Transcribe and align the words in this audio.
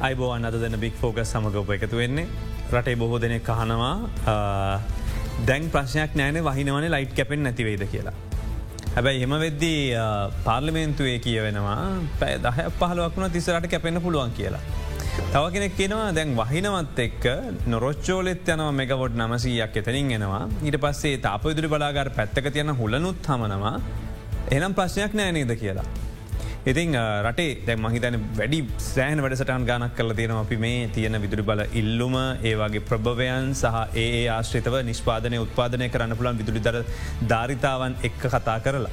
අයිබෝවන් 0.00 0.48
අද 0.48 0.54
දෙන 0.60 0.76
බික් 0.80 0.94
ෆෝකස් 0.94 1.30
සමගප 1.30 1.70
එකතු 1.76 1.96
වෙන්නේ 2.00 2.26
රටේ 2.72 2.96
බොහෝ 2.96 3.18
දෙනෙ 3.18 3.36
කහනවා 3.40 3.90
දැන් 5.48 5.64
ප්‍රශ්නයක් 5.74 6.12
නෑන 6.20 6.38
වහිනවන 6.46 6.86
ලයිට් 6.94 7.12
කැපෙන් 7.18 7.42
නැතිවේද 7.46 7.84
කියලා. 7.92 8.14
හැබැයි 8.94 9.26
එම 9.26 9.34
වෙද්දී 9.44 9.80
පාර්ලිමේන්තුවේ 10.46 11.18
කියවෙනවා 11.26 11.76
පැය 12.20 12.34
දහ 12.46 12.58
පහලුවක්ුණ 12.80 13.34
තිසරට 13.36 13.68
කැපෙන්න්න 13.68 14.00
පුළුවන් 14.00 14.32
කියලා. 14.32 14.64
තව 15.32 15.44
කෙනෙක් 15.54 15.76
කියෙනවා 15.78 16.10
දැන් 16.18 16.32
වහිනවත් 16.34 16.98
එක්ක 17.06 17.24
නොරොච්චෝලෙත් 17.66 18.52
යනවා 18.54 18.72
මෙගවොඩ් 18.72 19.20
නමසීයක් 19.22 19.76
එතනින් 19.82 20.14
එනවා 20.18 20.44
ඊට 20.62 20.78
පස්සේ 20.84 21.24
තාප 21.26 21.44
ඉදිරි 21.52 21.74
බලාගර 21.74 22.08
පැත්තක 22.18 22.54
තියන 22.56 22.72
හුලනුත් 22.80 23.28
හමනවා 23.32 23.74
එනම් 24.50 24.72
ප්‍රශ්නයක් 24.78 25.12
නෑනේද 25.14 25.52
කියලා. 25.64 25.90
ඉතින් 26.62 26.92
රටේ 27.24 27.52
දැ 27.66 27.76
මහිතන 27.76 28.16
වැඩි 28.36 28.58
සෑන් 28.86 29.22
වැඩසටන් 29.24 29.64
ගානක් 29.64 29.94
කල 29.96 30.12
තියෙන 30.12 30.32
අපි 30.32 30.56
මේ 30.56 30.88
තියෙන 30.88 31.16
විදුරි 31.22 31.42
බල 31.42 31.62
ඉල්ලුම 31.72 32.16
ඒවාගේ 32.42 32.84
ප්‍රභවයන් 32.90 33.54
සහ 33.54 33.78
ඒ 33.96 34.26
ආශ්‍රිතව 34.28 34.76
නිෂ්පාදනය 34.84 35.38
උත්පාදනය 35.38 35.88
කරන්න 35.88 36.18
පුළන් 36.18 36.40
විදුලි 36.42 36.60
දර 36.60 36.82
ධාරිතාවන් 37.26 37.96
එක්ක 38.02 38.20
කතා 38.26 38.58
කරලා. 38.60 38.92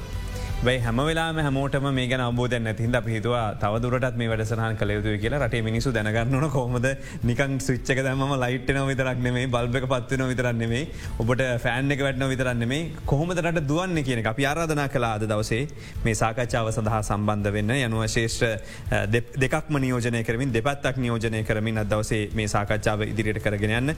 බයි 0.58 0.78
හැම 0.80 0.96
වෙලා 0.98 1.26
හැමෝටම 1.38 1.84
මේ 1.96 2.04
ගැන 2.10 2.20
අබෝධ 2.20 2.54
නැතිහිද 2.58 2.96
පිහිතුවා 3.06 3.42
තවදුරටත් 3.62 4.16
මේ 4.20 4.28
වැඩසහන් 4.30 4.78
කළ 4.78 4.92
යුතු 4.94 5.10
කියලා. 5.22 5.38
රට 5.38 5.58
මිනිසු 5.66 5.90
දැනගන්නන 5.96 6.46
කොමද 6.50 6.86
නිකන් 7.22 7.52
සුච්චක 7.66 8.00
දම 8.06 8.32
ලයිට්න 8.42 8.78
විතරක් 8.88 9.20
නෙමේ 9.26 9.44
බල්බක 9.46 9.86
පත්වන 9.92 10.24
විතරන්නෙමේ 10.32 10.80
ඔබට 11.22 11.42
ෆෑන් 11.64 11.94
එක 11.94 12.02
වැටන 12.06 12.24
විතරන්නෙමේ 12.32 12.80
කොහොමදට 13.06 13.60
දුවන්න 13.68 14.00
කියන 14.08 14.26
අපි 14.26 14.46
ආරාධනා 14.50 14.88
කලා 14.88 15.12
අද 15.20 15.26
දවසේ. 15.32 15.60
මේ 16.04 16.16
සාකච්ඡාව 16.22 16.72
සඳහා 16.72 17.02
සම්බන්ධ 17.02 17.52
වෙන්න 17.52 17.70
යනුව 17.76 18.02
ශේෂ්ඨ 18.08 19.38
දෙකක්ම 19.38 19.78
නියෝජනය 19.78 20.24
කරමින් 20.24 20.56
දෙපත්තක් 20.58 20.98
නියෝජනය 20.98 21.44
කරමින් 21.44 21.80
අදවසේ 21.84 22.20
මේ 22.34 22.48
සාකච්ඡාව 22.48 23.06
ඉදිරියට 23.06 23.40
කරගෙන 23.46 23.76
යන්න. 23.78 23.94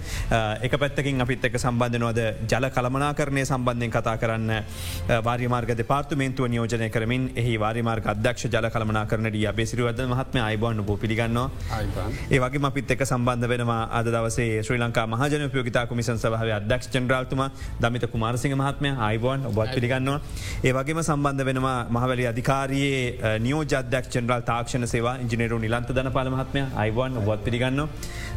එක 0.61 0.79
පැත්තකින් 0.85 1.25
අපිත් 1.27 1.49
එක 1.51 1.59
සම්බන්ධනවද 1.65 2.23
ජල 2.53 2.71
කළමනා 2.77 3.11
කරණය 3.15 3.49
සම්බන්ධයෙන් 3.49 3.97
කතා 3.99 4.17
කරන්න 4.21 4.55
වාර්යමාර්ග 5.25 5.77
දෙපාර්තුමේන්තුව 5.83 6.49
නියෝජනය 6.53 6.89
කරමින් 6.95 7.25
එහි 7.41 7.55
වාරිමාර්ග 7.63 8.07
අධ්‍යක්ෂ 8.13 8.45
ජල 8.55 8.69
කළමනා 8.75 9.05
කරනට 9.11 9.37
අබේසිරුවද 9.53 10.01
මහත්ම 10.13 10.39
අයිබන්න 10.47 10.83
බෝ 10.89 10.97
පිළිගන්නවා. 11.03 11.47
ඒවගේ 12.31 12.63
අපිත් 12.71 12.91
එක 12.95 13.05
සම්බන්ධ 13.09 13.51
වෙනවා 13.53 13.81
අද 13.99 14.09
දවසේ 14.15 14.63
ශ්‍රී 14.67 14.81
ලංකා 14.83 15.07
මහජන 15.15 15.47
පයෝගතා 15.55 15.85
කමිසන් 15.91 16.21
සභහ 16.23 16.55
අධ්‍යක්ෂ 16.59 16.91
ජනරාල්තුම 16.95 17.43
දමිත 17.83 18.07
කුමාරසිංහ 18.15 18.57
මහත්මය 18.63 18.91
අයිබෝන් 19.09 19.47
ඔබත් 19.51 19.75
පිළිගන්නවා. 19.77 20.19
ඒවගේම 20.65 21.03
සම්බන්ධ 21.03 21.47
වෙනවා 21.51 21.79
මහවැලි 21.97 22.31
අධිකාරයේ 22.33 23.39
නියෝජ 23.47 23.75
අධ්‍යක් 23.83 24.11
ජනරල් 24.15 24.43
තාක්ෂණ 24.51 24.91
සේවා 24.95 25.17
ඉජිනේරු 25.27 25.59
නිලන්ත 25.59 25.95
දන 25.99 26.13
පාල 26.19 26.31
මහත්මය 26.37 26.65
අයිවන් 26.85 27.23
ඔබත් 27.23 27.45
පිළිගන්න 27.47 27.87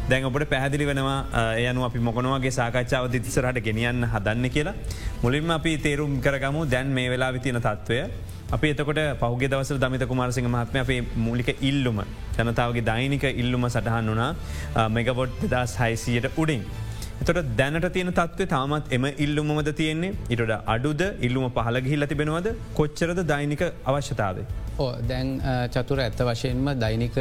දැන් 0.08 0.24
ඔබට 0.28 0.44
පැහදිලි 0.50 0.86
වෙනවා 0.86 1.18
යනු 1.64 1.84
අපි 1.86 1.98
මොකනවාගේ 2.08 2.50
සාකච්ඡාව 2.58 3.06
දිතිසරහට 3.12 3.60
ගෙනියන්න 3.66 4.04
හදන්න 4.12 4.50
කියලා. 4.54 4.74
මුලින්ම 5.22 5.50
අපි 5.56 5.72
තේරුම් 5.78 6.20
කරගමු 6.20 6.66
දැන් 6.72 6.88
මේ 6.96 7.08
වෙලා 7.12 7.32
විතින 7.32 7.56
තත්ත්වය 7.56 8.03
අපි 8.52 8.70
එතකොට 8.72 9.00
පහුගේ 9.20 9.48
දවස 9.48 9.72
දමිත 9.84 10.06
කුමාරසිංහ 10.12 10.48
මහත්ම 10.48 10.78
අපේ 10.80 11.00
මූලික 11.26 11.50
ඉල්ලුම 11.62 12.00
ජනතාවගේ 12.38 12.86
දෛනික 12.90 13.26
ඉල්ලුම 13.34 13.68
සටහන් 13.68 14.10
වනා 14.14 14.88
මෙගවොට් 14.88 15.38
දෙදස් 15.44 15.76
හයිසියට 15.82 16.28
උඩින්. 16.36 16.64
එතොට 17.22 17.48
දැනට 17.58 17.86
තියෙන 17.94 18.12
තත්ව 18.12 18.46
තාමත් 18.48 18.92
එම 18.92 19.04
ඉල්ලුමද 19.18 19.70
තියෙන්නේ 19.72 20.12
ඉටට 20.28 20.52
අඩුද 20.66 21.02
ඉල්ලුම 21.20 21.46
පහල 21.56 21.78
ගිහිල්ල 21.86 22.06
තිබෙනවද 22.06 22.48
කොච්චරද 22.74 23.20
දෛනික 23.24 23.62
අවශ්‍යතාවේ. 23.86 24.46
ඕ 24.76 24.90
දැන් 25.08 25.28
චතුර 25.70 25.98
ඇත්ත 26.00 26.20
වශයෙන්ම 26.20 26.66
දෛනික 26.76 27.16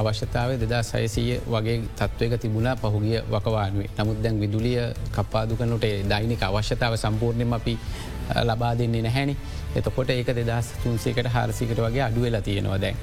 අවශ්‍යතාව 0.00 0.50
දෙදා 0.56 0.82
සයසීය 0.84 1.40
වගේ 1.46 1.76
තත්ත්වක 1.98 2.40
තිබුණා 2.44 2.76
පහුගිය 2.76 3.18
වකවානුවේ 3.28 3.90
නමුත් 3.98 4.22
දැන් 4.24 4.38
විදුලිය 4.40 4.78
කප්පාදුකනට 5.16 5.86
දෛනික 6.08 6.42
අවශ්‍යතාව 6.42 6.96
සම්පූර්ණයම 6.96 7.52
අපි 7.52 7.74
ලබා 8.42 8.72
දෙන්නේ 8.74 9.02
නැහැනි 9.02 9.36
එතකොට 9.76 10.10
ඒක 10.10 10.30
දෙදස් 10.36 10.70
තුන්සේකට 10.82 11.28
හාරසිකට 11.28 11.78
වගේ 11.78 12.02
අඩුවෙලා 12.02 12.40
තියෙනවා 12.40 12.80
දැන්. 12.80 12.96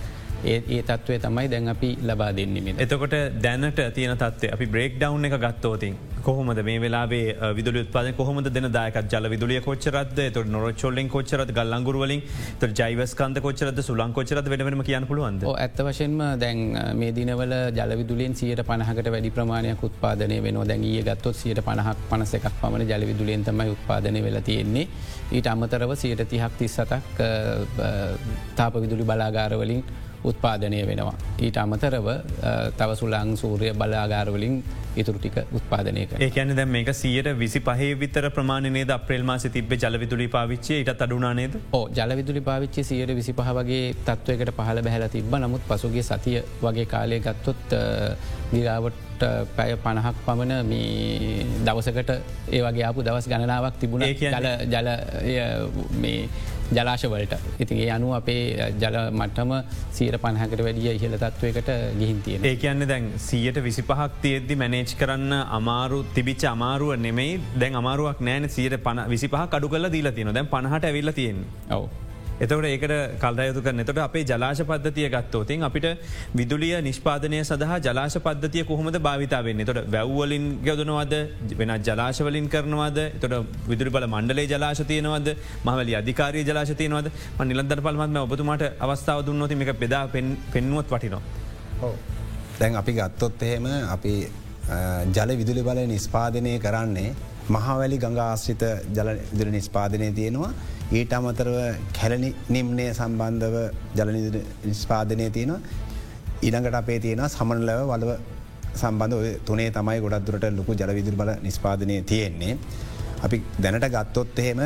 ඒ 0.43 0.61
ඒ 0.75 0.81
තත්වේ 0.81 1.19
තමයි 1.19 1.47
දැන් 1.53 1.67
අපි 1.67 1.89
ලබා 2.09 2.31
දෙන්නෙම. 2.37 2.75
එතකොට 2.85 3.15
දැනට 3.43 3.81
තියන 3.95 4.15
තත්වේ 4.17 4.53
අපි 4.55 4.65
බ්‍රේක් 4.65 4.99
ඩව් 4.99 5.25
එක 5.25 5.35
ගත්තෝතින් 5.45 5.95
කොහොමද? 6.23 6.61
මේ 6.69 6.79
වෙලාේ 6.83 7.51
විදුල 7.57 7.79
උත්පාද 7.81 8.07
කොහොමද 8.15 8.49
දෙන 8.57 8.71
දායක 8.71 8.97
ජල 9.13 9.29
විදුලිය 9.33 9.61
කොච්චරද 9.67 10.19
තු 10.35 10.43
නොරචොල්ලෙන් 10.55 11.09
කොච්චරත් 11.15 11.51
ගල්ලංගුරුවලින් 11.57 12.21
ත 12.59 12.71
ජයිවස්කන්ද 12.79 13.41
කොච්චරද 13.47 13.81
සුලන් 13.89 14.13
කොච්චරත් 14.13 14.49
වෙනම 14.49 14.83
කියන්න 14.89 15.07
පුළුවන්ද? 15.11 15.43
ඇත්ත 15.65 15.83
වශයෙන්ම 15.89 16.17
දැන් 16.43 16.59
මේ 17.01 17.11
දිනවල 17.19 17.55
ජලවිදුලින් 17.79 18.35
සියට 18.35 18.63
පණහකට 18.71 19.11
වැඩි 19.15 19.35
ප්‍රමාණයක් 19.37 19.83
උත්පාදනය 19.89 20.41
වෙන 20.47 20.59
දැන්ගේ 20.71 21.03
ගත්තොත් 21.09 21.35
සියට 21.35 21.63
පණහක් 21.67 22.09
පනස 22.09 22.35
එකක් 22.39 22.51
පමණ 22.61 22.89
ජලවිදුලියෙන් 22.91 23.43
තමයි 23.43 23.71
උත්පාදනය 23.75 24.23
වෙලා 24.27 24.41
තියෙන්නේ. 24.41 24.87
ඊට 25.31 25.47
අමතරව 25.47 25.95
සියට 25.95 26.23
තිහක් 26.29 26.53
තිස් 26.59 26.75
සතක් 26.75 27.17
තාප 28.55 28.79
විදුලි 28.83 29.03
බලාගාරවලින් 29.03 29.83
උත්පාදනය 30.23 30.81
වෙනවා. 30.85 31.15
ඊට 31.39 31.57
අමතරව 31.57 32.07
තව 32.77 32.89
සුලං 32.95 33.35
සූරය 33.37 33.73
බලාගාරවලින් 33.73 34.55
ඉතුරටික 34.95 35.37
උත්පාදනයක 35.51 36.15
ඒකන 36.19 36.55
දැ 36.55 36.65
මේක 36.67 36.91
සියට 36.93 37.29
විසි 37.35 37.59
පහේ 37.61 37.91
විතර 37.95 38.29
ප්‍රමාණනේද 38.29 38.91
අප්‍රේල්මාස 38.91 39.47
තිබ 39.49 39.75
ජලවිදුලි 39.75 40.27
පාවිච්චේ 40.27 40.79
ඉට 40.83 40.93
අඩුනානේද 40.97 41.59
ඕ 41.71 41.83
ජලවිදුලි 41.91 42.41
පාවිච්චි 42.41 42.83
සියට 42.83 43.15
විසි 43.15 43.33
පහ 43.33 43.53
වගේ 43.59 43.93
තත්ත්වයකට 44.01 44.55
පහල 44.57 44.81
බැහල 44.81 45.07
තිබ 45.09 45.37
නමුත් 45.37 45.67
පසුගේ 45.69 46.03
සතිය 46.03 46.41
වගේ 46.61 46.87
කාලය 46.87 47.19
ගත්තොත් 47.19 47.77
දිරාවට 48.51 49.25
පැය 49.55 49.75
පණහක් 49.77 50.15
පමණ 50.25 50.65
මේ 50.65 51.45
දවසකට 51.65 52.11
ඒවගේ 52.49 52.85
අපපු 52.85 53.03
දවස් 53.03 53.27
ගණනාවක් 53.27 53.79
තිබුණ. 53.79 54.05
ජල 54.15 54.47
ජල 54.67 54.89
මේ 55.95 56.29
ජලාශවලට. 56.71 57.33
ඉතින් 57.59 57.77
ඒ 57.77 57.89
අනු 57.97 58.09
අපේ 58.13 58.41
ජල 58.81 58.97
මට්ටම 59.11 59.53
සීර 59.91 60.17
පණහකට 60.17 60.63
වැඩිය 60.67 60.95
ඉහල 60.95 61.15
තත්වයකට 61.23 61.71
ගිහින් 61.99 62.19
තියෙන 62.25 62.45
ඒ 62.45 62.55
කියන්න 62.55 62.87
දැන් 62.91 63.07
සියට 63.19 63.61
විසි 63.63 63.83
පහක් 63.83 64.09
තියද්දි 64.25 64.59
මැනේජ් 64.63 64.97
කරන්න 64.99 65.33
අමාරු 65.59 66.03
තිබිච 66.15 66.45
අමාරුව 66.53 66.93
නෙමෙයි. 67.07 67.39
දැන් 67.59 67.75
අමාරුවක් 67.75 68.21
නෑන 68.21 68.49
සීර 68.49 68.77
පන 68.79 69.05
විසි 69.07 69.27
පහ 69.27 69.47
කඩු 69.53 69.69
කල 69.69 69.89
දීලා 69.95 70.11
තියෙන 70.11 70.33
දැන් 70.33 70.53
පණහට 70.53 70.85
ඇවිල්ල 70.85 71.11
තියෙන 71.11 71.41
ඔව. 71.71 71.89
එතවට 72.43 72.67
ඒකට 72.69 72.93
කල්දයුතු 73.21 73.61
කරන. 73.65 73.81
එතට 73.83 74.01
අපේ 74.05 74.23
ජලාශ 74.23 74.61
පද්ධතිය 74.69 75.07
ගත්තෝතින් 75.15 75.63
අපිට 75.67 75.87
විදුලිය 76.39 76.75
නිෂ්පාදනය 76.87 77.39
සඳහා 77.43 77.79
ජලාශ 77.87 78.17
පද්ධතිය 78.25 78.63
කොහොමද 78.69 78.99
භාවිතාවන්නේ 79.07 79.67
තොට 79.69 79.81
වැව්වලින් 79.95 80.45
ගැදනවද 80.67 81.15
වෙන 81.59 81.73
ජලාශවලින් 81.87 82.49
කරනවාද? 82.53 82.99
තොට 83.21 83.35
විදුරි 83.71 83.89
බල 83.89 84.07
මණ්ඩලේ 84.13 84.47
ජලාශ 84.53 84.83
තියනවද? 84.91 85.29
මහවලි 85.67 85.97
අධිකාරී 86.01 86.45
ජලාශ 86.49 86.73
තියනවද? 86.81 87.11
නිලන්දර 87.51 87.81
පල්මත්ම 87.81 88.21
ඔබතුමාට 88.25 88.63
අවස්ථාව 88.79 89.25
දුන්නොති 89.27 89.59
එක 89.65 89.73
පෙදා 89.83 90.03
පෙන්නුවත් 90.53 90.89
වටිනවා. 90.93 91.91
දැන් 92.59 92.75
අපි 92.75 92.93
ගත්තොත් 92.93 93.43
එහෙම 93.43 93.67
අපි 93.95 94.13
ජල 95.15 95.31
විදුලි 95.41 95.61
බල 95.63 95.79
නිස්පාදනය 95.93 96.51
කරන්නේ 96.65 97.09
මහවැලි 97.55 97.97
ගඟාශ්‍රිත 98.03 98.63
ජල 98.95 99.09
විදුර 99.31 99.49
නිස්පාදනය 99.57 100.11
තියෙනවා. 100.19 100.51
ඊට 100.91 101.13
අමතරව 101.13 101.57
කැලනි 101.97 102.31
නිම්නය 102.49 102.85
සම්බන්ධව 102.91 103.55
ජල 103.97 104.11
නිස්පාදනය 104.65 105.29
තියෙනවා 105.37 105.61
ඉඩඟට 106.41 106.77
අපේ 106.81 106.99
තියෙන 106.99 107.23
සමනලව 107.27 107.81
වලව 107.91 108.11
සම්බන්ධ 108.73 109.43
තුනේ 109.47 109.69
තමයි 109.71 109.99
ගොඩක් 110.03 110.25
දුරට 110.27 110.45
ලොකු 110.59 110.73
ජලවිදුර 110.73 111.15
බල 111.15 111.31
නිස්පාදනය 111.43 111.95
තියෙන්නේ. 112.03 112.57
අපි 113.23 113.37
දැනට 113.63 113.87
ගත්තොත් 113.95 114.39
එහෙම 114.39 114.61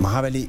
මහවැලි 0.00 0.42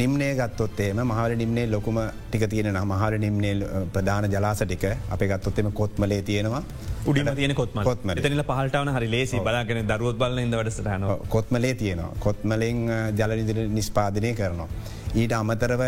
නිම්නය 0.00 0.28
ගත්තොත්තේම 0.38 1.00
මහර 1.02 1.30
නිම්නේ 1.40 1.66
ලොකුම 1.74 1.98
ටික 2.30 2.44
තියෙන 2.52 2.78
මහර 2.82 3.12
නිම්නේ 3.24 3.54
ප්‍රධාන 3.94 4.26
ජලාස 4.34 4.62
ටික 4.62 4.84
අප 5.14 5.22
ගත්තොත්තෙම 5.30 5.70
කොත්මලේ 5.80 6.20
තියෙනවා. 6.28 6.62
උඩිම 7.10 7.30
තියන 7.38 7.54
කොත්ම 7.54 7.78
කොත්ම 7.88 8.12
තනිල 8.18 8.42
පහල්ටාවන 8.50 8.90
හරි 8.96 9.08
ලේසි 9.14 9.40
බලාගෙන 9.48 9.80
දරුවත් 9.92 10.18
බල 10.22 10.38
ඉද 10.44 10.56
වැඩසටන 10.60 11.06
කොත්මලේ 11.34 11.74
තියෙනවා. 11.82 12.12
කොත්මලෙන් 12.26 12.80
ජලනිදිර 13.18 13.60
නිස්පාදනය 13.78 14.32
කරනවා. 14.40 14.68
ඊට 15.14 15.34
අමතරව 15.40 15.82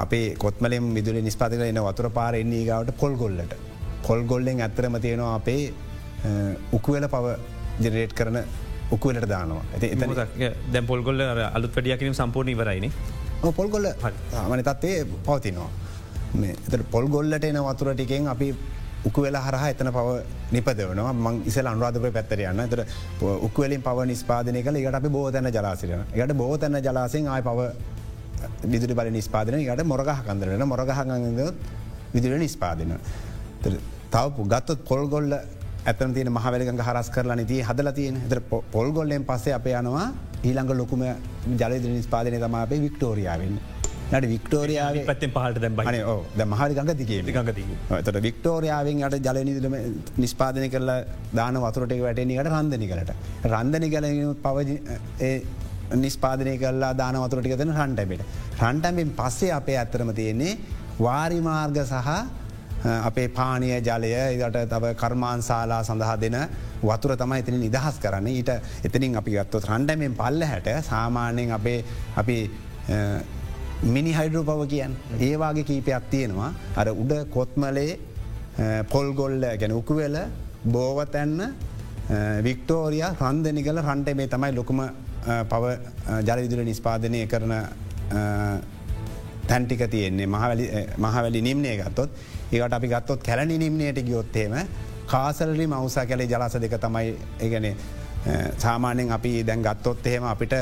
අපේ 0.00 0.26
කොත්මලෙන් 0.36 0.90
විදුල 0.94 1.20
නිස්පාතික 1.28 1.64
එන 1.68 1.80
වතුර 1.88 2.10
පාර 2.18 2.34
එන්නේ 2.34 2.64
ගවට 2.68 2.98
පොල් 3.00 3.16
ගොල්ලට 3.22 3.54
පොල් 4.06 4.22
ගොල්ලෙන් 4.24 4.60
ඇත්තරම 4.60 5.00
තියෙනවා 5.06 5.34
අපේ 5.40 5.72
උකුවල 6.72 7.08
පව 7.14 7.34
ජෙනරේට් 7.80 8.14
කරන 8.18 8.38
උකුවලට 8.90 9.28
දානවා. 9.28 9.64
ඇ 9.74 10.52
දැ 10.72 10.82
පොල්ගොල්ල 10.82 11.20
අලුත් 11.54 11.72
පඩියකිරීම 11.72 12.14
සම්පූර්ණ 12.14 12.54
ඉවරයින 12.54 12.92
පොල්ගොල්ල 13.52 13.88
මන 14.48 14.62
තත්වේ 14.62 15.04
පවතිනවා. 15.26 15.70
එත 16.68 16.90
පොල්ගොල්ලට 16.90 17.44
එන 17.44 17.60
වතුර 17.62 17.94
ටිකෙන් 17.94 18.28
අපි 18.28 18.54
උකුවෙල 19.04 19.36
හරහ 19.36 19.64
එතන 19.70 19.90
පව 19.92 20.08
නිපදවනවා. 20.52 21.12
මං 21.14 21.42
ඉසල 21.46 21.66
අනුරාධපය 21.66 22.10
පැත්තරයන්න 22.10 22.68
තර 22.68 22.84
උක්වලින් 23.20 23.82
පව 23.82 24.06
නිස්පාදනය 24.06 24.62
කළ. 24.62 24.76
එකට 24.76 24.94
අපි 24.94 25.08
බෝතැන 25.08 25.50
ජලාසිරන 25.52 26.04
එකට 26.12 26.36
බෝතැන්න 26.36 26.80
ජලාසෙන් 26.86 27.28
ආය 27.28 27.42
පව 27.42 27.68
විදුරි 28.72 28.94
බල 28.94 29.10
නිස්පාදන 29.10 29.60
යට 29.60 29.84
මොරගහ 29.84 30.14
කන්දරන 30.28 30.66
මොරගහගග 30.66 31.52
විදුර 32.14 32.38
නිස්පාදන. 32.38 32.96
තව 34.10 34.48
ගත්තත් 34.48 34.80
පොල්ගොල්ල 34.88 35.32
ඇතන 35.90 36.14
තියන 36.16 36.30
මහවැලිගඟ 36.36 36.82
හරස් 36.88 37.08
කරලා 37.14 37.36
නති 37.40 37.56
හදල 37.68 37.90
තියෙන. 37.98 38.16
හතර 38.24 38.40
පොල්ගොල්ලෙන් 38.74 39.24
පස්සේ 39.30 39.54
අප 39.58 39.66
යනවා 39.72 40.06
ඊළඟ 40.48 40.74
ලොකුම 40.80 41.02
ජලද 41.60 41.84
නිස්පාදනය 41.96 42.38
තම 42.44 42.56
අපේ 42.64 42.80
වික්ටෝරියාවෙන්. 42.84 43.56
නට 44.12 44.26
වික්ටෝරියාව 44.32 44.96
පත්තෙන් 45.10 45.30
පහට 45.34 45.60
දැම් 45.64 45.76
බන 45.78 45.98
ඕ 46.12 46.20
ද 46.38 46.46
මහරි 46.52 46.74
ගඟ 46.78 46.92
දිගේ 47.00 47.20
තට 48.06 48.22
වික්ටෝරියාවෙන් 48.26 49.02
යට 49.08 49.26
ජලනිදම 49.26 49.76
නිස්පාදනය 50.24 50.68
කරලා 50.74 50.98
දාන 51.38 51.58
වතුරට 51.64 51.94
වැටනිකට 52.06 52.50
රන්ධනි 52.54 52.88
කරට 52.92 53.12
රන්ධනි 53.52 53.88
කල 53.94 54.06
පවජ 54.44 54.70
නිස්පාදනය 56.04 56.54
කරලා 56.62 56.92
දාන 57.00 57.18
වතුරටික 57.24 57.56
තන 57.60 57.74
රන්ටබෙට. 57.80 58.24
රන්ටම්ෙන් 58.62 59.12
පස්සේ 59.20 59.52
අපේ 59.58 59.76
ඇත්තරම 59.82 60.12
තියෙන්නේ 60.20 60.58
වාරිමාර්ග 61.06 61.78
සහ 61.84 62.08
අපේ 62.84 63.28
පානය 63.28 63.68
ජලය 63.88 64.10
ඉදට 64.36 64.58
තව 64.72 64.94
කර්මාන්සාලා 65.02 65.82
සඳහා 65.88 66.16
දෙන 66.24 66.36
වතුර 66.82 67.16
තමයි 67.16 67.38
එතින 67.42 67.60
නිදහස් 67.60 67.96
කරන්න. 68.02 68.26
ඊට 68.28 68.50
එතනින් 68.86 69.16
අපි 69.20 69.30
ගත්තොත් 69.36 69.68
රන්ඩමෙන් 69.70 70.14
පල්ල 70.20 70.42
හැට 70.52 70.68
සාමාන්‍යයෙන් 70.90 71.52
අපේ 71.58 71.78
අපි 72.16 72.38
මිනි 73.94 74.12
හයිඩරු 74.18 74.44
පව 74.50 74.66
කියන් 74.72 74.96
ඒවාගේ 75.28 75.64
කීපයක් 75.70 76.10
තියෙනවා. 76.10 76.50
අර 76.76 76.88
උඩ 77.02 77.12
කොත්මලේ 77.36 77.98
පොල්ගොල්ල 78.92 79.40
ගැන 79.60 79.72
උකුවෙල 79.80 80.16
බෝවතැන්න 80.74 81.40
වික්ටෝරිය 82.46 83.04
රන්දනිකල 83.22 83.80
රන්ට 83.86 84.14
මේ 84.20 84.28
තමයි 84.34 84.52
ලොකුම 84.60 84.80
පව 85.50 85.64
ජලවිදුර 86.28 86.64
නිස්පාදනය 86.64 87.26
කරන 87.32 87.52
තැන්ටික 89.48 89.82
තියෙන්නේ. 89.90 90.26
මහවැලි 90.26 91.40
නිම්නය 91.48 91.76
ගත්තොත්. 91.80 92.10
ඒකට 92.54 92.74
අපි 92.74 92.88
ගත්තොත් 92.88 93.22
කැලනි 93.22 93.58
නිම්නයට 93.58 94.00
ගියොත්තේම 94.02 94.54
කාසලරි 95.06 95.66
මවසා 95.66 96.06
කැලේ 96.06 96.28
ජලස 96.28 96.56
දෙක 96.60 96.76
තමයි 96.80 97.10
ඒගැන 97.40 97.68
සාමාන්‍යෙන් 98.58 99.12
අපි 99.12 99.32
දැන් 99.42 99.62
ගත්තොත් 99.62 100.06
එහෙම 100.06 100.26
අපිට 100.26 100.54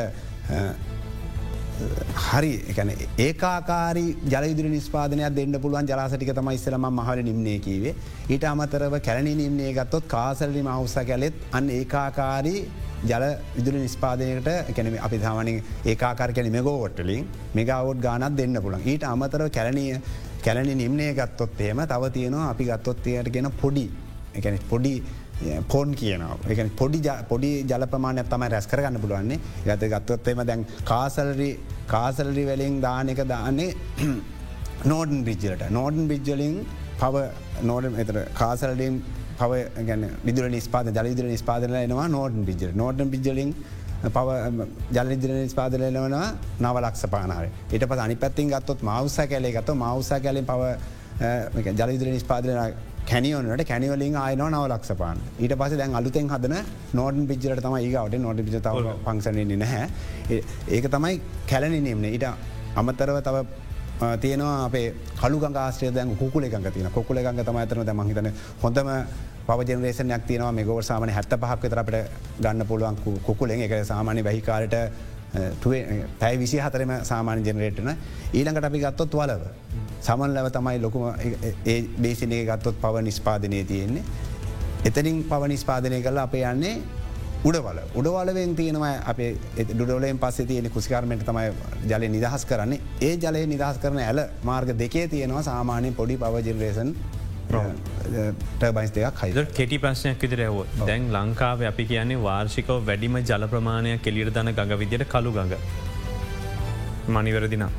හරි 2.24 2.52
එකන 2.70 2.90
ඒකාකාරි 3.18 4.04
ජලවිදුර 4.26 4.68
නිස්පාදනයක් 4.68 5.34
දෙන්න 5.34 5.58
පුළුවන් 5.60 5.88
ජලාසටික 5.88 6.32
තම 6.34 6.50
ඉස්සලම 6.50 6.86
මහල 6.90 7.22
නිම්නය 7.22 7.56
කීවේ 7.60 7.94
ඊට 8.28 8.44
අමතරව 8.44 8.96
කැලණි 9.00 9.34
නිම්නය 9.34 9.68
ගත්තොත් 9.72 10.06
කාසල්ලි 10.08 10.62
මවස්ස 10.62 10.96
කැලෙත් 11.04 11.36
අන්න 11.52 11.70
ඒකාකාරී 11.70 12.60
ජල 13.04 13.24
විදුර 13.54 13.74
නිස්පාදනයට 13.76 14.50
එකැන 14.64 14.90
අපි 14.98 15.18
සාමනින් 15.18 15.62
ඒකාකාර 15.84 16.30
කැන 16.32 16.50
මෙගෝවොට්ටලින් 16.52 17.24
මෙගවෝඩ් 17.54 18.00
ගානත් 18.00 18.36
දෙන්න 18.36 18.60
පුළන් 18.60 18.86
ඊට 18.86 19.04
අමතරව 19.04 19.48
කැලණිය 19.50 19.96
කැලණි 20.42 20.74
නිම්නය 20.74 21.08
ගත්තොත් 21.14 21.60
එහෙම 21.60 21.82
තව 21.86 22.10
තියෙනවා 22.10 22.50
අපි 22.50 22.64
ගත්තොත් 22.64 23.06
එයට 23.08 23.30
ගෙන 23.30 23.50
පොඩි. 23.54 23.84
එකැන 24.34 24.58
පොඩි 24.68 24.94
පොන් 25.68 25.94
කියනවා. 25.94 26.36
එක 26.48 26.60
පොඩි 26.76 27.00
පොඩි 27.28 27.50
ජලපමානය 27.64 28.24
තම 28.24 28.44
රැස් 28.48 28.66
කරගන්න 28.66 29.00
පුළුවන්නේ. 29.00 29.40
ගත 29.64 29.82
ගත්තොත්තේම 29.88 30.44
දැන් 30.46 30.66
කාසල්රි 30.84 31.50
කාසල්රි 31.86 32.44
වලින් 32.44 32.80
දානක 32.80 33.22
දාන්නේ 33.26 33.74
නෝඩන් 34.84 35.24
බිජ්ජලට 35.24 35.64
නෝඩන් 35.70 36.08
බිජ්ජලින් 36.08 36.54
පව 36.98 37.24
නෝඩ 37.62 37.98
එතර 37.98 38.18
කාසල්ඩින් 38.34 39.02
පව 39.38 39.52
ගැන 39.86 40.08
විදුර 40.24 40.48
නිස්පාද 40.48 40.90
ජලවිදුර 40.90 41.26
නිස්පාදල 41.26 41.76
එනවා 41.78 42.08
නෝඩන් 42.08 42.44
බිජ 42.44 42.64
නෝඩන් 42.74 43.10
බිජලින් 43.10 43.52
පව 44.02 44.28
ජලවිදිර 44.92 45.30
නිස්පාදලනවා 45.34 46.24
නව 46.60 46.76
ලක්ෂ 46.84 47.04
පානාව. 47.14 47.44
ඊට 47.72 47.84
පස 47.90 47.98
අනි 47.98 48.16
පැත්තින් 48.16 48.48
ගත්තොත් 48.54 48.82
මවස 48.82 49.16
කැලේ 49.30 49.52
ගත්ත 49.56 49.74
මවස 49.74 50.10
කැලින් 50.24 50.46
පව 50.50 50.62
ජලවිදිර 51.80 52.08
නිස්පාදන 52.16 52.50
කැනියනට 53.10 53.64
කැනිවලින් 53.70 54.16
ආයන 54.16 54.42
නව 54.48 54.64
ලක්ෂපාන 54.72 55.18
ඊට 55.38 55.54
පස 55.60 55.76
දැන් 55.80 55.94
අලුතෙන් 56.00 56.28
හදන 56.34 56.56
නෝඩන් 56.98 57.26
පිජරට 57.30 57.62
තම 57.64 57.76
ඒගවට 57.78 58.18
නොට 58.26 58.42
පිච 58.46 58.56
පංසනන්නේ 59.06 59.56
නැහැ. 59.64 59.86
ඒක 60.68 60.86
තමයි 60.94 61.20
කැලනි 61.50 61.80
නෙම්න 61.88 62.04
ඊට 62.10 62.26
අමතරව 62.82 63.18
තව 63.26 63.46
තියෙනවා 64.20 64.64
අපේ 64.64 64.86
කළු 65.20 65.38
ගංගාස්ත්‍රය 65.38 65.90
දැන් 65.90 66.16
කුකුල 66.16 66.44
එකඟ 66.44 66.72
තින 66.72 66.90
කොකුල 66.90 67.16
එකඟ 67.16 67.44
තම 67.44 67.56
ඇතන 67.56 67.84
ද 67.84 67.94
මහිතන 67.94 68.32
හොඳම 68.62 68.90
පවජනරේෂනයක් 69.46 70.26
තියනවා 70.26 70.52
මෙගව 70.52 70.82
සාමන 70.82 71.10
හැත්ත 71.10 71.34
පහක් 71.36 71.62
තරට 71.64 71.96
ගන්න 72.40 72.66
පුළුවන් 72.66 72.96
කුකුලෙන් 73.26 73.62
එක 73.62 73.74
සාමාන්‍ය 73.84 74.24
වැහිකාරට 74.24 74.74
පැයි 76.20 76.38
විසි 76.38 76.58
හතරම 76.58 76.92
සාමාන්‍ය 77.02 77.42
ජනරේටන 77.42 77.90
ඊළඟට 78.32 78.64
අපි 78.64 78.78
ගත්තොත් 78.78 79.14
වලව. 79.14 79.42
සමන් 80.00 80.34
ලැව 80.34 80.50
තමයි 80.50 80.78
ලොකුම 80.80 81.04
ඒ 81.66 81.78
බේසිනය 81.98 82.44
ගත්තොත් 82.44 82.76
පව 82.80 83.02
නිස්පාදනය 83.02 83.64
තියෙන්නේ. 83.64 84.04
එතනින් 84.84 85.24
පව 85.24 85.42
නිස්පාදනය 85.48 86.02
කරලා 86.02 86.24
අපේ 86.24 86.44
යන්නේ 86.44 86.74
උඩවල. 87.44 87.78
උඩවලවෙන් 88.00 88.52
තියෙනවා 88.60 88.92
අපේ 89.12 89.30
ඩුඩලෙන් 89.70 90.18
පස්සේ 90.24 90.46
තියෙන 90.50 90.70
කුසිකාරමට 90.76 91.24
තමයි 91.28 91.48
ජලය 91.92 92.08
නිදහස් 92.16 92.44
කරන්නේ. 92.50 92.80
ඒ 93.08 93.14
ජලය 93.24 93.42
නිදහස් 93.54 93.80
කරන 93.82 93.98
ඇල 94.04 94.20
මාර්ග 94.50 94.70
දෙකේ 94.84 95.06
තියෙනවා 95.14 95.42
සාමාන්‍ය 95.50 95.92
පොඩි 96.00 96.16
පවජනරේසන් 96.22 96.94
ටර්බයිස් 97.52 98.92
දෙයක් 98.98 99.22
හයිද 99.22 99.40
කෙටි 99.58 99.78
ප්‍රශ්නයක් 99.84 100.22
විදිර 100.26 100.42
හෝ 100.48 100.66
දැන් 100.90 101.08
ලංකාව 101.16 101.64
අපි 101.70 101.88
කියන්නේ 101.92 102.20
වාර්ෂිකව 102.26 102.76
වැඩිම 102.90 103.18
ජල 103.30 103.48
ප්‍රමාණයක් 103.54 104.04
කෙලිර 104.08 104.30
දන 104.36 104.52
ගඟ 104.58 104.78
විදියට 104.82 105.08
කළු 105.14 105.32
ගඟ. 105.38 105.56
මනිවරදිනා. 107.08 107.72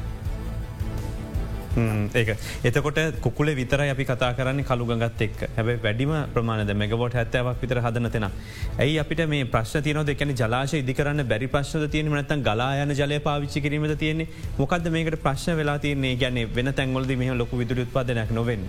ඒක. 1.78 2.30
එතකොට 2.64 3.00
කුකුල 3.22 3.54
විතර 3.56 3.82
අපි 3.86 4.06
කතා 4.06 4.34
කරන්න 4.38 4.64
කළු 4.64 4.86
ගත් 4.86 5.22
එක් 5.22 5.44
හැබයි 5.58 5.80
වැඩිම 5.86 6.14
ප්‍රමාණද 6.34 6.74
මෙගවොට 6.76 7.18
හැත්තවක් 7.20 7.62
විතර 7.62 7.82
හදන 7.82 8.12
තෙන. 8.12 8.28
ඇයි 8.80 9.00
අපිට 9.00 9.26
මේ 9.28 9.46
ප්‍රශ් 9.46 9.82
තියන 9.82 10.04
දෙකන 10.06 10.36
ජලාශ 10.36 10.76
ඉදිකරන්න 10.82 11.26
බැරි 11.34 11.48
ප්‍රශ්න 11.48 11.90
තියෙන 11.90 12.14
නතන් 12.14 12.46
ගලායන 12.48 12.96
ජලය 13.02 13.20
පාවිච්චි 13.20 13.62
කිරීමට 13.62 13.98
තියෙන්නේ? 13.98 14.28
මොකද 14.58 14.90
මේකට 14.98 15.20
ප්‍රශ්න 15.26 15.58
වෙලා 15.58 15.78
තියන්නේ? 15.80 16.16
ගැන 16.16 16.40
වෙන 16.56 16.74
තැන්ගොලද 16.74 17.18
මෙහ 17.18 17.34
ලොක 17.34 17.52
විදුර 17.52 17.86
උත්පාදනයක් 17.86 18.32
නොවෙන්න. 18.32 18.66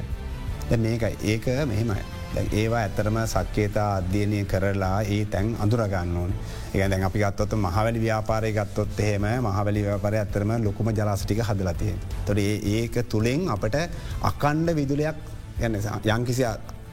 මේකයි. 0.71 1.17
ඒක 1.23 1.47
මෙහෙමයි. 1.69 2.14
ඒවා 2.37 2.81
ඇත්තරම 2.81 3.19
සක්කේතා 3.27 3.89
අධ්‍යයනය 3.97 4.45
කරලා 4.45 4.97
ඒ 5.09 5.25
තැන් 5.27 5.57
අඳුරගන්න 5.61 6.17
ඕන 6.17 6.33
ඒ 6.75 6.89
දැන් 6.89 7.05
අපි 7.05 7.19
ගත්තොත් 7.21 7.57
මහවැලි 7.57 8.01
ව්‍යාපාරය 8.01 8.53
ගත්තොත් 8.53 9.01
එහෙම 9.01 9.27
මහවැලි 9.43 9.83
ව්‍යාපාරය 9.83 10.19
ඇත්තරම 10.19 10.53
ලොකුම 10.61 10.91
ජලාස්ටික 10.91 11.43
හදලතිය. 11.43 11.95
තොර 12.27 12.39
ඒක 12.39 12.97
තුළින් 13.07 13.49
අපට 13.49 13.77
අකණ්ඩ 14.23 14.75
විදුලයක් 14.75 15.17
යන්න 15.61 15.81
යංකිසි 16.11 16.45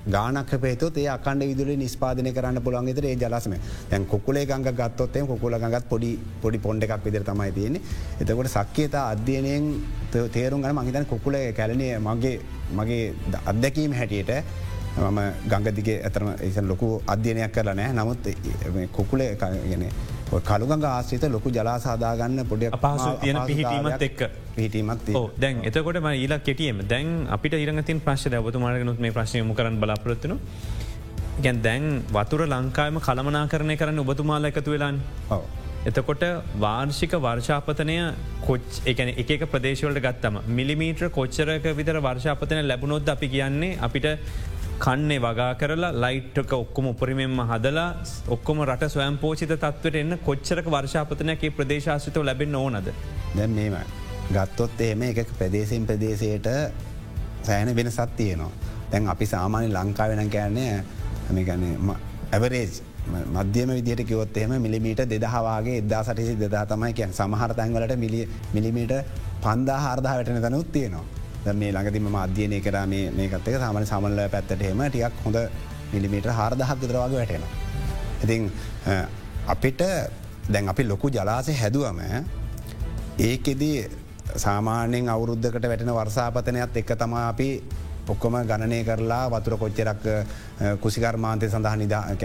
ගානක් 0.07 0.53
පේතොත් 0.57 0.97
ඒ 0.97 1.07
අකණ්ඩ 1.09 1.47
විදුල 1.47 1.73
නිස්පාදනය 1.75 2.31
කරන්න 2.31 2.61
පුළන්ගෙතර 2.61 3.05
ඒ 3.05 3.15
ජලසම 3.17 3.53
දැන් 3.89 4.05
කොකුලේ 4.07 4.45
ගංග 4.45 4.73
ගත්තොත්තේ 4.73 5.27
කොකුල 5.27 5.57
ගත් 5.57 5.83
පොඩි 5.87 6.11
පොඩි 6.41 6.59
පොන්ඩ 6.59 6.83
එකක් 6.83 7.05
විදිර 7.05 7.23
තමයි 7.23 7.51
තියෙන්නේ 7.51 7.81
එතකොට 8.19 8.49
සක්කේතා 8.49 9.05
අධ්‍යයනයෙන් 9.11 9.69
තේරුම් 10.31 10.61
ගන 10.61 10.75
මහිතන් 10.75 11.05
කොකුල 11.07 11.37
කැලනය 11.53 11.87
මගේ 11.99 12.35
මගේ 12.73 13.13
අත්දැකීම 13.45 13.93
හැටියට 13.93 14.69
මම 14.93 15.19
ගංගදිගේ 15.47 15.99
ඇතරම 16.03 16.29
ඒ 16.39 16.61
ලොකු 16.63 16.87
අධ්‍යනයක් 17.07 17.51
කරලා 17.51 17.75
නෑ 17.75 17.93
නමුත් 17.93 18.27
කොකුල 18.91 19.21
ගෙන 19.41 19.85
කළුගඟ 20.41 20.85
ආශ්‍රිත 20.85 21.23
ලොකු 21.29 21.49
ජලාසාදාගන්න 21.49 22.43
පොඩ 22.47 22.63
පහස 22.75 23.05
තියෙන 23.21 23.39
පිහිටීමත් 23.47 24.01
එක්ක. 24.01 24.21
පිහිටීමත් 24.55 25.09
දැන් 25.39 25.63
එතකොට 25.63 25.99
ඊලා 26.13 26.39
කෙටියම 26.39 26.83
දැන් 26.87 27.09
අපිට 27.29 27.53
ඉරගතින් 27.55 27.99
ප්‍රශ් 28.01 28.27
ඇවතුමාරගනුත් 28.29 28.99
මේ 28.99 29.11
ප්‍රශ්නයම 29.11 29.55
කරන්න 29.55 29.79
බලාපොරත්තුන 29.79 30.37
ගැන් 31.39 31.61
දැන් 31.61 32.03
වතුර 32.09 32.45
ලංකාම 32.47 32.99
කළමනා 32.99 33.47
කරණය 33.47 33.75
කරන්න 33.77 34.05
ඔබතුමාල 34.05 34.45
එකතු 34.45 34.71
වෙලාන්. 34.71 35.01
එතකොට 35.83 36.23
වාර්ෂික 36.59 37.13
වර්ෂාපතනය 37.17 37.97
කොච් 38.41 38.81
එකන 38.85 39.09
එක 39.15 39.43
ප්‍රදේශවලට 39.51 40.03
ගත්තම 40.05 40.35
මිලිමීට්‍ර 40.57 41.09
කොච්චරක 41.09 41.65
විතර 41.79 41.97
වර්ෂාපතන 41.99 42.61
ලැබුණොත් 42.63 43.09
අපි 43.09 43.27
කියන්නේ 43.27 43.77
අපිට 43.79 44.07
කන්නේ 44.83 45.19
වගා 45.19 45.53
කරලා 45.55 45.91
ලයිට්ක 46.03 46.53
ඔක්කොම 46.53 46.85
උපරිමෙන්ම 46.91 47.39
හදලා 47.49 47.89
ඔක්කොම 48.27 48.61
රට 48.65 48.89
ස්වයම් 48.93 49.17
පෝචිත 49.23 49.51
තත්වට 49.53 50.01
එන්න 50.01 50.17
කොච්චරක 50.27 50.67
වර්ෂාපතනයක 50.67 51.43
ප්‍රදේශාසිතව 51.57 52.23
ලැබෙන් 52.23 52.55
ඕනද. 52.55 52.87
දැන් 53.35 53.51
මේම 53.51 53.75
ගත්තොත් 54.31 54.81
එහෙම 54.81 55.03
එක 55.03 55.33
ප්‍රදේශයෙන් 55.33 55.85
ප්‍රදේශයට 55.85 56.47
සෑන 57.43 57.75
වෙන 57.75 57.91
සත්තියනවා. 57.91 58.51
දැන් 58.91 59.11
අපි 59.13 59.25
සාමාන්‍ය 59.25 59.69
ලංකාවෙන 59.69 60.29
කෑන්නේ 60.29 60.73
හමිගන 61.29 61.63
ඇවරේජ් 62.31 62.81
මධ්‍යම 63.35 63.69
විදිට 63.71 64.05
කිවොත් 64.07 64.37
එම 64.37 64.57
මිලිමීට 64.61 65.05
දෙදහවාගේ 65.07 65.77
එදා 65.77 66.03
සටිසි 66.03 66.35
දෙදා 66.39 66.65
තමයි 66.65 66.93
කියන් 66.93 67.13
සමහර 67.13 67.53
තැන්වලට 67.53 67.97
මිලිමීට 68.53 68.93
පන්දා 69.43 69.79
හාර්දා 69.79 70.15
වැටන 70.15 70.43
තනුත් 70.43 70.71
තියෙනවා. 70.71 71.20
මේ 71.45 71.71
ළඟතිම 71.71 72.15
අධ්‍යයනය 72.15 72.61
කර 72.61 72.77
මේකත්තක 72.87 73.59
සාමන 73.59 73.85
සමල්ල 73.85 74.21
පැත්තට 74.29 74.61
හෙම 74.61 74.81
ටියක් 74.87 75.13
හොඳ 75.25 75.37
මිලිමීට 75.93 76.25
හාරදහක් 76.31 76.81
විතරවාග 76.81 77.13
වැටෙන. 77.13 77.43
ඉතින් 78.23 78.51
අපිට 79.47 79.81
දැන් 80.49 80.69
අපි 80.69 80.83
ලොකු 80.83 81.09
ජලාසය 81.09 81.53
හැදුවම 81.53 81.99
ඒකෙදී 83.19 83.77
සාමාන්‍යෙන් 84.37 85.09
අවුරුද්ධකට 85.09 85.67
වැටෙන 85.67 85.93
වර්සාපතනයක් 85.93 86.77
එක්ක 86.77 86.95
තමා 86.97 87.27
අපි 87.29 87.49
ඔක්කොම 88.07 88.35
ගණනය 88.43 88.83
කරලා 88.83 89.29
වතුර 89.29 89.57
කොච්චරක් 89.57 90.05
කුසිකර්මාන්තය 90.81 91.49
සඳහ 91.49 91.75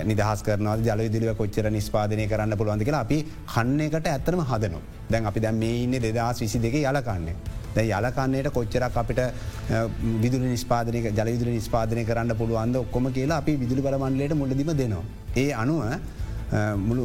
නිදහස් 0.04 0.42
කරන 0.42 0.68
ජල 0.84 1.00
විදිලිව 1.00 1.36
කොච්චර 1.36 1.70
නිස්පාදනය 1.70 2.26
කරන්න 2.28 2.56
පුළුවන්ද 2.56 2.84
කියලා 2.84 3.04
අපි 3.06 3.18
කන්නේකට 3.46 4.06
ඇතරම 4.06 4.42
හදනු. 4.42 4.80
දැන් 5.10 5.26
අපි 5.26 5.40
දැම් 5.40 5.56
මේ 5.56 5.82
ඉන්න 5.84 5.98
දෙදස් 5.98 6.40
විසි 6.40 6.58
දෙක 6.58 6.74
යලකන්නේ. 6.74 7.36
දැ 7.76 7.86
යලකන්නේට 7.90 8.50
කොච්චරක් 8.52 8.96
අපිට 8.96 9.20
විදුල 10.22 10.46
නිස්පාදනය 10.46 11.02
ජල 11.08 11.28
විදුල 11.28 11.52
නිස්පාදනය 11.52 12.04
කරන්න 12.04 12.36
පුළුවන්ද 12.40 12.82
ඔක්කොම 12.82 13.10
කියලා 13.12 13.40
අපි 13.42 13.56
විදුලි 13.62 13.82
බලමන්ලට 13.82 14.34
මුලදිම 14.34 14.72
දෙනවා. 14.74 15.04
ඒ 15.36 15.50
අනුව 15.54 15.82
මුළු 16.80 17.04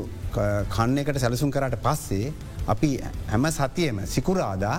කන්න 0.69 0.97
එකට 0.97 1.19
සැලසුම් 1.19 1.51
කරට 1.51 1.77
පස්සේ 1.79 2.33
අපි 2.67 2.91
හැම 3.27 3.45
සතියම 3.51 4.01
සිකුරාදා 4.05 4.77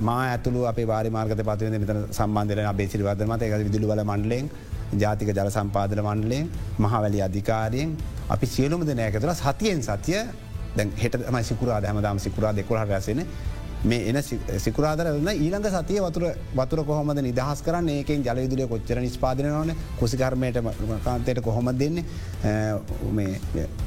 මා 0.00 0.20
ඇතුළු 0.24 0.66
අප 0.66 0.78
වාරිමාර්ගත 0.86 1.40
පත්වන 1.40 1.80
මෙතන 1.80 2.00
සම්බන්ධරන 2.10 2.76
බේසිරි 2.76 3.04
වදමත 3.04 3.42
එක 3.42 3.54
විදුලි 3.62 3.86
බල 3.86 4.04
මණ්ඩලෙන් 4.04 4.50
ජාතික 4.98 5.28
ජල 5.30 5.50
සම්පාදන 5.50 6.02
මණ්ඩලෙන් 6.02 6.50
මහවැලි 6.78 7.22
අධිකාරයෙන් 7.22 7.96
අපි 8.28 8.46
සියලුම 8.46 8.84
දෙනෑක 8.86 9.16
තුළ 9.16 9.34
සතියෙන් 9.34 9.80
සතිය 9.82 10.20
දැ 10.76 10.86
හෙටම 10.96 11.38
සිකුරා 11.42 11.80
හැමදාම 11.82 12.18
සිකුරා 12.18 12.52
දෙකොළ 12.52 12.84
රැසෙන 12.84 13.24
මේ 13.84 14.08
එන 14.08 14.22
සිකුරාදරන්න 14.58 15.28
ඊළඟ 15.36 15.66
සතිය 15.68 16.00
වතුර 16.00 16.24
වතුර 16.54 16.84
කොහොමද 16.84 17.20
නිදහස් 17.20 17.62
කරන්න 17.62 17.88
ඒකෙන් 17.90 18.22
ජලවිදුලිය 18.22 18.68
කොච්චර 18.68 19.00
නිස්පාදන 19.00 19.50
ඕන 19.52 19.74
කුසිකර්මයට 19.98 20.62
කාන්තයට 21.04 21.42
කොහොම 21.42 21.72
දෙන්නේ 21.74 22.04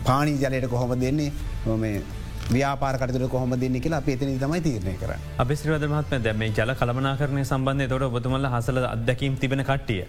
පානී 0.05 0.37
ජලයට 0.37 0.69
කොහොම 0.69 0.99
දෙන්නේ 0.99 1.31
ව්‍යාපාරකට 2.47 3.27
කොහොම 3.27 3.53
දෙන්න 3.55 3.77
කියලා 3.81 4.01
පේතන 4.01 4.33
තමයි 4.37 4.61
තීරණය 4.61 4.95
කර 4.97 5.13
අපිසිරද 5.37 5.85
මහත්ම 5.85 6.23
දැම 6.23 6.43
ජල 6.49 6.73
කළමනා 6.73 7.15
කරණය 7.17 7.43
සම්බන්ධය 7.43 7.87
තොට 7.87 8.05
ඔබතුමල්ල 8.09 8.47
හසල 8.47 8.77
අදැකීම් 8.85 9.37
තිබෙන 9.37 9.63
කට්ටිය. 9.63 10.03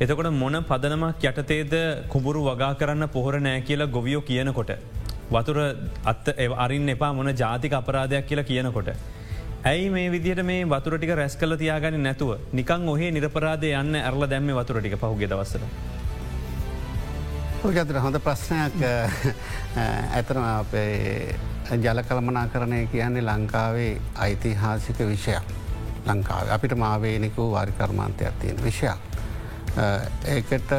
එතකොට 0.00 0.30
මොන 0.34 0.56
පදනමක් 0.62 1.26
යටතේද 1.30 1.74
කුඹුරු 2.08 2.44
වගා 2.46 2.72
කරන්න 2.74 3.08
පොහොර 3.08 3.40
නෑ 3.40 3.60
කියලා 3.62 3.88
ගොවියෝ 3.88 4.22
කියනකොට. 4.22 4.72
වතුර 5.30 5.58
අත්ත 6.04 6.26
අරින් 6.56 6.88
එපා 6.88 7.12
මොන 7.12 7.30
ජාතික 7.34 7.72
අපරාධයක් 7.72 8.26
කියලා 8.26 8.44
කියනකොට. 8.44 8.88
ඇයි 9.64 9.90
මේ 9.90 10.10
විදිට 10.12 10.40
මේ 10.44 10.64
වතුරටික 10.68 11.10
රැස් 11.16 11.36
කල 11.40 11.56
තියාගන්න 11.56 12.02
නැතුව 12.06 12.32
නිකං 12.52 12.82
ඔහේ 12.92 13.10
නිරපරාදය 13.16 13.70
යන්න 13.78 13.96
ඇරල 14.00 14.26
දැම්ම 14.28 14.50
වතුරටික 14.58 14.96
පහුගෙ 15.00 15.28
දවසර. 15.30 15.62
ගතර 17.76 17.98
හොඳ 18.04 18.18
ප්‍රශ්නයක් 18.26 18.76
ඇතන 20.18 20.40
අපේ 20.42 21.38
ජල 21.80 22.02
කළමනා 22.10 22.44
කරණය 22.52 22.82
කියන්නේ 22.92 23.24
ලංකාවේ 23.24 23.94
ඓතිහාසික 24.26 25.00
විෂයක් 25.12 25.56
ලංකාව 26.06 26.52
අපිට 26.58 26.76
මාවේනිකු 26.76 27.50
වාරිකර්මාන්තයක් 27.56 28.40
තියෙන 28.40 28.64
විෂයක්. 28.64 29.13
ඒකට 29.76 30.72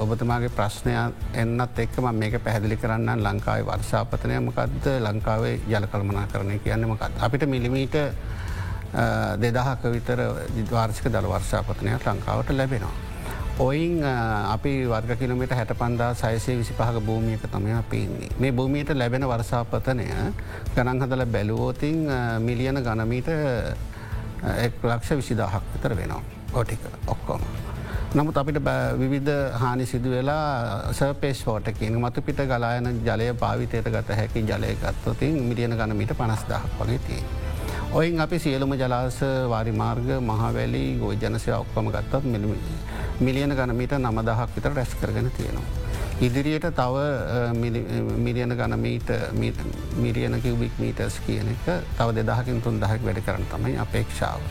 ඔබතුමාගේ 0.00 0.52
ප්‍රශ්නය 0.56 0.94
එන්නත් 1.34 1.78
එක්ම 1.84 2.08
මේක 2.16 2.38
පැහැදිලි 2.44 2.76
කරන්න 2.76 3.20
ලංකාවේ 3.20 3.66
වර්ෂාපතනය 3.66 4.38
මකක්ද 4.40 4.86
ලංකාවේ 5.04 5.60
ජල 5.68 5.86
කල්මනා 5.86 6.26
කරණය 6.32 6.58
කියන්න 6.64 6.88
මකත්. 6.88 7.12
අපිට 7.20 7.44
මිලිමීට 7.46 7.96
දෙදහක 9.44 9.84
විතර 9.92 10.24
ජිදවාර්ෂික 10.56 11.12
දළ 11.12 11.28
වර්ෂාපතනයක් 11.28 12.06
ලංකාවට 12.06 12.56
ලැබෙනවා. 12.56 12.96
ඔයින් 13.60 14.00
අපි 14.48 14.72
වර්ග 14.88 15.18
කිලමට 15.18 15.52
හැට 15.52 15.76
පන්දා 15.76 16.14
සයිසේ 16.14 16.56
විසි 16.56 16.72
පහක 16.72 17.04
භූමියක 17.04 17.44
තමයි 17.52 17.82
පේන්නේ. 17.90 18.30
මේ 18.38 18.52
භූමියට 18.52 18.96
ලැබෙන 18.96 19.28
වර්සාපතනය 19.28 20.06
ගනන් 20.74 21.02
හදල 21.02 21.26
බැලුවෝතින් 21.26 21.98
මිලියන 22.40 22.80
ගණමීට 22.80 23.28
එක් 24.56 24.74
ලක්ෂ 24.82 25.16
විසිදාහක් 25.16 25.74
විතර 25.74 25.96
වෙනවා. 25.96 26.22
ඕටික 26.54 26.80
ඔක්කොම. 27.06 27.44
නමුත් 28.12 28.34
අපිට 28.34 28.58
විවිධ 28.98 29.34
හානි 29.54 29.84
සිදු 29.86 30.10
වෙලා 30.10 30.92
සර්පේස් 30.92 31.40
ෝට 31.46 31.68
කියන 31.78 31.96
මතු 32.04 32.22
පිට 32.22 32.40
ගලායන 32.50 32.88
ජලය 33.06 33.26
භාවිතයට 33.42 33.86
ගත 33.86 34.16
හැකි 34.20 34.40
ජලයගත්තොතින් 34.42 35.36
මිලියන 35.42 35.76
ගණමීට 35.78 36.14
පනස්දාහක් 36.18 36.72
වගේ 36.80 36.98
තිය. 37.06 37.20
ඔයින් 37.92 38.20
අපි 38.20 38.38
සියලුම 38.38 38.74
ජලාස 38.74 39.18
වාරිමාර්ග 39.52 40.08
මහවැලි 40.30 40.82
ගෝජ 40.98 41.14
ජනසය 41.16 41.52
ඔක්කොම 41.52 41.92
ගත්තත් 41.94 42.24
මිලිමි. 42.24 42.58
මිලියන 43.20 43.54
ගණමීට 43.54 43.94
නමදහක් 43.98 44.48
විතර 44.56 44.74
රැස් 44.74 44.96
කරගෙන 45.00 45.30
තියෙනවා. 45.36 45.68
ඉදිරියට 46.20 46.66
තව 46.80 46.96
මිලියන 48.24 48.56
ගණමීට 48.56 49.14
මිරියන 49.98 50.34
කිවබික් 50.42 50.74
මීටස් 50.78 51.20
කියන 51.28 51.54
එක 51.54 51.70
තව 51.96 52.08
දෙදහකින් 52.18 52.60
තුන් 52.60 52.82
දහක් 52.82 53.06
වැඩ 53.06 53.22
කරන 53.22 53.46
තමයි 53.54 53.78
අපේක්ෂාව. 53.86 54.42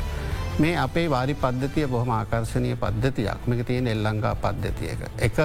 මේ 0.60 0.76
අපේ 0.78 1.06
වාරි 1.10 1.34
පද්ධතිය 1.36 1.88
බොහම 1.88 2.10
ආකර්ශණය 2.12 2.76
පද්ධතියක් 2.76 3.48
මේක 3.48 3.62
තියෙන 3.68 3.88
එල්ලංගා 3.88 4.36
පද්ධතියක. 4.38 5.02
එක 5.20 5.38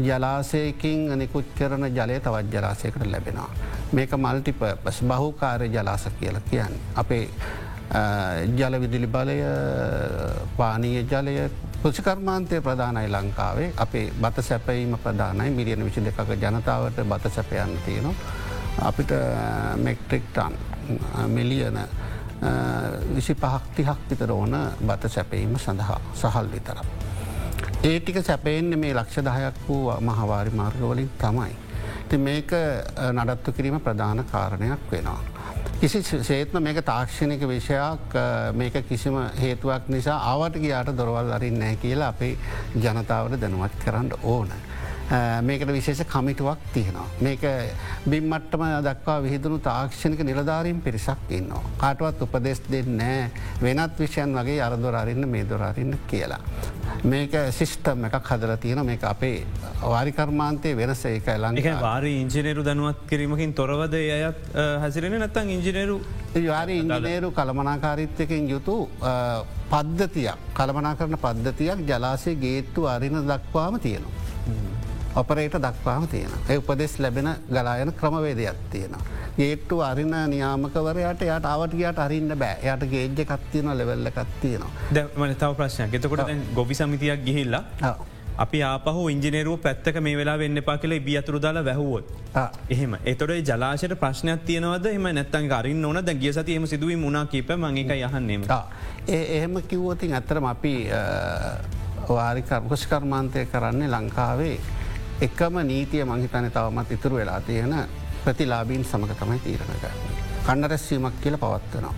ජලාසයකින් 0.00 1.18
නිකුත් 1.18 1.52
කරන 1.58 1.84
ජලය 1.90 2.16
තවත් 2.20 2.52
ජලාසයකට 2.54 3.06
ලැබෙනවා. 3.06 3.50
මේක 3.92 4.16
මල්ටිපස් 4.16 5.02
බහුකාරය 5.02 5.68
ජලාස 5.68 6.08
කියල 6.20 6.40
කියන්න. 6.50 6.80
අපේ 6.94 7.28
ජල 8.56 8.80
විදිලි 8.80 9.06
බලය 9.08 9.36
පානීය 10.56 11.04
ජලය 11.04 11.36
කෘෂිකර්මාන්තය 11.82 12.60
ප්‍රධානයි 12.60 13.08
ලංකාවේ 13.08 13.68
අපේ 13.76 14.06
බත 14.22 14.42
සැපීම 14.42 14.98
ප්‍රධානයි 14.98 15.50
මිලියන 15.50 15.84
විසි 15.84 16.00
දෙකක 16.00 16.34
ජනතාවට 16.38 17.04
බත 17.04 17.32
සැපයන්න 17.32 17.78
තියෙනවා. 17.84 18.14
අපිට 18.82 19.12
මෙක්ට්‍රික්ටන් 19.76 20.52
මිලියන 21.28 21.78
විසි 23.14 23.34
පහක්තිහක් 23.34 24.10
විතර 24.10 24.32
ඕන 24.32 24.56
බත 24.86 25.10
සැපීම 25.10 25.58
සඳහා 25.58 26.00
සහල් 26.14 26.50
විතර. 26.52 26.80
ඒ 27.84 28.00
ටික 28.00 28.18
සැපයෙන්න්න 28.24 28.78
මේ 28.78 28.94
ලක්ෂ 28.94 29.24
දහයක් 29.24 29.62
වූ 29.68 29.94
මහවාරි 30.00 30.50
මාර්ගවලින් 30.50 31.10
තමයි. 31.18 31.54
ති 32.08 32.18
මේක 32.18 32.52
නඩත්තු 33.12 33.52
කිරීම 33.52 33.80
ප්‍රධාන 33.80 34.24
කාරණයක් 34.32 34.92
වෙනවා. 34.92 35.20
කිසි 35.80 36.02
සේත්ම 36.02 36.62
මේක 36.62 36.84
තාක්ෂණික 36.84 37.42
විෂයක් 37.48 38.14
මේක 38.54 38.76
කිසිම 38.88 39.16
හේතුවක් 39.40 39.88
නිසා 39.88 40.18
ආවට 40.32 40.56
ගයාට 40.58 40.96
දොරවල් 40.96 41.32
අරින් 41.32 41.58
නෑ 41.58 41.76
කියලා 41.76 42.08
අපේ 42.08 42.36
ජනතාවට 42.76 43.40
දැනුවත් 43.40 43.76
කරන්න 43.84 44.12
ඕන. 44.22 44.48
මේකට 45.42 45.70
විශේෂ 45.70 46.04
කමිටුවක් 46.04 46.58
තියෙනවා. 46.74 47.06
මේක 47.20 47.40
බිම්මට්ටම 48.06 48.62
දක්වා 48.82 49.22
විහිදුණු 49.22 49.58
තාක්ෂණික 49.58 50.24
නිලධාරීම් 50.24 50.80
පිරිසක් 50.82 51.30
ඉන්නවා. 51.30 51.62
කාටවත් 51.78 52.22
උපදෙස් 52.22 52.62
දෙන්න 52.70 53.00
වෙනත් 53.62 53.98
විෂයන් 53.98 54.34
වගේ 54.34 54.60
අරදොරාරන්න 54.60 55.28
මේ 55.28 55.44
දොරාරන්න 55.44 55.98
කියලා. 56.08 56.40
මේක 57.04 57.32
සිිස්ටම් 57.52 58.04
එකක් 58.08 58.28
හදර 58.30 58.56
තියෙන 58.58 58.84
මේ 58.86 58.98
අපේ 59.02 59.46
වාරිකර්මාන්තය 59.82 60.74
වෙනස 60.76 61.04
එක 61.04 61.28
ලංක 61.36 61.80
වාරි 61.80 62.12
ඉංජිනේරු 62.22 62.64
දැනුවත් 62.64 63.06
කිරීමකින් 63.08 63.54
තොරවද 63.54 63.94
අයත් 63.94 64.54
හැසිරෙන 64.82 65.18
නැත්තන් 65.20 65.50
ඉංජිනේරු 65.50 66.00
වාරි 66.48 66.80
ඉංජිනේරු 66.82 67.30
කළමනාකාරිත්‍යකින් 67.30 68.48
යුතු 68.48 68.76
පද්ධතියක් 69.70 70.54
කළමනා 70.54 70.94
කරන 70.96 71.18
පද්ධතියක් 71.18 71.86
ජලාසේ 71.88 72.34
ගේත්තු 72.36 72.86
අරින 72.86 73.22
දක්වාම 73.28 73.78
තියෙනවා. 73.80 74.74
ඔපරේට 75.20 75.56
දක්වාම 75.66 76.08
තියෙන. 76.14 76.32
ඒ 76.50 76.58
උපදෙස් 76.62 76.98
ලැබෙන 76.98 77.28
ගලායන 77.50 77.92
ක්‍රමවේදයක් 78.00 78.58
තියෙනවා. 78.72 79.04
ගේට්ටු 79.38 79.80
අරින 79.90 80.14
නියාමකවරයට 80.32 81.22
යට 81.28 81.46
අවටගේට 81.52 81.98
අරින්න 82.06 82.34
බෑ 82.42 82.74
යට 82.74 82.90
ගේජ්ජ 82.92 83.24
කත්තියන 83.30 83.72
ලෙවල්ල 83.78 84.10
කත්තියනවා. 84.18 84.70
දැමන 84.94 85.34
තව 85.40 85.54
ප්‍රශ්නයක් 85.62 85.96
එතකොට 86.00 86.36
ගොවි 86.58 86.74
සමිතියක් 86.74 87.24
ගිහිල්ලා 87.26 87.64
අපි 88.44 88.58
ආපහ 88.68 88.98
ඉංජිනේරුව 89.14 89.58
පැත්තක 89.66 89.98
මේ 90.06 90.16
වෙලා 90.20 90.36
වෙන්න 90.38 90.62
පා 90.64 90.76
කියල 90.80 90.94
බිය 91.06 91.16
අතුරු 91.20 91.38
දාලා 91.44 91.64
වැැහුවොත්. 91.68 92.04
එහෙම 92.74 92.96
එතොට 93.12 93.32
ජලාශයට 93.50 93.94
ප්‍රශ්නයක් 94.02 94.44
තියනවද 94.48 94.86
එම 94.92 95.08
නැත්තන් 95.18 95.48
ගරින් 95.52 95.84
ඕන 95.90 96.00
ද 96.06 96.14
ගිය 96.22 96.32
සති 96.32 96.56
එම 96.60 96.66
සිදුවී 96.72 97.00
මුණනා 97.04 97.26
කීප 97.32 97.50
මංක 97.56 97.96
යහන්නෙම. 97.96 98.42
ඒ 99.08 99.22
එහෙම 99.36 99.60
කිව්වතින් 99.70 100.16
ඇතරම 100.20 100.48
අපි 100.54 100.74
වාරිකර්ගෂකර්මාන්තය 102.08 103.46
කරන්නේ 103.52 103.88
ලංකාවේ 103.94 104.56
එකම 105.20 105.54
නීතිය 105.64 106.04
මංහිතන 106.04 106.50
තවමත් 106.50 106.90
ඉතුරු 106.92 107.16
වෙලා 107.16 107.40
තියෙන 107.40 107.74
ප්‍රතිලාබීන් 108.24 108.84
සමඟ 108.84 109.14
තමයි 109.16 109.38
තීරණ 109.38 109.78
කරන්නේ. 109.80 110.16
කණ්ඩරැස්වීමක් 110.46 111.20
කියල 111.22 111.36
පවත්වනවා. 111.36 111.94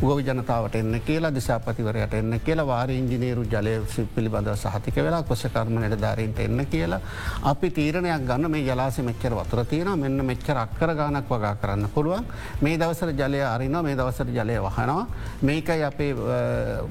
ගොවි 0.00 0.22
ජනතාවට 0.24 0.76
එන්න 0.76 0.94
කියලා 1.04 1.30
දිසාපතිවරයට 1.30 2.14
එන්න 2.14 2.40
කියලා 2.40 2.66
වාර 2.66 2.90
ඉංජිනේරු 2.90 3.42
ජලය 3.44 3.74
පිළිබඳව 4.14 4.54
සහතික 4.56 4.96
වෙලා 4.96 5.22
කොසකර්මණයට 5.22 5.96
ධරන්ට 5.96 6.40
එන්න 6.40 6.64
කියලා. 6.66 7.00
අපි 7.42 7.70
තීරණයක් 7.70 8.24
ගන්න 8.24 8.50
මේ 8.50 8.64
ජලාස 8.64 8.98
මෙච්චර 9.00 9.36
වතුර 9.36 9.64
තියෙන 9.66 9.92
මෙන්න 9.98 10.24
මෙච්චර 10.24 10.56
අක්කර 10.56 10.94
ගානක් 10.94 11.28
වගා 11.28 11.54
කරන්න 11.56 11.88
පුළුවන්. 11.90 12.24
මේ 12.62 12.78
දවසර 12.78 13.12
ජලය 13.12 13.44
අරින 13.44 13.76
මේ 13.78 13.94
දවසර 13.94 14.28
ජලය 14.30 14.58
වහනවා. 14.60 15.06
මේකයි 15.42 15.84
අපේ 15.84 16.14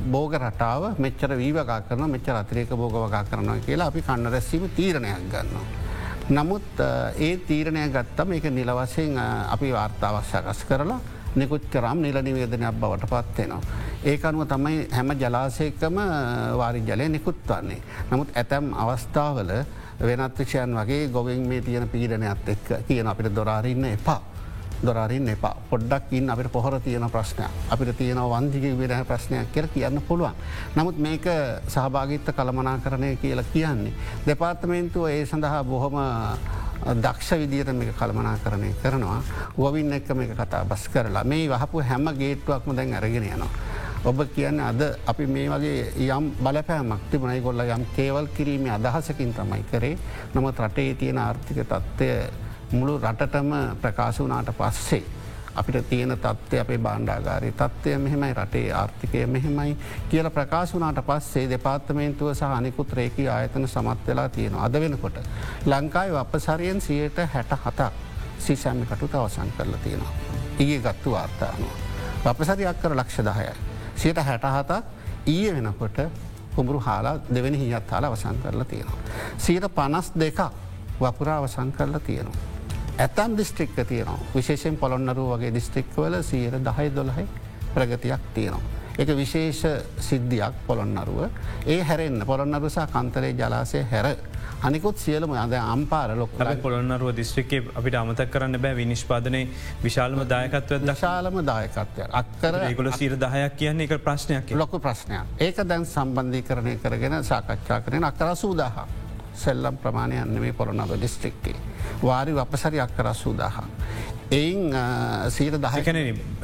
බෝග 0.08 0.34
රටාව 0.36 0.90
මෙච්චර 1.00 1.34
වීවගා 1.36 1.82
කරන 1.82 2.06
මෙච්චර 2.08 2.36
අතිරේක 2.36 2.78
බෝග 2.78 2.94
වගා 3.00 3.24
කරනවා 3.26 3.60
කියලා 3.66 3.88
අපි 3.88 4.02
කන්න 4.04 4.32
රැස්සීම 4.32 4.70
තීරණයක් 4.72 5.30
ගන්නවා. 5.30 5.68
නමුත් 6.30 6.84
ඒ 7.18 7.38
තීරණය 7.40 7.90
ගත්තම 7.90 8.34
එක 8.34 8.52
නිලවසයෙන් 8.52 9.18
අපි 9.50 9.72
වාර්තාවක් 9.74 10.26
සකස් 10.26 10.68
කරලා 10.70 11.02
නිකුත් 11.36 11.70
කරම් 11.72 12.02
නිල 12.02 12.22
නිවේදනයක් 12.22 12.80
බවට 12.82 13.10
පත්වෙනවා. 13.10 13.62
ඒක 14.04 14.26
අනුව 14.26 14.48
තමයි 14.48 14.88
හැම 14.92 15.12
ජලාසයකම 15.14 16.00
වාරි 16.58 16.82
ජලය 16.82 17.10
නිකුත් 17.10 17.36
වන්නේ. 17.48 17.82
නමුත් 18.12 18.30
ඇතැම් 18.36 18.74
අවස්ථාවල 18.74 19.52
වෙනත් 20.02 20.40
විෂයන් 20.40 20.76
වගේ 20.76 21.08
ගොවින් 21.08 21.48
මේ 21.48 21.62
තියෙන 21.62 21.90
පීඩනයක් 21.90 22.48
එක් 22.48 22.88
කියන 22.88 23.08
අපිට 23.08 23.36
දොරාරන්න 23.36 23.86
එපා. 23.86 24.22
දොරරින් 24.80 25.28
එපා 25.28 25.56
පොඩ්ඩක් 25.70 26.14
ඉන්න 26.14 26.30
අපට 26.30 26.52
පොහොර 26.52 26.80
තියෙන 26.80 27.04
ප්‍රශ්නයක් 27.12 27.52
අපිට 27.70 27.98
තියෙන 27.98 28.18
වන්දික 28.18 28.78
විරහ 28.80 29.04
ප්‍රශ්නයක් 29.06 29.52
කියල 29.52 29.68
කියන්න 29.74 30.02
පුළුවන්. 30.08 30.34
නමුත් 30.76 30.98
මේක 30.98 31.26
සහභාගිත්ත 31.68 32.32
කළමනා 32.32 32.78
කරණය 32.80 33.16
කියලා 33.16 33.44
කියන්නේ. 33.54 33.94
දෙපාර්තමේන්තුව 34.26 35.08
ඒ 35.08 35.26
සඳහා 35.26 35.64
බොහොම 35.64 36.00
දක්ෂ 36.86 37.32
විදියට 37.34 37.74
මේ 37.74 37.94
කළමනා 37.94 38.38
කරණය 38.44 38.74
කරනවා 38.82 39.22
ගොවින් 39.56 39.94
එක්ක 39.94 40.10
මේ 40.16 40.28
කතා 40.30 40.64
බස් 40.66 40.88
කරලා 40.88 41.24
මේ 41.26 41.50
වහපු 41.50 41.82
හැම 41.82 42.08
ගේට්ටුවක්ම 42.14 42.76
දැන් 42.76 42.94
අරගෙන 42.94 43.24
යනවා. 43.26 43.50
ඔබ 44.02 44.22
කියන්න 44.36 44.60
අද 44.62 44.82
අපි 45.06 45.26
මේ 45.28 45.50
වගේ 45.50 46.08
යම් 46.08 46.32
බලපෑමක් 46.40 47.02
තිබුණයි 47.12 47.42
ගොල්ල 47.42 47.60
යම් 47.60 47.86
කේවල් 47.96 48.28
කිරීම 48.30 48.70
අදහසකින් 48.70 49.34
තමයි 49.34 49.64
කරේ 49.72 49.98
නමුත් 50.34 50.60
රටේ 50.60 50.96
තියෙන 50.96 51.18
ආර්ථික 51.18 51.64
තත්ත්වය 51.64 52.10
මුළු 52.72 52.98
රටටම 52.98 53.52
ප්‍රකාශ 53.82 54.20
වනාට 54.20 54.52
පස්සේ. 54.54 55.19
අපිට 55.60 55.90
තියෙන 55.90 56.12
තත්ත්වය 56.16 56.60
අපේ 56.60 56.78
බණ්ඩාගාරය 56.80 57.52
තත්ත්වය 57.54 57.98
මෙහෙමයි 58.00 58.34
රටේ 58.34 58.72
ආර්ථිකය 58.74 59.26
මෙහෙමයි 59.28 59.78
කියල 60.10 60.30
ප්‍රකාශ 60.32 60.74
වනාට 60.74 61.02
පස්සේ 61.04 61.50
දෙපාර්තමේන්තුව 61.50 62.34
සහ 62.34 62.44
අනිකුත් 62.52 62.94
රේකී 62.94 63.28
ආයතන 63.30 63.68
සමත් 63.68 64.08
වෙලා 64.08 64.30
තියෙන 64.30 64.56
අද 64.58 64.74
වෙනකොට. 64.76 65.18
ලංකායි 65.66 66.16
අපසරයෙන් 66.18 66.82
සියයට 66.82 67.18
හැට 67.28 67.52
හතක් 67.56 67.92
සිසැමි 68.40 68.86
කටුත 68.86 69.16
අවසන් 69.16 69.52
කරලා 69.58 69.80
තියෙනවා. 69.80 70.14
ඉගේ 70.60 70.80
ගත්තු 70.80 71.12
වාර්තානුව. 71.12 71.72
අපසරියක් 72.26 72.82
කර 72.82 72.96
ලක්ෂ 72.96 73.20
දහයයි. 73.22 73.54
සියට 73.96 74.18
හැට 74.20 74.44
හතක් 74.46 74.84
ඊය 75.28 75.54
වෙනකොට 75.54 76.00
කුඹුරු 76.56 76.80
හාලා 76.80 77.18
දෙවැනි 77.30 77.60
හිත් 77.60 77.92
හාල 77.92 78.04
අවසන් 78.06 78.40
කරලා 78.44 78.66
තියෙනවා. 78.66 79.00
සීට 79.38 79.68
පනස් 79.72 80.12
දෙකක් 80.16 80.40
වපුරා 81.02 81.38
අවසන් 81.38 81.72
කරලා 81.72 82.00
තියෙනවා. 82.02 82.59
ඇතම් 83.00 83.38
දිස්ත්‍රික්ක 83.38 83.78
තියනවා. 83.88 84.20
විශේෂෙන් 84.36 84.78
පොළොන්නරුව 84.78 85.32
වගේ 85.36 85.54
දිස්ත්‍රික්වල 85.54 86.22
සියයට 86.24 86.60
දහයි 86.66 86.92
දොළහයි 86.96 87.28
ප්‍රගතියක් 87.74 88.28
තියෙනවා. 88.34 88.80
එක 89.00 89.14
විශේෂ 89.16 89.62
සිද්ධියක් 90.00 90.66
පොළොන්නරුව. 90.68 91.30
ඒ 91.66 91.80
හැරෙන්න්න 91.84 92.26
පොළොන්නරුසා 92.26 92.88
කන්තරේ 92.88 93.32
ජලාසය 93.34 93.86
හැර. 93.92 94.18
අනිකුත් 94.64 94.98
සියලම 94.98 95.32
අද 95.32 95.54
අම්පාර 95.54 96.18
ලොක් 96.18 96.36
පොළොන්නරුව 96.62 97.16
දිස්ත්‍රික්ක 97.16 97.72
අපිට 97.74 97.96
අමතක් 97.96 98.32
කරන්න 98.32 98.62
බෑ. 98.62 98.76
විනිෂ්පාදනය 98.76 99.48
විශාලම 99.84 100.28
දායකත්ව 100.28 100.84
දශාලම 100.86 101.40
දායකත්වය 101.46 102.10
අක්කර 102.12 102.64
ගොල 102.76 102.92
සීර 102.92 103.16
දහයක් 103.16 103.56
කියන්නේ 103.58 103.88
එක 103.88 104.04
ප්‍රශ්නයක්. 104.04 104.52
ලොක 104.52 104.82
ප්‍රශ්නයක්. 104.82 105.38
ඒක 105.40 105.64
දැන් 105.64 105.86
සම්බන්ධී 105.86 106.44
කරණය 106.44 106.80
කරගෙන 106.84 107.24
සාකච්ඡා 107.24 107.80
කරන 107.82 108.04
අකර 108.04 108.36
සූදාහ 108.36 109.08
සෙල්ලම් 109.46 109.82
ප්‍රමාණයන්න 109.84 110.40
මේ 110.46 110.54
පොළොන්නව 110.60 110.96
දිස්ත්‍රික්කේ. 111.06 111.58
වාරි 112.04 112.38
අපසරි 112.46 112.80
අක්කර 112.86 113.14
සූදාහ. 113.24 113.58
එයින් 114.32 114.80
සීර 115.36 115.60
දහකන 115.66 116.00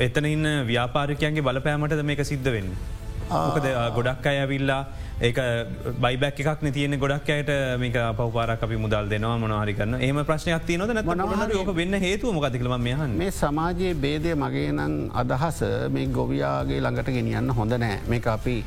එතන 0.09 0.25
ඉන්න 0.25 0.51
ව්‍යාපාරිකයන්ගේ 0.67 1.47
බලපෑමටද 1.47 2.05
මේක 2.11 2.23
සිද්ධ 2.25 2.51
වෙන්න. 2.57 2.75
මොකද 3.29 3.65
ගොඩක් 3.95 4.25
අය 4.29 4.37
ඇවිල්ලා 4.39 4.81
ඒක 5.21 5.37
බයිබැක් 6.03 6.39
එකක් 6.39 6.63
තියෙන 6.73 6.97
ගොඩක් 6.99 7.29
අයට 7.35 7.49
මේක 7.79 7.97
පවපාරක් 8.17 8.63
අපි 8.67 8.77
මුදල් 8.77 9.09
දෙනවා 9.09 9.37
මොනහරිකන්න 9.37 9.97
ඒම 9.99 10.19
ප්‍රශ්නයක් 10.29 10.65
තියනොද 10.67 10.91
ඕක 11.61 11.71
වෙන්න 11.75 11.99
හේතුව 12.05 12.33
මොකතිකලම 12.37 12.75
මෙහන් 12.87 13.17
මේ 13.21 13.31
සමාජයේ 13.31 13.93
බේදය 14.05 14.35
මගේ 14.35 14.71
නම් 14.71 14.93
අදහස 15.21 15.61
මේ 15.95 16.11
ගොවියාගේ 16.17 16.81
ළඟට 16.81 17.13
ගෙනියන්න 17.17 17.49
හොඳ 17.59 17.77
නෑ 17.85 17.97
මේ 18.07 18.21
අපි 18.35 18.57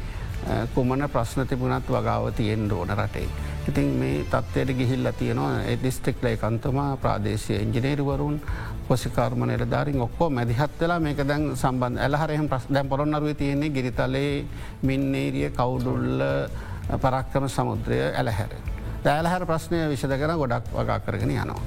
කුමන 0.75 1.07
ප්‍රශ්න 1.15 1.47
තිබුණත් 1.47 1.89
වගාව 1.89 2.33
තියෙන් 2.35 2.71
ඕන 2.73 2.91
රටේ. 2.99 3.29
ඉතින් 3.69 3.89
මේ 4.01 4.25
තත්වයට 4.25 4.71
ගිහිල්ල 4.79 5.09
තියෙනවා 5.13 5.57
ඩිස්ට්‍රික්ලයි 5.75 6.37
කන්තුමා 6.39 6.97
ප්‍රාදේශය 6.97 7.55
ඉංජිනේරවරුන් 7.57 8.41
පොසිකාර්ම 8.89 9.45
නිලධාරින් 9.45 10.01
ඔක්කෝ 10.01 10.31
මැදිහත් 10.31 10.81
වෙලා 10.81 11.01
මේක 11.01 11.21
දැන් 11.29 11.45
සම්බන්ධ 11.55 12.01
ඇලහරයම 12.01 12.49
ප්‍රස් 12.49 12.65
දැම් 12.71 12.89
පොරොන්නරුව 12.89 13.37
තියෙන්නේ 13.37 13.71
ගිරිතලේ 13.71 14.33
මින්නේරිය 14.83 15.51
කවුඩුල්ල 15.51 16.25
පරක්කම 16.97 17.49
සමුද්‍රය 17.49 18.01
ඇලහැර. 18.11 18.53
දෑලහැර 19.09 19.45
ප්‍රශ්නය 19.47 19.79
විෂද 19.91 20.13
කර 20.15 20.33
ගොඩක් 20.41 20.67
වගා 20.73 20.99
කරගෙන 21.01 21.31
යනවා. 21.33 21.61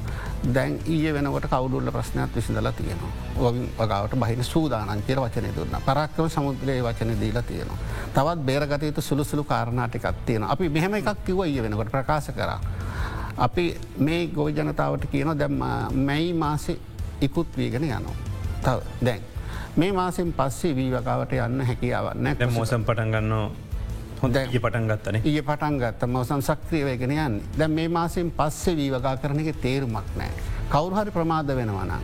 දැන් 0.48 0.74
ඊය 0.88 1.14
වෙනකොට 1.14 1.48
කවුඩුල්ල 1.48 1.92
ප්‍රශ්නයක් 1.92 2.36
විසිඳලා 2.36 2.72
තියෙනවා. 2.72 3.12
ඔවින් 3.40 3.66
වගාවට 3.80 4.16
බහින 4.16 4.44
සූදානන් 4.44 5.04
කියර 5.08 5.20
වචනය 5.20 5.50
දුන්න 5.56 5.78
පරක්කව 5.86 6.30
සමුද්‍රයේ 6.30 6.84
වචන 6.84 7.16
දීලා 7.20 7.44
තියෙනවා. 7.44 7.80
තවත් 8.14 8.46
බේරගතයුතු 8.46 9.02
සුළුසුළු 9.02 9.44
කාරණාටිකක් 9.46 10.08
තියෙන. 10.26 10.44
අපි 10.46 10.70
මෙහෙම 10.70 10.94
එකක් 10.94 11.26
කිව 11.26 11.42
ඊය 11.42 11.64
වෙනකොට 11.64 11.92
ප්‍රකාශ 11.92 12.32
කර. 12.32 12.52
අපි 13.38 13.66
මේ 14.00 14.28
ගොවි 14.30 14.54
ජනතාවට 14.54 15.10
කියන 15.12 15.34
දැම්ම 15.36 15.66
මැයි 16.06 16.34
මාසි 16.36 16.80
ඉකුත් 17.22 17.58
වීගෙන 17.58 17.84
යනවා. 17.84 18.80
දැන්. 19.02 19.22
මේ 19.76 19.92
මාසින් 19.94 20.34
පස්සේ 20.34 20.76
වී 20.76 20.92
වකාවට 20.92 21.34
යන්න 21.34 21.62
හැකියාවන්න 21.64 22.50
මෝසම් 22.52 22.84
පටන්ගන්නවා 22.84 23.71
හොඳ 24.22 24.36
ඒ 24.38 24.48
පටන් 24.54 24.88
ගත්තන 24.90 25.16
ඒ 25.20 25.42
පටන් 25.42 25.78
ගත්ත 25.82 26.08
මවසම් 26.08 26.42
සක්‍රියවයගෙන 26.46 27.14
යන්න 27.14 27.38
දැ 27.58 27.68
මේ 27.70 27.88
මාසෙන් 27.90 28.28
පස්සේ 28.32 28.76
වීවගා 28.78 29.16
කරන 29.18 29.40
එක 29.42 29.62
තේරුමක් 29.64 30.12
නෑ. 30.18 30.30
කවුරුහරි 30.70 31.12
ප්‍රමාද 31.12 31.50
වෙනවනන්. 31.50 32.04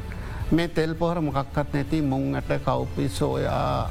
මේ 0.51 0.67
තෙල් 0.69 0.95
පොහර 0.95 1.21
මොකක්කත් 1.21 1.73
නැති 1.73 2.01
මුංට 2.03 2.49
කව්පි 2.65 3.05
සෝයා 3.09 3.89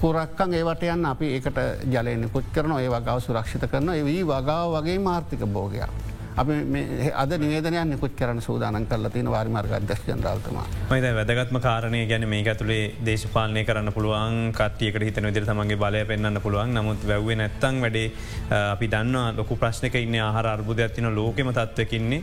කුරක්කන් 0.00 0.54
ඒවට 0.54 0.84
යන්න 0.88 1.06
අපි 1.06 1.32
ඒකට 1.38 1.62
ජලයනෙකුත් 1.88 2.52
කරන 2.52 2.76
ඒ 2.76 2.88
වගාව 2.90 3.24
සුරක්ෂිත 3.24 3.64
කරන 3.70 3.88
ඒ 3.94 4.04
වී 4.04 4.22
වගාව 4.24 4.76
වගේ 4.76 4.98
මාර්ථික 5.00 5.46
බෝගයක්. 5.48 5.99
අපි 6.36 6.52
අද 7.22 7.32
නිවේදනයක් 7.42 7.84
නිකුත් 7.90 8.12
කරන 8.16 8.40
සූදානන් 8.40 8.86
කරලා 8.86 9.10
තින 9.10 9.30
වාරි 9.30 9.50
මාර්ග 9.50 9.72
අධ්‍යක්ෂ 9.78 10.06
ජනරල්තම. 10.08 10.58
මයිද 10.90 11.06
වැදගත්ම 11.18 11.58
කාරණය 11.60 12.06
ගැන 12.06 12.28
මේ 12.28 12.44
ඇතුළේ 12.44 12.94
දේශපාලනය 13.04 13.64
කරන්න 13.64 13.92
පුළුවන් 13.92 14.52
කටියක 14.58 15.00
හිත 15.02 15.20
විදිර 15.28 15.44
තමන්ගේ 15.44 15.80
බලය 15.82 16.04
පෙන්න්න 16.10 16.40
පුළුවන්. 16.44 16.74
නමුත් 16.78 17.06
වැැවේ 17.08 17.36
නැත්තං 17.42 17.80
වැඩේ 17.84 18.12
අපි 18.74 18.88
දන්න 18.94 19.36
ලොකු 19.40 19.56
ප්‍රශ්නක 19.56 19.94
ඉන්න 20.04 20.20
ආහර 20.28 20.46
අර්බුද 20.54 20.78
ඇතින 20.86 21.10
ලෝකෙම 21.14 21.52
තත්වකින්නේ 21.52 22.22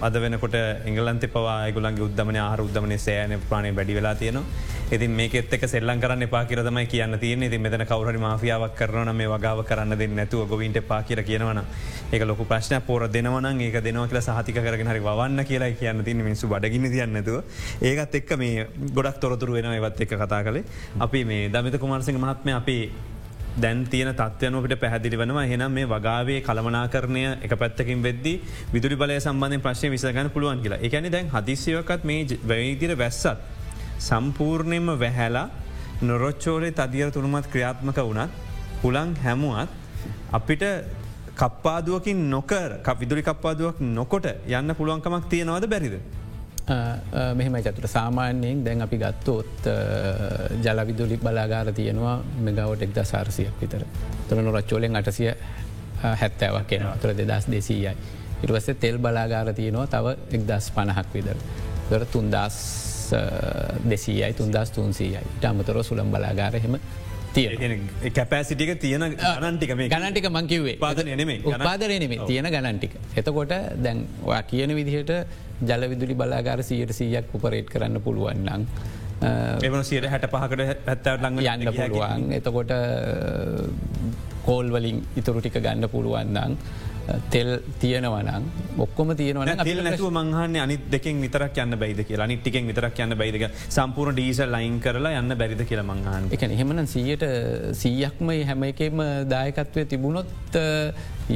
අද 0.00 0.14
වෙනකොට 0.24 0.56
එංගලන්ත 0.56 1.28
පවා 1.34 1.58
ගුලන්ගේ 1.76 2.08
උද්දමන 2.08 2.40
ආහර 2.46 2.64
උද්දමන 2.68 2.98
සෑන 2.98 3.36
ප්‍රාණය 3.48 3.72
බැඩි 3.72 3.98
වෙලා 3.98 4.14
තියෙනවා. 4.14 4.74
ඉතින් 4.86 5.10
මේකෙත් 5.10 5.52
එක 5.52 5.64
සෙල්ලන් 5.68 6.00
කරන්න 6.00 6.22
එපා 6.26 6.44
කියරතමයි 6.46 6.86
කියන්න 6.86 7.18
තියෙන 7.18 7.44
ති 7.50 7.58
මෙතන 7.58 7.82
කවරහරි 7.90 8.20
මාෆියාවක් 8.22 8.76
කරන 8.78 9.10
මේ 9.20 9.26
වගාව 9.32 9.64
කරන්න 9.66 9.98
දෙ 9.98 10.06
නැතුව 10.06 10.48
ගොවින්ට 10.48 10.78
පා 10.90 11.02
කියර 11.02 11.22
කියනවන 11.26 11.60
ඒක 12.12 12.22
ලොක 12.30 12.42
ප්‍රශ්න 12.50 12.78
පෝර 12.86 13.08
දෙනවන 13.26 13.60
ඒක 13.60 13.78
දෙනවා 13.80 14.06
කියලා 14.08 14.22
සහතික 14.22 14.58
කරගෙන 14.58 14.88
හරි 14.88 15.00
වන්න 15.00 15.44
කියලා 15.44 15.72
කියන්න 15.74 16.04
තින්න 16.04 16.20
මිනිසු 16.20 16.48
බඩගින්න 16.48 16.88
තියන්නතුව 16.88 17.36
ඒකත් 17.82 18.14
එක්ක 18.14 18.30
මේ 18.36 18.66
ගොඩක් 18.92 19.20
තොරතුර 19.20 19.50
වෙන 19.50 19.66
ඒවත් 19.66 20.00
එක්ක 20.00 20.14
කතා 20.14 20.42
කළේ. 20.42 20.64
අපි 21.00 21.24
මේ 21.24 21.48
දමිත 21.48 21.78
කුමාරසිංහ 21.78 22.18
මහත්ම 22.18 22.50
අපි 22.52 22.76
දැන් 23.56 23.84
තියන 23.86 24.12
තත්වයනකට 24.12 24.80
පැහදිලි 24.80 25.16
වනවා. 25.16 25.44
හෙනම් 25.44 25.72
මේ 25.72 25.86
වගාවේ 25.86 26.40
කළමනා 26.40 26.86
කරණය 26.88 27.22
එක 27.42 27.52
පැත්තකින් 27.54 28.02
වෙද්දි 28.02 28.34
විදුරි 28.72 28.96
බල 28.96 29.12
සම්බන්ධය 29.18 29.58
ප්‍රශ්ය 29.58 29.90
විසගන්න 29.90 30.30
පුළුවන් 30.30 30.62
කියලා. 30.62 30.80
එකැනි 30.80 31.10
දැන් 31.10 31.30
හදිසියවකත් 31.30 32.04
මේ 32.04 32.26
වැවිදිර 32.44 32.92
වැස්සත් 32.94 33.26
සම්පූර්ණයම 34.00 34.86
වැහැලා 34.98 35.48
නොරොච්චෝලේ 36.02 36.72
තදියර 36.72 37.10
තුළුමත් 37.10 37.46
ක්‍රියාත්මක 37.48 37.98
වුණත් 37.98 38.30
හුළං 38.82 39.16
හැමුවත් 39.24 39.70
අපිට 40.32 40.62
කප්පාදුවකින් 41.36 42.30
නොකර 42.30 42.78
විදුරි 43.00 43.22
කප්පාදුවක් 43.22 43.80
නොකොට 43.80 44.26
යන්න 44.48 44.74
පුළුවන්කමක් 44.74 45.28
තියෙනවද 45.28 45.68
බැරිද. 45.68 45.96
මෙහෙම 47.34 47.56
චතුර 47.62 47.88
සාමාන්‍යයෙන් 47.88 48.64
දැන් 48.64 48.82
අපි 48.82 48.98
ගත්තොත් 48.98 49.68
ජලවිදුලි 50.64 51.18
බලාගාර 51.18 51.72
තියෙනවා 51.72 52.16
මෙගවට 52.40 52.82
එක්ද 52.82 52.98
සාරසියක් 53.04 53.60
විතර. 53.60 53.84
තුළ 54.28 54.42
නොරච්චෝලෙන් 54.42 54.96
අටසිය 54.96 55.30
හැත්තෑවක් 56.02 56.66
කියෙන 56.66 56.88
තුර 57.00 57.14
දෙදස් 57.14 57.46
දෙසීයයි. 57.50 57.94
ඉටවස්සේ 58.42 58.74
තෙල් 58.76 58.98
බලාගාර 58.98 59.54
තියෙනවා 59.54 59.86
තව 59.86 60.16
එක්දස් 60.32 60.70
පණහක් 60.70 61.14
විදර. 61.14 61.36
දොර 61.90 62.06
තුන්දස් 62.06 62.56
දෙසීයි 63.84 64.32
තුන්දස් 64.34 64.70
තුන්සීයයි 64.70 65.20
ටමතොර 65.38 65.84
සුළම් 65.84 66.10
බලාගාරහෙම 66.10 66.80
කැපෑසිටික 68.18 68.70
තියෙන 68.84 69.04
ගනන්ටික 69.14 69.72
මේ 69.80 69.88
ගනන්ටික 69.94 70.28
මංකිවේ 70.36 70.76
පාදන 70.84 71.10
නෙමේ 71.22 71.38
උපාදරනෙමේ 71.52 72.20
තියෙන 72.30 72.48
ගණන්ටික. 72.54 72.94
එතකොට 73.22 73.54
දැන් 73.84 74.06
ඔයා 74.28 74.42
කියන 74.52 74.74
විදිහට 74.78 75.12
ජලවිදුලි 75.70 76.14
බලාගාර 76.22 76.62
සීයට 76.68 76.94
සීයක් 77.00 77.34
උපරේට් 77.38 77.68
කරන්න 77.74 78.00
පුළුවන්නම්. 78.06 78.66
එවන 79.68 79.84
සියට 79.90 80.08
හැට 80.12 80.26
පහකට 80.32 80.66
හැත්තවට 80.88 81.22
ලඟ 81.24 81.38
යන්න 81.44 81.70
පුළුවන්. 81.78 82.26
එතකොට 82.38 82.72
කෝල් 84.46 84.66
වලින් 84.74 84.98
ඉතුරු 85.20 85.40
ටික 85.40 85.56
ගන්න 85.62 85.88
පුළුවන්නම් 85.94 86.58
තෙල් 87.30 87.50
තියෙනවනං 87.80 88.46
ඔක්කොම 88.84 89.12
තියෙනවන 89.20 89.62
තිල් 89.68 89.82
නැතුව 89.86 90.10
මංහන්න 90.10 90.56
අනි 90.64 90.76
දෙකින් 90.94 91.20
විතරක් 91.24 91.60
යන්න 91.64 91.78
බයිද 91.82 92.00
කියලා. 92.08 92.26
නිට්ටිකෙන් 92.26 92.70
විතරක් 92.70 93.02
යන්න 93.04 93.18
බයිදක 93.20 93.44
සම්පූර්ණ 93.68 94.16
ඩීසල් 94.18 94.50
ලයින් 94.56 94.80
කරලා 94.80 95.20
යන්න 95.20 95.36
බැරිද 95.42 95.62
කියල 95.70 95.82
මංහන් 95.84 96.30
එක 96.36 96.46
එහෙමන 96.48 96.86
සීයට 96.94 97.26
සීයක්ම 97.82 98.32
හැම 98.50 98.66
එකම 98.70 99.04
දායකත්වය 99.34 99.86
තිබුණොත් 99.92 100.58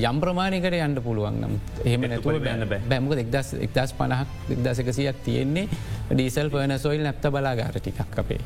යම් 0.01 0.21
ප්‍රමාණයකට 0.23 0.77
යන්න 0.81 0.99
පුළුවන්. 1.05 1.39
නම් 1.41 1.55
එහෙම 1.85 2.09
නැතුව 2.11 2.41
බැන්න 2.45 2.67
බැමුක 2.91 3.23
එක්දස් 3.25 3.55
එක්දස් 3.67 3.95
පණහක් 3.99 4.57
එක්දසකසියක් 4.57 5.23
තියෙන්නේ 5.27 5.69
ඩීසල් 6.11 6.51
පර්න 6.53 6.79
සොයිල් 6.79 7.07
නැත්ත 7.07 7.31
බලාගාර 7.37 7.79
ටිකක් 7.79 8.19
අපේ. 8.25 8.41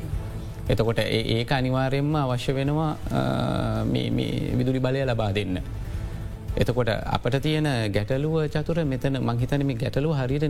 එතකොට 0.69 0.99
ඒක 0.99 1.51
අනිවාරයෙන්ම 1.51 2.15
අවශ්‍ය 2.21 2.53
වෙනවා 2.57 2.91
විදුලි 4.59 4.79
බලය 4.79 5.03
ලබා 5.05 5.31
දෙන්න. 5.33 5.59
එතකොට 6.55 6.89
අපට 7.15 7.35
තියෙන 7.41 7.67
ගැටලුව 7.95 8.35
චතුර 8.53 8.77
මෙතන 8.85 9.19
මංහිතනම 9.29 9.71
ගැටලුව 9.81 10.13
හරිට 10.19 10.45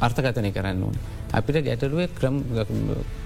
අර්ථකතනය 0.00 0.50
කරන්න 0.56 0.82
ඕන. 0.82 0.96
අපිට 1.32 1.58
ගැටලුවේ 1.68 2.08
ක්‍රම් 2.18 2.36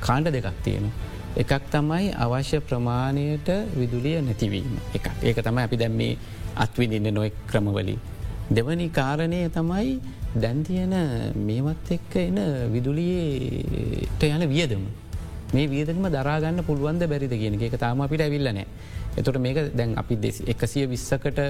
කාණ්ඩ 0.01 0.35
දෙකක් 0.37 0.59
තියෙන. 0.65 0.91
එකක් 1.37 1.71
තමයි 1.71 2.13
අවශ්‍ය 2.25 2.59
ප්‍රමාණයට 2.61 3.49
විදුලිය 3.81 4.19
නැතිවීම 4.29 4.79
එක 4.97 5.11
ඒක 5.23 5.39
තමයි 5.47 5.63
අපි 5.69 5.77
දැම් 5.77 5.97
මේ 5.97 6.17
අත්විදින්න 6.57 7.15
නොෙක් 7.15 7.35
ක්‍රමවලි. 7.51 7.97
දෙවනි 8.51 8.89
කාරණය 8.91 9.41
තමයි 9.51 10.01
දැන්තියන 10.35 10.95
මේමත් 11.49 11.93
එක්ක 11.97 12.17
එන 12.17 12.39
විදුලියට 12.75 14.23
යන 14.27 14.49
වියදම. 14.55 14.85
මේ 15.55 15.71
වියදම 15.75 16.05
දරාගන්න 16.17 16.65
පුළුවන්ද 16.67 17.03
බැරිද 17.13 17.35
කියන 17.43 17.61
එක 17.63 17.79
තාම 17.79 18.01
අපිට 18.01 18.27
ඇවිල්ලනෑ. 18.27 18.67
එතොට 19.17 19.39
මේක 19.39 19.59
දැන් 19.75 19.97
අපි 19.97 20.17
දෙසි 20.17 20.45
එකසිය 20.47 20.87
විස්සකට 20.87 21.41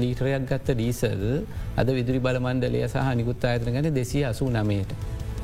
ලීටරයක් 0.00 0.46
ගත්ත 0.48 0.74
ඩීසල් 0.74 1.24
අද 1.76 1.88
විදුරි 1.90 2.20
බලමන්ඩලය 2.20 2.82
සහ 2.84 3.14
නිකුත් 3.14 3.44
අයතන 3.44 3.72
ගැන 3.72 3.94
දෙසිය 3.94 4.24
අසූ 4.24 4.50
නමයට. 4.50 4.92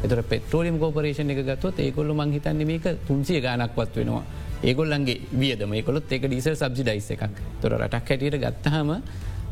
එතර 0.04 0.22
පෙට්‍රෝලිම් 0.22 0.76
කෝපරේෂණ 0.78 1.30
එක 1.30 1.40
ගත්තොත් 1.44 1.80
ඒකොල්ල 1.80 2.12
මංහිතන්න 2.14 2.66
මේක 2.66 2.86
තුන්සිය 3.06 3.40
ගානක්වත් 3.40 3.96
වෙනවා. 3.96 4.22
ඒගොල්ලන්ගේ 4.62 5.18
වියදම 5.34 5.72
කොළොත් 5.82 6.12
එක 6.12 6.26
ඩීසල් 6.26 6.56
සබ්ජිඩයිස් 6.56 7.10
එකක් 7.14 7.42
තොර 7.62 7.78
රටක් 7.78 8.08
හැටියට 8.10 8.38
ගත්තහම 8.42 8.90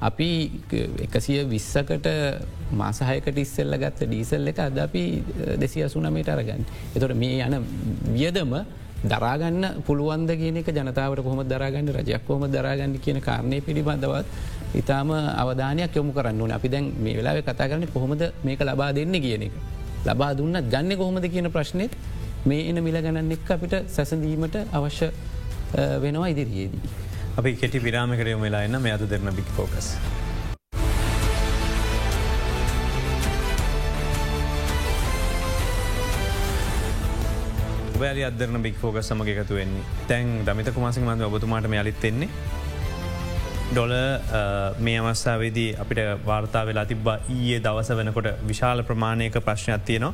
අපි 0.00 0.30
එකසිය 1.06 1.44
විස්සකට 1.46 2.08
මාසාහයකට 2.72 3.38
ඉස්සෙල්ල 3.38 3.76
ගත්ත 3.76 4.08
ඩීසල් 4.10 4.48
එක 4.48 4.58
අද 4.60 4.78
අපි 4.78 5.04
දෙසි 5.56 5.82
අසුනමට 5.82 6.28
අරගන්න. 6.28 6.66
එතොට 6.94 7.14
මේ 7.16 7.40
යන 7.40 7.62
වියදම 8.12 8.52
දරාගන්න 9.04 9.82
පුළුවන්ද 9.86 10.30
කියන 10.40 10.56
එක 10.56 10.68
ජනතාවට 10.68 11.22
කොහොම 11.22 11.42
දරාගන්න 11.44 11.88
රජයක් 11.92 12.24
කොහොම 12.26 12.50
දරාගන්න 12.50 12.98
කියන 12.98 13.20
කාරණය 13.20 13.60
පිළිබඳවත් 13.60 14.26
ඉතාම 14.74 15.10
අවධානයක් 15.12 15.94
යොමු 15.94 16.12
කරන්න 16.12 16.40
ඕන 16.40 16.52
අපි 16.52 16.68
දැන් 16.68 16.92
මේ 16.98 17.16
වෙලාව 17.16 17.40
කතා 17.42 17.68
කරන 17.68 17.86
කොහොමද 17.88 18.22
මේක 18.44 18.60
ලබා 18.60 18.92
දෙන්න 18.92 19.12
කියන 19.12 19.42
එක. 19.42 19.54
ලබා 20.06 20.32
දුන්න 20.34 20.56
ගන්න 20.72 20.96
කොහොමද 20.96 21.28
කියන 21.30 21.50
ප්‍රශ්නෙත් 21.50 21.92
මේ 22.44 22.68
එන 22.70 22.82
මිල 22.82 22.96
ගණන්න 22.96 23.32
එක් 23.32 23.50
අපිට 23.50 23.74
සැසඳීමට 23.88 24.56
අවශ්‍ය 24.72 25.10
වෙනවා 26.02 26.28
ඉදිරියේදී. 26.28 26.82
අපි 27.38 27.56
කෙටි 27.56 27.78
විරාමකරයම 27.78 28.40
වෙලා 28.40 28.62
එන්න 28.64 28.80
මේ 28.80 28.92
අද 28.92 29.04
දෙරන 29.08 29.34
බික් 29.34 29.50
ෆෝකස්. 29.56 29.96
ඔබයාලි 37.96 38.22
අදරන 38.24 38.62
බික් 38.62 38.76
ෆෝග 38.76 38.96
සමග 39.00 39.28
එකතු 39.34 39.54
වෙන්නේ 39.56 39.84
තැන් 40.08 40.32
දමිත 40.46 40.68
කුමාසික 40.70 41.04
මන්ද 41.04 41.28
ඔබතුමාට 41.28 41.68
යළිත් 41.72 42.04
එෙන්නේ 42.04 42.28
ඩොල 43.68 43.92
මේ 44.78 44.98
අවස්සාවේදී 45.00 45.70
අපිට 45.76 46.00
වාර්තා 46.26 46.62
වෙලා 46.66 46.84
තිබ්බා 46.84 47.16
ඊයේ 47.28 47.60
දවස 47.60 47.90
වෙනකොට 48.00 48.28
විශාල 48.50 48.82
ප්‍රමාණයක 48.82 49.38
ප්‍රශ්නයක් 49.40 49.82
තියනවා. 49.84 50.12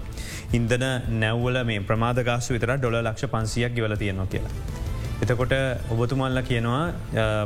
ඉන්දන 0.53 0.85
නැව්වල 1.17 1.59
මේ 1.65 1.81
ප්‍රමාදගාසු 1.83 2.55
විතර 2.57 2.73
ඩොල 2.77 2.97
ලක්ෂ 3.01 3.33
පන්සියක් 3.35 3.75
ගවල 3.77 3.97
තියෙනවා 3.97 4.27
කියලා. 4.27 4.55
එතකොට 5.23 5.53
ඔබතුමල්ල 5.93 6.43
කියනවා 6.43 6.85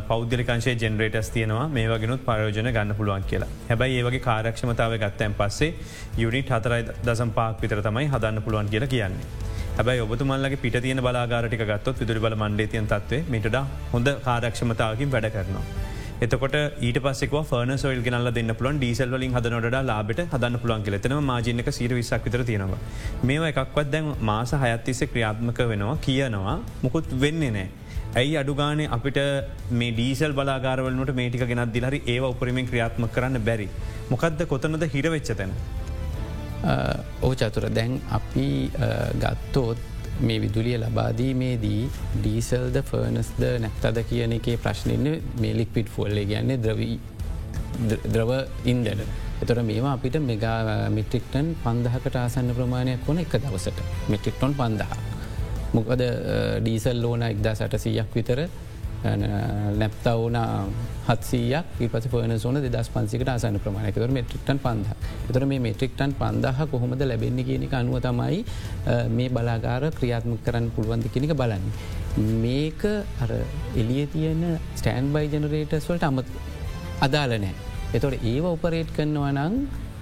පෞද්ලිකංශේ 0.09 0.77
ජෙනරේටස් 0.77 1.31
තියෙනවා 1.31 1.66
මේ 1.70 1.88
වගෙනුත් 1.88 2.22
පරෝජන 2.25 2.70
ගන්න 2.70 2.94
පුළුවන් 2.94 3.27
කියලා 3.33 3.51
හැබයි 3.68 3.99
ඒවගේ 3.99 4.25
කාරක්ෂමතාව 4.29 5.01
ගත්තැන් 5.03 5.35
පස්සේ 5.35 5.75
යුනිට 6.18 6.55
හතරයි 6.55 6.87
දසම් 7.03 7.37
පාක් 7.38 7.61
විතර 7.62 7.83
තමයි 7.83 8.09
හදන්න 8.09 8.42
පුළුවන් 8.42 8.72
කියලා 8.75 8.94
කියන්නේ. 8.94 9.55
හැබයි 9.79 10.01
ඔබතුමල්ලගේ 10.05 10.59
පිට 10.61 10.77
තියන 10.85 11.01
බලාගාරටික 11.07 11.62
ගත්තොත් 11.71 11.99
විදුරි 12.01 12.21
බල 12.25 12.35
මණ්ඩේතියන් 12.35 12.87
තත්වේ 12.93 13.25
මිට 13.29 13.57
හොඳ 13.93 14.09
කාරක්ෂමතාවකින් 14.27 15.11
වැඩ 15.15 15.29
කරනවා. 15.35 15.65
එතකොට 16.19 16.57
ඊට 16.81 16.99
පස්සෙක 17.05 17.35
ෆර්න 17.51 17.73
සොල් 17.77 18.01
ගෙනල 18.07 18.31
දෙන්න 18.39 18.53
පුලන් 18.61 18.79
ඩීසල් 18.81 19.12
වලින් 19.15 19.37
හදනොට 19.37 19.77
ලාබට 19.91 20.23
හදන්න 20.25 20.59
පුළන් 20.62 20.87
කෙලෙතන 20.87 21.17
මාජනක 21.23 21.69
සීර 21.71 21.93
විසක් 21.93 22.25
විතර 22.25 22.45
තියෙනවා. 22.51 22.81
මේ 23.23 23.51
එකක්වත් 23.51 23.93
දැන් 23.93 24.09
මාස 24.23 24.57
හයත්තිස්ස 24.65 25.03
ක්‍රියාත්මක 25.12 25.61
වෙනවා 25.73 25.97
කියනවා 26.07 26.57
මොකුත් 26.85 27.12
වෙන්නේ 27.25 27.51
නෑ. 27.51 27.69
ඇයි 28.15 28.37
අඩුගානේ 28.43 28.93
අපිට 28.97 29.19
මේ 29.73 29.93
ඩීසල් 29.93 30.33
බලාගාරවලට 30.33 31.19
මේටික 31.21 31.45
ගෙනත් 31.53 31.75
දිලහරි 31.75 32.01
ඒ 32.07 32.21
උපරිමෙන් 32.31 32.71
ක්‍රියාත්ම 32.71 33.12
කරන්න 33.17 33.45
බැරි. 33.49 33.69
මොකක්ද 34.12 34.47
කොතනද 34.55 34.87
හිරවෙච්ච 34.95 35.37
තැන. 35.41 35.53
ඕ 37.23 37.35
චතුර 37.35 37.69
දැන් 37.71 38.01
අපි 38.11 38.47
ගත්තෝත් 39.19 39.79
මේ 40.21 40.40
විදුලිය 40.40 40.79
ලබාදීමේදී 40.79 41.83
ඩීසල්ද 42.16 42.79
ෆර්නස්ද 42.83 43.42
නැත්තද 43.61 44.01
කියන 44.09 44.33
එකේ 44.38 44.57
ප්‍රශ්නන්න 44.59 45.21
මේ 45.40 45.55
ලික්පිට් 45.55 45.88
ෆොල්ල 45.88 46.16
කියන්නේ 46.25 46.59
ද්‍රවී 46.59 46.99
ද්‍රව 48.07 48.33
ඉන්දන. 48.64 49.03
එතොට 49.37 49.62
මේවා 49.62 49.92
අපිට 49.92 50.16
මෙගා 50.23 50.88
මිට්‍රික්ටන් 50.90 51.53
පන්දහකට 51.64 52.16
ආසන්න 52.16 52.55
ප්‍රමාණයක් 52.57 53.05
වන 53.07 53.21
එක 53.21 53.37
දවසට 53.37 53.83
මිට්‍රික්ටොන් 54.09 54.55
පන්දහ. 54.55 54.97
මොකද 55.75 56.03
ඩීසල් 56.61 57.03
ලෝන 57.03 57.23
එක්දා 57.23 57.55
සටසීයක් 57.55 58.14
විතර 58.14 58.47
Uh, 59.05 59.13
නැප්ත 59.77 60.07
ඕන 60.09 60.37
හත්සීයක් 61.07 61.67
පස 61.93 62.07
පන 62.11 62.33
සෝන 62.41 62.57
දෙදස් 62.65 62.89
පන්සිකට 62.91 63.29
අසන 63.29 63.59
ප්‍රමාණයකතර 63.61 64.11
මෙට්‍රික්ටන් 64.11 64.59
පන්හ 64.65 64.89
එතර 65.29 65.45
මේ 65.45 65.61
මෙට්‍රික්ටන් 65.61 66.15
පන්දහ 66.21 66.63
කොහොමද 66.73 67.03
ලැබෙන්නේ 67.03 67.45
කියනක 67.45 67.77
අනුව 67.77 68.01
තමයි 68.01 68.41
uh, 68.87 69.05
මේ 69.09 69.29
බලාගාර 69.29 69.85
ක්‍රියාත්ම 69.99 70.35
කරන්න 70.47 70.73
පුළුවන්ද 70.75 71.07
කෙනෙක 71.15 71.37
බලන්න. 71.37 71.65
මේක 72.43 72.83
අර 73.23 73.31
එලිය 73.77 74.07
තියෙන 74.09 74.43
ස්ටෑන් 74.75 75.13
බයි 75.15 75.31
ජනරේටස් 75.31 75.89
වලට 75.91 76.09
අමත් 76.11 76.33
අදාල 77.01 77.37
නෑ. 77.37 77.55
එතොට 77.93 78.17
ඒව 78.25 78.49
උපරේට් 78.55 78.91
කරනවා 78.97 79.33
නං 79.37 79.55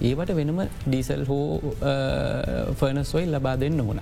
ඒවට 0.02 0.36
වෙනම 0.38 0.64
ඩීසල් 0.86 1.26
හෝ 1.28 1.46
uh, 1.58 2.72
ෆර්නස්වයි 2.78 3.26
ලබා 3.26 3.56
දෙන්න 3.56 3.80
ඕන. 3.80 4.00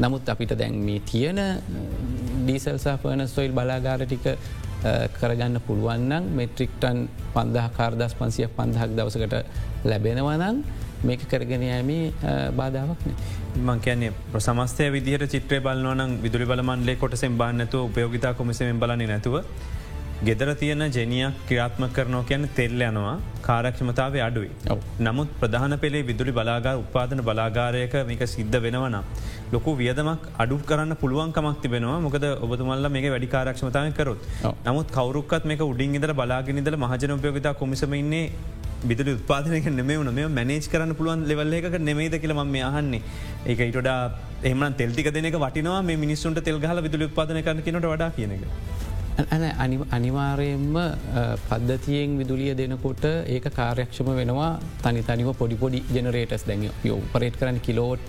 නමුත් 0.00 0.28
අපිට 0.28 0.56
දැන් 0.58 0.80
මේ 0.80 1.00
තියෙන 1.04 1.40
ඩීසල්සා 2.40 2.96
ෆර්නස් 2.98 3.34
සොයිල් 3.34 3.52
බලාගාර 3.52 4.04
ටික 4.04 4.26
කරගන්න 5.14 5.56
පුළුවන්නම් 5.60 6.28
මෙට්‍රික්ටන් 6.32 7.00
පන්දහ 7.34 7.66
කාර්දස් 7.72 8.14
පන්සිය 8.14 8.48
පන්දහක් 8.50 8.92
දවසකට 8.92 9.34
ලැබෙනවනං 9.84 10.62
මේක 11.02 11.22
කරගෙනයමේ 11.26 12.12
බාධාවක් 12.56 13.04
මං 13.58 13.80
කියන්නේ 13.80 14.12
ප්‍රසමස්තය 14.32 14.88
විදිහට 14.90 15.28
චිත්‍රය 15.28 15.60
බලන්නවනම් 15.60 16.16
විදුලි 16.22 16.46
බලමන්ලේ 16.46 16.96
කොටසෙන් 16.96 17.36
බාන්නතු 17.36 17.84
උපයෝගතා 17.84 18.32
කොමිසෙන් 18.34 18.80
බලන්නේ 18.80 19.08
නැතුව 19.08 19.36
ගෙදර 20.26 20.48
තියෙන 20.60 20.82
ජනියක් 20.94 21.36
ක්‍රියාත්ම 21.48 21.84
කරනෝ 21.96 22.20
කියන 22.30 22.42
තෙල්ල 22.56 22.82
යනවා 22.88 23.14
කාරක්ෂමතාව 23.46 24.16
අඩුයි. 24.26 24.50
නමුත් 25.06 25.28
ප්‍රධාන 25.40 25.74
පෙළේ 25.84 26.02
විදුලි 26.10 26.32
බලාගාර 26.38 26.74
උපාදන 26.82 27.22
බලාගාරයක 27.28 27.94
මේක 28.10 28.24
සිද්ධ 28.34 28.58
වෙනවන. 28.64 28.96
ලොකු 29.54 29.72
වියදමක් 29.80 30.28
අඩු 30.44 30.58
කරන්න 30.70 30.94
පුළුවන්කමක් 31.02 31.62
තිබෙනවා 31.64 31.98
මොකද 32.06 32.26
ඔබතුමල්ල 32.46 32.88
මේ 32.96 33.12
වැඩි 33.14 33.32
කාරක්ෂමතාව 33.36 33.88
කරොත්. 34.00 34.20
නමුත් 34.68 34.90
කවරුක්ත් 34.98 35.46
මේ 35.50 35.68
උඩින් 35.70 35.96
ඉදර 36.00 36.12
බලාගෙනදල 36.20 36.76
මහජන 36.84 37.14
උපයෝගතා 37.16 37.54
කොමිසමඉන්නේ 37.62 38.24
බිදුලි 38.90 39.14
උත්පාදනක 39.18 39.70
නෙම 39.78 39.92
වන 39.92 40.12
මේ 40.18 40.28
මැනේජ් 40.38 40.68
කරන්න 40.74 40.92
පුළුවන් 40.98 41.24
ලෙවල්ල 41.30 41.56
එක 41.60 41.78
නෙමේද 41.88 42.16
කියල 42.22 42.34
ම 42.36 42.44
අහන්නේ 42.68 43.02
ඒක 43.46 43.64
ඉටඩා 43.70 43.98
එහම 44.50 44.68
තෙල්ටික 44.82 45.10
දෙනක 45.16 45.40
වටිනවා 45.46 45.80
මිනිස්සුන්ට 46.04 46.44
තෙල්ගහල 46.50 46.84
විදුලි 46.88 47.08
උත්පාදන 47.10 47.42
කරන 47.48 47.64
කියනට 47.68 47.90
වඩා 47.94 48.10
කියනක. 48.18 48.46
අනිවාරයෙන්ම 49.96 50.76
පද්ධතියෙන් 51.48 52.18
විදුලිය 52.18 52.54
දෙනකොට 52.56 53.04
ඒක 53.04 53.46
කාර්යක්ෂම 53.58 54.08
වෙනවා. 54.20 54.52
තනි 54.82 55.02
තනිව 55.02 55.30
පොඩිපොඩි 55.40 55.82
ජනරේටස් 55.94 56.46
දැන් 56.48 56.70
යෝ 56.84 56.98
පරේට් 57.12 57.36
කරන්න 57.40 57.60
කිලෝට් 57.60 58.00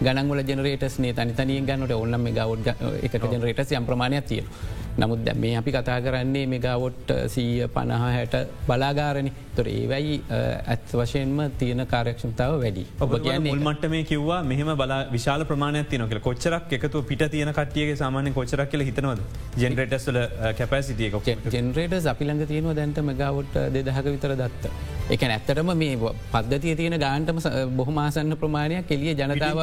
ගනන්වල 0.00 0.42
ජනරේටස්නේ 0.50 1.12
තනි 1.18 1.32
තනිය 1.38 1.60
ගන්නට 1.68 1.94
ඔන්නම 1.96 2.26
මේ 2.26 2.36
ගවඩ් 2.38 2.68
එක 3.06 3.14
ජනරේටස් 3.32 3.72
යම් 3.78 3.86
ප්‍රමාණයක් 3.90 4.26
තියෙන. 4.30 4.48
නමුත් 5.00 5.24
දැ 5.26 5.34
මේ 5.44 5.56
අපි 5.60 5.72
කතා 5.76 5.98
කරන්නේ 6.04 6.46
මෙගවොට් 6.52 7.10
සීය 7.34 7.66
පණහා 7.74 8.12
හැට 8.16 8.36
බලාගාරණි 8.68 9.32
තොර 9.56 9.68
ඒවැයි 9.72 10.14
ඇත් 10.74 10.94
වශයෙන්ම 11.00 11.38
තියෙන 11.60 11.82
කාරක්ෂමතාව 11.92 12.56
වැඩි. 12.64 12.84
ඔබ 13.04 13.14
කියන්නේ 13.26 13.54
මුල්මට 13.54 13.86
මේ 13.94 14.04
කිව්වා 14.10 14.40
මෙහම 14.52 14.72
බලා 14.82 15.00
විශාල 15.16 15.44
ප්‍රමාණයක් 15.50 15.88
තියන 15.92 16.06
කළ 16.10 16.22
කොච්චරක් 16.28 16.72
එකතු 16.78 17.02
පිට 17.10 17.24
තියෙන 17.34 17.52
කටියගේ 17.58 17.96
සාමාන්‍ය 18.02 18.32
කොච්චරක් 18.38 18.70
කියල 18.74 18.86
හිතනවද? 18.88 19.20
ජෙනරටස්ල 19.62 20.20
කැපසිටියක 20.60 21.14
ජෙනරේට 21.56 22.10
අපිළඟ 22.14 22.44
තියෙනවා 22.52 22.76
දැන්ට 22.80 23.00
මෙගවොට් 23.10 23.56
දෙදහක 23.76 24.12
විතර 24.14 24.36
දත්ත. 24.42 24.72
එක 25.14 25.22
ඇත්තටම 25.22 25.68
මේ 25.82 25.96
පද්ධතිය 26.32 26.74
තියෙන 26.80 26.98
ගාන්ටම 27.04 27.38
බොහමාසන්න 27.80 28.36
ප්‍රමාණයක් 28.40 28.88
කෙලිය 28.90 29.12
ජනතාව 29.20 29.60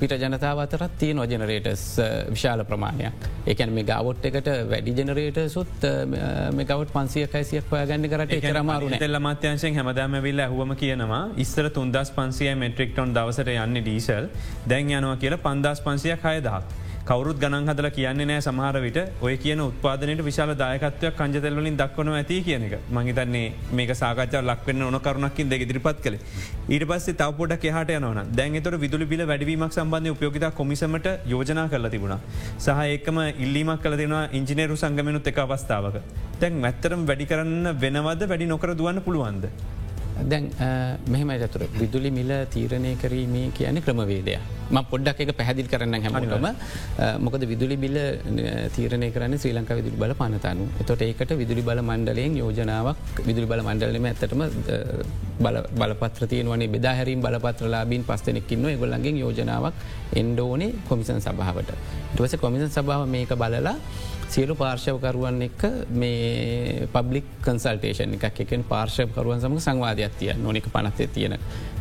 පිට 0.00 0.16
ජනතාව 0.22 0.62
අතරත් 0.64 0.94
තියෙන 1.02 1.20
ජනරේටස් 1.34 1.84
විශාල 2.30 2.64
ප්‍රමාණයක්. 2.70 3.28
එකන් 3.52 3.74
මේ 3.78 3.88
ගවොට් 3.92 4.24
එකට 4.30 4.48
වැඩි 4.76 4.94
ජනරේට 4.98 5.38
සුත් 5.50 5.86
මේකවට 6.54 6.92
පන්සිය 6.92 7.26
කයිසියක් 7.28 7.68
පයගන්න 7.70 8.08
කරට 8.12 8.34
කරමාරුණ 8.42 8.96
එල්ල 9.00 9.20
මත්‍යංශයෙන් 9.20 9.78
හැමදාම 9.80 10.18
විල්ල 10.22 10.42
හුවම 10.46 10.74
කියනවා 10.76 11.22
ඉස්සර 11.38 11.70
තුන්දස් 11.70 12.12
පන්සිය 12.16 12.54
මෙට්‍රික්ටොන් 12.56 13.14
දවසට 13.16 13.54
යන්න 13.56 13.80
ඩීසල් 13.80 14.28
දැන් 14.66 14.92
යනවා 14.92 15.16
කියල 15.22 15.38
පන්දස් 15.38 15.84
පන්සියක් 15.86 16.26
හයදහක්. 16.26 16.85
කවරුත් 17.08 17.38
ගණන් 17.42 17.68
හදල 17.70 17.86
කියන්නේ 17.96 18.26
නෑ 18.28 18.42
සමහර 18.44 18.76
විට. 18.84 18.96
ඔය 19.26 19.34
කියන 19.42 19.60
උත්පාදනයට 19.64 20.22
විශාල 20.28 20.50
දායකත්වයක් 20.62 21.14
කංජතල්වලින් 21.20 21.76
දක්වන 21.80 22.08
ඇති 22.12 22.38
කියන 22.46 22.64
එක. 22.68 22.74
මහිතන්නේ 22.96 23.44
මේක 23.78 23.92
සාකච්චා 24.00 24.42
ලක්වෙන්න 24.50 24.82
ඕන 24.86 24.98
කරුණක්කින් 25.04 25.52
දෙ 25.52 25.60
ඉදිරිපත් 25.66 26.00
කළ. 26.06 26.16
ඊට 26.74 26.86
පස්සේ 26.90 27.18
තවපොට 27.20 27.54
කෙහට 27.64 27.94
යනවන 27.98 28.20
දැන්තට 28.40 28.80
විදුලි 28.84 29.06
බිල 29.12 29.22
වැඩවීමක් 29.30 29.78
සම්බන්ධය 29.78 30.16
උපයෝගතා 30.16 30.50
කොමිසමට 30.60 31.08
යෝජනා 31.32 31.68
කරලා 31.72 31.94
තිබුණා. 31.94 32.20
සහ 32.58 32.82
ඒකම 32.90 33.22
ඉල්ලීමක් 33.44 33.82
කල 33.86 33.96
දෙෙනවා 34.02 34.26
ඉංජිනේරු 34.40 34.82
සංගමනුත් 34.84 35.32
එක 35.32 35.38
අවස්ථාවක. 35.46 36.02
තැන් 36.40 36.60
මැත්තරම් 36.66 37.06
වැඩි 37.10 37.30
කරන්න 37.32 37.74
වෙනවද 37.84 38.30
වැඩි 38.32 38.52
නොකර 38.54 38.74
දුවන්න 38.82 39.04
පුළුවන්ද. 39.06 39.46
දැන් 40.32 40.44
මෙහෙම 41.12 41.30
ඇතුර 41.34 41.62
විදුලි 41.80 42.10
මිල 42.18 42.30
තීරණය 42.54 42.92
කිරීමේ 43.02 43.50
කියන 43.58 43.78
ක්‍රමවේදය. 43.86 44.36
ම 44.74 44.78
පොඩ්ඩක් 44.92 45.20
එක 45.24 45.30
පැහැදිල් 45.38 45.68
කරන්න 45.72 45.94
හැමටම 46.04 46.46
මොකද 47.26 47.44
විදුලි 47.52 47.76
බිල්ල 47.84 47.98
තීරණය 48.76 49.08
කරන්න 49.14 49.38
ශ්‍රී 49.42 49.54
ලංකා 49.58 49.76
විදුලි 49.80 49.98
බල 50.02 50.14
පනතනු. 50.20 50.64
එතොට 50.82 51.04
ඒකට 51.08 51.32
විදුලි 51.42 51.62
බල 51.68 51.82
මණ්ඩලයෙන් 51.90 52.34
යෝජනාවක් 52.42 53.22
විදුලි 53.28 53.46
බල 53.52 53.62
මණ්ඩලම 53.68 54.08
ඇතටම 54.10 54.42
බලපත්‍රතියන 55.80 56.50
වනේ 56.54 56.72
බෙදාහැරීම් 56.74 57.22
බලපත්‍රලාබීන් 57.26 58.04
පස්සනෙක්කින්න 58.08 58.66
ගොල්ලන්ගේ 58.82 59.14
යෝජනාවක් 59.24 59.74
එන්ඩෝනේ 60.22 60.72
කොමිසන් 60.88 61.20
සභාවට. 61.28 61.70
ටවස 62.14 62.36
කොමිසන් 62.44 62.70
සභාව 62.78 63.04
මේක 63.14 63.32
බලලා 63.42 63.76
සියලු 64.28 64.54
පාර්ශවකරුවන් 64.58 65.38
එක්ක 65.46 65.62
මේ 66.02 66.88
පබ්ලික් 66.92 67.26
කන්සල්ටේෂන් 67.46 68.16
එකක්. 68.18 68.40
එකෙන් 68.44 68.64
පාර්ශවකරුවන් 68.72 69.40
සම 69.40 69.56
සංවාධයක් 69.66 70.14
තිය 70.20 70.32
නොනෙක 70.42 70.66
පනත්තේ 70.74 71.08
තියෙන 71.14 71.36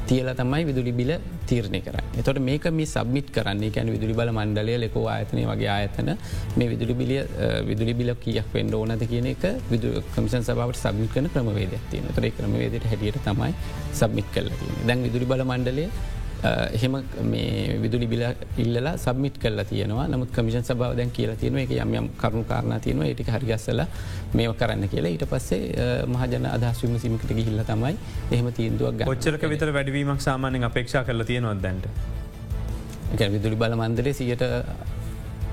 තියල 0.10 0.27
තමයි 0.39 0.65
විදුලි 0.69 0.91
බිල 0.93 1.12
තීරණය 1.49 1.81
කර. 1.81 1.97
එතොට 2.21 2.39
මේක 2.39 2.67
මේ 2.71 2.86
සබ්මිට් 2.86 3.31
කරන්නේ. 3.36 3.71
කැන 3.71 3.91
විදුලි 3.95 4.13
බල 4.13 4.31
මණ්ඩලය 4.31 4.75
ලෙකෝ 4.84 5.05
ආයතනය 5.13 5.45
වගේ 5.51 5.71
ආයතන 5.75 6.12
මේ 6.58 6.69
විදුලි 6.73 6.93
බිලිය 6.93 7.21
විදුලි 7.69 7.93
බිල 7.93 8.13
කියක් 8.25 8.51
වෙන්ඩ 8.53 8.77
ඕනද 8.81 9.08
කියන 9.13 9.31
එක 9.34 9.47
විදු 9.71 10.03
කමිසන් 10.15 10.45
සබවට 10.45 10.84
සබ්මිට 10.84 11.15
කන 11.15 11.31
ක්‍රමවේදයක් 11.34 11.89
තියෙන 11.91 12.13
තොර 12.17 12.29
ක්‍රමවේදයට 12.38 12.86
හැටියට 12.91 13.23
තමයි 13.29 13.53
සබ්මිට් 13.93 14.29
කල්ල 14.36 14.51
දැන් 14.86 15.03
විදුලි 15.08 15.31
බල 15.34 15.43
මණ්ඩලය 15.49 15.89
එහෙම 16.45 16.95
මේ 17.31 17.77
විදුලි 17.84 18.08
බිල 18.13 18.23
ඉල්ල 18.63 18.89
සබමිට 19.03 19.38
කල 19.43 19.62
තියෙනවා. 19.71 20.08
නමුත් 20.13 20.31
කමිෂන් 20.38 20.65
සබාව 20.69 20.95
දැන් 20.99 21.12
කියලා 21.17 21.38
තියෙන 21.41 21.60
එක 21.63 21.71
යම් 21.77 21.93
යම් 22.01 22.10
කරුණු 22.21 22.45
කාරණ 22.51 22.81
තියෙනවා. 22.88 23.10
ඒටික 23.12 23.31
හරිගස්සල 23.36 23.86
මේ 24.39 24.49
කරන්න 24.62 24.89
කියලා. 24.93 25.13
ඊට 25.15 25.25
පස්සේ 25.31 26.05
මහජන 26.15 26.49
අදහස්වීම 26.55 26.99
සිමිකට 27.05 27.31
ගිහිල්ල 27.39 27.63
තමයි 27.71 27.95
එහෙම 28.31 28.51
තීන්දුවක් 28.60 29.08
ොච්චරක 29.15 29.47
විතර 29.53 29.73
වැඩවීමක් 29.77 30.21
සාමානෙන් 30.27 30.67
අපේක්ෂා 30.69 31.03
කරල 31.10 31.23
තියෙනවද 31.31 31.63
දැන්ට. 31.67 31.88
විදුලි 33.36 33.55
බල 33.55 33.75
මන්දරේ 33.81 34.13
සියට 34.13 34.43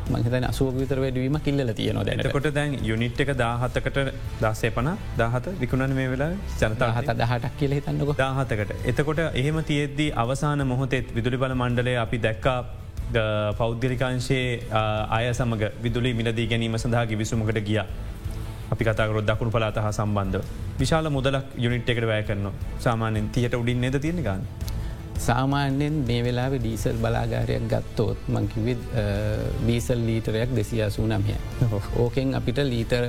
මහිතන 0.08 0.44
අසුව 0.44 0.74
විතර 0.74 0.98
වැඩවීම 0.98 1.38
කිල්ල 1.40 1.72
තියෙන 1.72 1.98
දැනකොට 2.02 2.48
දැන් 2.52 2.76
යුනිට් 2.82 3.20
එක 3.20 3.32
දාහතකට 3.36 3.98
දසේ 4.40 4.70
පන 4.70 4.90
දහත 5.18 5.54
විකුණන 5.60 5.94
මේ 5.94 6.08
වෙලා 6.08 6.30
ජනතා 6.60 6.90
හත 6.90 7.16
දහටක් 7.16 7.58
කියල 7.58 7.74
හිතන්නක. 7.78 8.14
දාහතකට 8.16 8.72
එතකොට 8.84 9.20
එහෙම 9.34 9.58
තියෙද්දී 9.64 10.12
අවසාන 10.16 10.66
මොහොතෙත් 10.66 11.14
විදුලි 11.14 11.36
බල 11.36 11.54
මණ්ඩලේ 11.54 11.98
අපි 11.98 12.18
දැක්කා 12.18 12.58
පෞද්ගලිකාංශයේ 13.54 14.48
අය 15.10 15.28
සමඟ 15.32 15.64
විදුලි 15.82 16.14
මිලදී 16.14 16.48
ගැනීම 16.48 16.78
සඳහා 16.78 17.06
විසුමකට 17.14 17.62
ගිය. 17.62 17.80
අපි 18.72 18.84
කතාකරොත් 18.84 19.26
දකුණු 19.26 19.52
පලාත 19.52 19.76
හා 19.76 19.92
සම්බන්ධ 19.92 20.44
විශාල 20.78 21.08
මුදලක් 21.10 21.56
යුනිට් 21.56 21.88
එකට 21.88 22.06
වැය 22.06 22.22
කරන 22.24 22.46
සාමානෙන් 22.78 23.28
තියට 23.28 23.54
උඩින් 23.54 23.80
නෙද 23.80 23.98
තියෙන 23.98 24.22
ගන්න. 24.22 24.42
සාමාන්‍යෙන් 25.22 25.94
මේ 26.08 26.20
වෙලාව 26.26 26.54
ඩීසල් 26.56 26.96
බලාගාරයක් 27.02 27.64
ගත්තෝත් 27.72 28.18
මංකිවිත් 28.28 28.80
ඩීසල් 29.62 30.00
ලීටරයක් 30.08 30.54
දෙසිය 30.56 30.82
සූනම්ය. 30.90 31.34
ඕකෙන් 31.98 32.34
අපිට 32.34 32.58
ලීටර් 32.64 33.04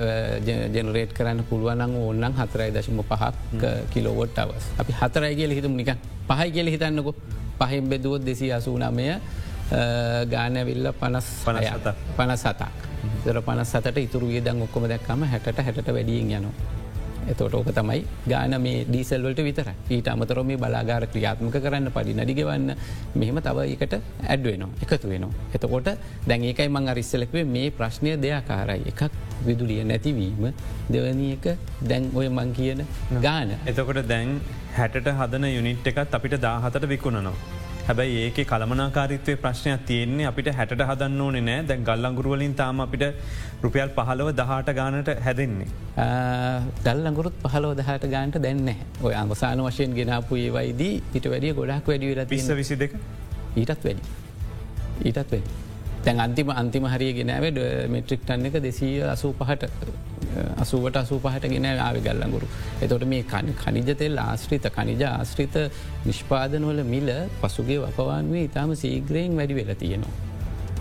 ජනරේට් 0.76 1.16
කරන්න 1.18 1.44
පුළුවනං 1.50 1.96
ඕන්නන් 2.02 2.38
හතරයි 2.40 2.70
දශම 2.76 3.02
පහක් 3.04 3.74
කිලෝවොට් 3.94 4.38
අවස්. 4.38 4.70
අපි 4.80 4.94
හතරයි 5.02 5.34
කියල 5.36 5.56
හිතුම් 5.58 5.74
නික 5.76 5.90
පහයි 6.30 6.52
කියල 6.52 6.70
හිතන්නකො 6.76 7.16
පහෙන් 7.60 7.90
බෙදුවොත් 7.90 8.26
දෙසි 8.26 8.52
අසූනමය 8.52 9.10
ගානැවිල්ල 10.30 10.94
පනස් 11.02 11.28
පනහත 11.46 11.98
පනස් 12.18 12.42
සතක්. 12.44 12.72
දර 13.26 13.42
පනස් 13.42 13.70
සතට 13.72 13.98
ඉතුරු 14.08 14.28
වියදන් 14.28 14.62
ඔක්කොම 14.62 14.88
දැක්කම 14.88 15.28
හැට 15.34 15.60
හැට 15.60 15.88
වැඩියෙන් 15.90 16.34
යනවා. 16.40 16.83
එතොට 17.32 17.54
ඕක 17.54 17.70
තමයි 17.72 18.00
ගාන 18.28 18.56
මේ 18.62 18.84
ඩීසල්වලට 18.86 19.42
විතර 19.48 19.70
ඊට 19.90 20.08
අමතරම 20.08 20.48
මේ 20.48 20.58
බලාගාර 20.58 21.06
ක්‍රියාත්මක 21.08 21.56
කරන්න 21.58 21.92
පඩි 21.96 22.16
නඩිගවන්න 22.18 22.76
මෙහෙම 23.16 23.40
තව 23.48 23.68
එකට 23.76 23.96
ඇඩ්වෙනවා 24.28 24.70
එකතු 24.84 25.08
වෙනවා. 25.08 25.32
එතකොට 25.56 25.90
දැන් 26.28 26.48
ඒකයි 26.50 26.70
මං 26.70 26.92
අරිස්සලක්වේ 26.94 27.46
මේ 27.46 27.72
ප්‍රශ්නය 27.72 28.18
දෙයාකාරයි 28.26 28.88
එකක් 28.92 29.02
විදුලිය 29.48 29.84
නැතිවීම 29.84 30.52
දෙවනියක 30.90 31.50
දැන් 31.90 32.12
ඔය 32.14 32.28
මං 32.30 32.54
කියන 32.54 32.86
ගාන. 33.22 33.58
එතකොට 33.66 34.04
දැන් 34.08 34.40
හැට 34.78 35.12
හදන 35.20 35.50
යුනිට් 35.50 35.88
එකත් 35.88 36.16
අපිට 36.20 36.42
දාහතට 36.42 36.90
විකුණනවා. 36.90 37.53
හැබැයි 37.86 38.20
ඒක 38.26 38.38
කළමනාකාරිත්වය 38.46 39.34
ප්‍රශ්නයක් 39.38 39.82
තියෙන්නේ 39.88 40.28
අපිට 40.28 40.50
හැට 40.52 40.74
හදන්න 40.82 41.22
ඕනෙ 41.22 41.42
නෑ 41.42 41.64
දැන් 41.64 41.82
ගල්ලංගුරුවලින් 41.84 42.54
තාම 42.56 42.80
අපිට 42.80 43.04
රුපියල් 43.64 43.90
පහලව 43.98 44.30
දහට 44.34 44.76
ගානට 44.78 45.10
හැදෙන්නේ. 45.20 45.68
දල්ලඟුරුත් 46.86 47.36
පහලෝ 47.44 47.74
දහට 47.74 48.08
ගාන්ට 48.10 48.40
දැන්න 48.46 48.72
ඔය 49.02 49.14
අමසාන 49.16 49.66
වශයෙන් 49.66 49.98
ගෙනපු 49.98 50.36
ඒවයිදී 50.38 50.94
පිට 51.12 51.28
වැඩිය 51.28 51.54
ගොඩක් 51.54 51.88
වැඩිය 51.88 52.26
පිස්ස 52.30 52.50
විසි 52.54 52.80
දෙක 52.80 52.96
ඊටත් 53.56 53.84
වැඩි. 53.84 54.02
ඊටත් 55.02 55.22
වැඩි. 55.26 55.44
තැන් 56.04 56.20
අන්තිම 56.20 56.50
අන්තිම 56.54 56.88
හරිය 56.88 57.14
ගෙනෑවඩ 57.14 57.62
මෙට්‍රික් 57.90 58.24
ටන්න 58.24 58.50
එක 58.50 58.60
දෙසී 58.62 58.96
අසූ 59.10 59.34
පහට 59.34 59.64
අසුවට 60.58 60.98
අසූ 61.04 61.20
පහට 61.20 61.54
ගෙන 61.54 61.68
ආව 61.70 61.98
ගල්ලඟුරු. 62.08 62.48
එතොට 62.82 63.06
මේ 63.06 63.24
කන 63.24 63.54
කනිජතෙල් 63.64 64.18
ආශ්‍රිත 64.20 64.68
කනිජ 64.78 65.04
ආශ්‍රිත 65.06 65.56
නිෂ්පාදනවල 66.06 66.84
මිල 66.94 67.10
පසුගේ 67.42 67.80
වපවාන්වේ 67.86 68.46
ඉතාම 68.50 68.76
සීග්‍රයෙන් 68.76 69.38
වැඩි 69.40 69.60
වෙල 69.60 69.74
තියෙනවා. 69.76 70.16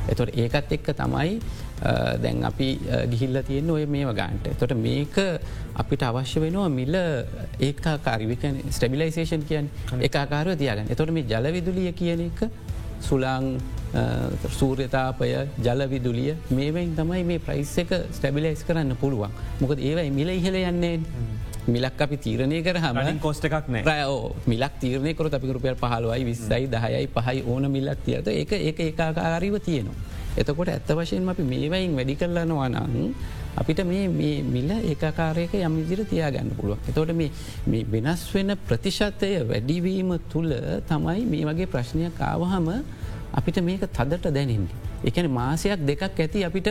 එතොට 0.08 0.34
ඒකත් 0.34 0.72
එක්ක 0.76 0.88
තමයි 0.98 1.38
දැන් 2.22 2.44
අපි 2.44 2.68
ගිහිල්ල 3.12 3.38
තියෙන 3.42 3.70
ඔය 3.70 3.86
මේ 3.86 4.06
වගන්ට. 4.06 4.56
තොට 4.58 4.74
මේක 4.76 5.16
අපිට 5.74 6.02
අවශ්‍ය 6.02 6.40
වෙනවා 6.40 6.68
මිල 6.70 6.94
ඒකාකාරිවික 7.60 8.44
ස්ටබිලයිසේෂන් 8.70 9.46
කියන් 9.48 9.70
එකකාරව 10.00 10.54
තියගන්න. 10.56 10.90
එතොට 10.90 11.10
මේ 11.10 11.26
ජලවිදුලිය 11.32 11.92
කියන 11.92 12.28
එක 12.28 12.40
සුලාං 13.08 13.44
සූර්යතාපය 14.58 15.30
ජලවිදුලිය 15.66 16.34
මේවයින් 16.58 16.96
තමයි 16.98 17.22
මේ 17.30 17.44
ප්‍රයිස් 17.46 17.72
එක 17.82 17.90
ස්ටැබිලයිස් 18.16 18.64
කරන්න 18.68 18.96
පුළුවන්. 19.02 19.32
මොකද 19.62 19.78
ඒවයි 19.88 20.10
මිල 20.18 20.30
ඉහල 20.38 20.56
යන්නේ. 20.62 21.00
මිලක් 21.66 22.00
අපි 22.04 22.16
තීරණය 22.24 22.56
කරහම 22.66 22.96
කොස්ට 23.24 23.44
එකක් 23.48 23.68
රයෝ 23.88 24.34
මිලක් 24.52 24.72
තීරණය 24.82 25.12
කර 25.18 25.28
අපි 25.38 25.52
රුපියල් 25.56 25.76
පහලවයි 25.82 26.24
විස්සයි 26.30 26.66
දහයයි 26.72 27.06
පහයි 27.16 27.44
ඕන 27.52 27.70
මිලක් 27.76 28.00
තියත 28.06 28.26
ඒක 28.26 28.52
ඒක 28.52 28.80
ඒකාකාරීව 28.86 29.58
තියෙනවා. 29.68 29.94
එතකොට 30.40 30.72
ඇත්ත 30.72 30.90
වශයෙන් 30.98 31.28
අපි 31.34 31.44
මේවයින් 31.52 31.94
වැඩි 31.98 32.16
කරලනවා 32.20 32.68
නං 32.68 33.14
අපිට 33.54 33.84
මේ 33.84 34.08
මිල 34.44 34.70
ඒකාකාරයක 34.72 35.54
යම් 35.56 35.74
විදිර 35.78 36.00
තියාගන්න 36.04 36.50
පුළුව. 36.56 36.78
එතොට 36.88 37.12
මේ 37.12 37.84
වෙනස් 37.86 38.22
වෙන 38.32 38.56
ප්‍රතිශතය 38.58 39.30
වැඩිවීම 39.44 40.12
තුළ 40.30 40.52
තමයි 40.88 41.24
මේ 41.26 41.44
වගේ 41.44 41.66
ප්‍රශ්නයක් 41.66 42.20
ආවහම 42.22 42.68
අපිට 43.32 43.60
මේක 43.60 43.84
තදට 43.88 44.26
දැනෙන්නේ. 44.28 44.76
එකන 45.04 45.28
මාසයක් 45.30 45.80
දෙකක් 45.82 46.02
ඇති 46.02 46.44
අපිට 46.44 46.68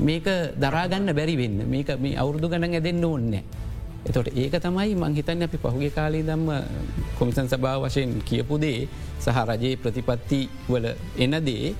මේක 0.00 0.26
දරාගන්න 0.56 1.12
බැරි 1.12 1.36
වෙන්න 1.36 1.58
මේක 1.66 1.88
මේ 1.98 2.16
අවුරදු 2.16 2.48
ගණන් 2.48 2.74
ඇදෙන්න්න 2.74 3.04
ඕන්නෑ. 3.04 3.44
එතොට 4.04 4.28
ඒක 4.34 4.54
තමයි 4.58 4.94
මංහිතන්න 4.94 5.42
අපි 5.42 5.58
පහුගේ 5.58 5.90
කාලේ 5.90 6.22
දම්ම 6.22 6.48
කොමිසන් 7.18 7.46
සභාව 7.46 7.84
වශයෙන් 7.84 8.10
කියපු 8.20 8.58
දේ 8.58 8.88
සහ 9.18 9.38
රජයේ 9.48 9.76
ප්‍රතිපත්ති 9.76 10.40
වල 10.68 10.86
එනදේ 11.18 11.74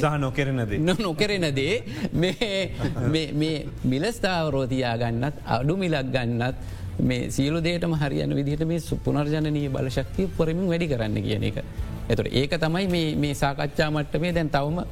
සහ 0.00 0.18
නොකරනද 0.18 0.72
නොකරෙනදේ 1.00 1.74
මේ 2.12 3.56
මිලස්ථාවරෝතියා 3.84 4.94
ගන්නත් 5.02 5.42
අඩු 5.58 5.76
මිලක් 5.76 6.12
ගන්නත් 6.16 6.56
මේ 7.00 7.30
සියලු 7.30 7.60
දේටම 7.64 7.94
හරියන 8.02 8.34
විදිහට 8.34 8.66
මේ 8.66 8.98
පුනර්ජනනී 9.04 9.68
බලශක්තිය 9.68 10.28
පොරමින් 10.36 10.68
වැඩි 10.68 10.88
කරන්න 10.88 11.22
කියන 11.28 11.46
එක. 11.50 11.62
එතට 12.08 12.28
ඒක 12.32 12.58
තමයි 12.64 13.06
මේ 13.16 13.34
සාකච්ඡා 13.34 13.90
මට්ටමේ 13.90 14.34
දැන් 14.34 14.50
තවම 14.50 14.82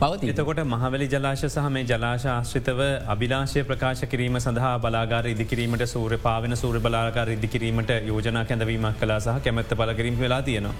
පවති. 0.00 0.30
එතකොට 0.32 0.62
මහවැලි 0.64 1.08
ජලාශ 1.08 1.44
සහ 1.46 1.68
මේ 1.70 1.84
ජලාශ 1.84 2.26
ආශ්‍රිතව 2.34 2.80
අභිලාශය 3.14 3.64
ප්‍රකාශ 3.70 4.04
කිරීම 4.12 4.40
සඳහා 4.40 4.74
බලාගාර 4.78 5.26
ඉදිකිරීමට 5.34 5.86
සූර 5.86 6.16
පාවෙන 6.18 6.56
සූර 6.56 6.80
බලාගාර 6.80 7.28
ඉදිකිරීමට 7.36 7.92
යෝජනා 8.08 8.44
කැඳවීමක් 8.44 8.98
කලා 9.02 9.20
සහ 9.20 9.38
කැමැත්ත 9.44 9.76
පලකිරීම 9.76 10.18
වෙලා 10.18 10.42
තියෙනවා. 10.42 10.74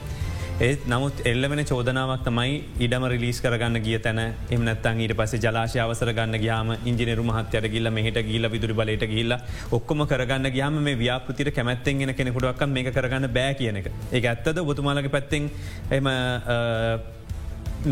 ඒත් 0.64 0.82
නමුත් 0.92 1.20
එල්ලවෙන 1.24 1.60
චෝදනාවක් 1.68 2.24
තමයි 2.24 2.56
ඉඩම 2.84 3.04
රිලිස් 3.12 3.38
කරගන්න 3.40 3.80
ගිය 3.84 3.98
තැන. 3.98 4.18
එමනත්තන් 4.54 4.98
ඊට 5.04 5.14
පස 5.16 5.32
ජලාශ 5.44 5.76
අවසර 5.84 6.10
ගන්න 6.18 6.36
ගයාම 6.42 6.72
ඉංජිනරු 6.90 7.24
මහත්‍යර 7.24 7.66
ගිල්ල 7.74 7.88
මෙහට 7.90 8.18
ගිල්ල 8.28 8.48
විදුරි 8.54 8.76
බලට 8.80 9.06
ගිල්ල 9.14 9.32
ඔක්කොම 9.72 10.04
කරගන්න 10.10 10.50
ගයාම 10.52 10.76
මේ 10.86 10.98
ව්‍යාපෘතිර 11.02 11.50
කැමැත්තෙන් 11.50 12.02
ගෙන 12.02 12.14
කෙනෙකුඩක් 12.14 12.64
මේ 12.68 12.92
කරගන්න 12.92 13.28
බෑ 13.38 13.54
කියන 13.54 13.80
එක. 13.80 13.88
ඒ 14.12 14.20
ඇත්තද? 14.22 14.60
බොතුමාලගේ 14.70 15.14
පැත්තෙන් 15.16 15.48
එම 15.90 16.10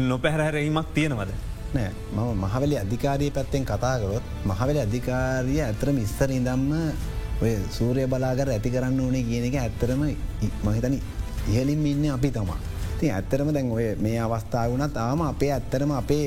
නොපැහැරරීමක් 0.05 0.95
තියෙනවද. 0.95 1.33
නෑ. 1.75 1.91
මම 2.13 2.43
මහවලි 2.45 2.77
අධිකාරී 2.85 3.31
පැත්තෙන් 3.31 3.65
කතාගරොත් 3.65 4.27
මහවලි 4.45 4.83
අධිකාරිය 4.87 5.63
ඇතරම 5.63 6.05
ඉස්සර 6.05 6.31
ඉදම්ම 6.31 6.73
ඔය 7.41 7.55
සූරය 7.71 8.05
බලාගර 8.07 8.51
ඇති 8.51 8.71
කරන්න 8.71 9.01
ඕනේ 9.01 9.25
කියන 9.31 9.49
එක 9.49 9.57
ඇත්තරම 9.63 10.05
මහිතන 10.67 10.99
ඉහලින් 11.49 11.87
ඉන්න 11.87 12.11
අපි 12.11 12.31
තමා. 12.31 12.61
ති 13.01 13.11
ඇත්තරම 13.11 13.53
දැන් 13.53 13.73
ඔය 13.73 13.89
මේ 13.99 14.19
අවස්ථාව 14.19 14.71
වුණත් 14.73 14.97
ආම 14.99 15.23
අපේ 15.23 15.53
ඇත්තරම 15.53 15.93
අපේ 15.93 16.25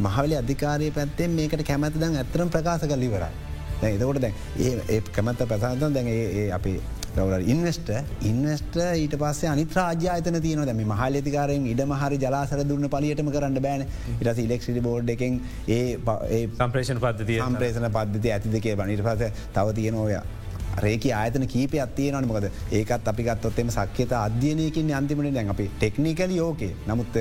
මහවලි 0.00 0.36
අධිකාරය 0.36 0.90
පැත්තෙන් 0.90 1.30
මේකට 1.32 1.64
කැමැත 1.64 2.00
දැන් 2.00 2.16
ඇත්තරම් 2.16 2.48
ප්‍රකාශ 2.48 2.86
කලිවරයි. 2.86 3.32
දැ 3.80 3.94
එතකොට 3.94 4.20
දැන් 4.20 4.34
ඒ 4.58 5.00
කැමැත්ත 5.12 5.46
ප්‍රසාතන් 5.46 5.94
දැන් 5.94 6.08
ඒ 6.08 6.50
අපේ 6.52 6.80
ගවර 7.14 7.42
ඉන්වස්ට 7.44 7.90
ඉන්වස්ට 8.22 8.76
ඊට 8.96 9.16
පස්සේ 9.20 9.48
අනිත් 9.50 9.74
රාජ්‍යාතන 9.76 10.38
තියන 10.40 10.62
දැම 10.64 10.82
මහලතිකාරයෙන් 10.84 11.66
ඉඩ 11.68 11.82
මහරි 11.86 12.18
ජලාසර 12.18 12.62
දුන්න 12.64 12.88
පලියටම 12.88 13.28
කරන්න 13.30 13.58
බෑන 13.60 13.84
ඉට 14.14 14.38
ඉලෙක්ටි 14.38 14.84
බෝඩ් 14.86 15.12
එකෙන් 15.16 15.40
ඒ 15.68 15.98
සම්ප්‍රේෂණ 15.98 17.02
පද්ධතිය 17.02 17.40
සම්ප්‍රේෂණ 17.40 17.90
පද්ධති 17.90 18.32
ඇතිදකේ 18.32 18.76
බනිට 18.76 19.04
පස 19.04 19.44
තව 19.52 19.74
තියෙන 19.74 20.00
ඔයා 20.04 20.24
රේක 20.78 21.04
ආයතන 21.12 21.46
කීප 21.46 21.74
අත්තියනට 21.76 22.26
මොකද? 22.26 22.48
ඒකත් 22.72 23.08
අපිගත්තොත්තෙම 23.08 23.70
සක්්‍යත 23.70 24.12
අධ්‍යයනයකින් 24.12 24.92
අන්තිමට 24.92 25.34
දැන් 25.34 25.48
අපි 25.48 25.70
ටෙක්නිකල් 25.76 26.30
යෝකේ 26.32 26.74
නමුත් 26.86 27.18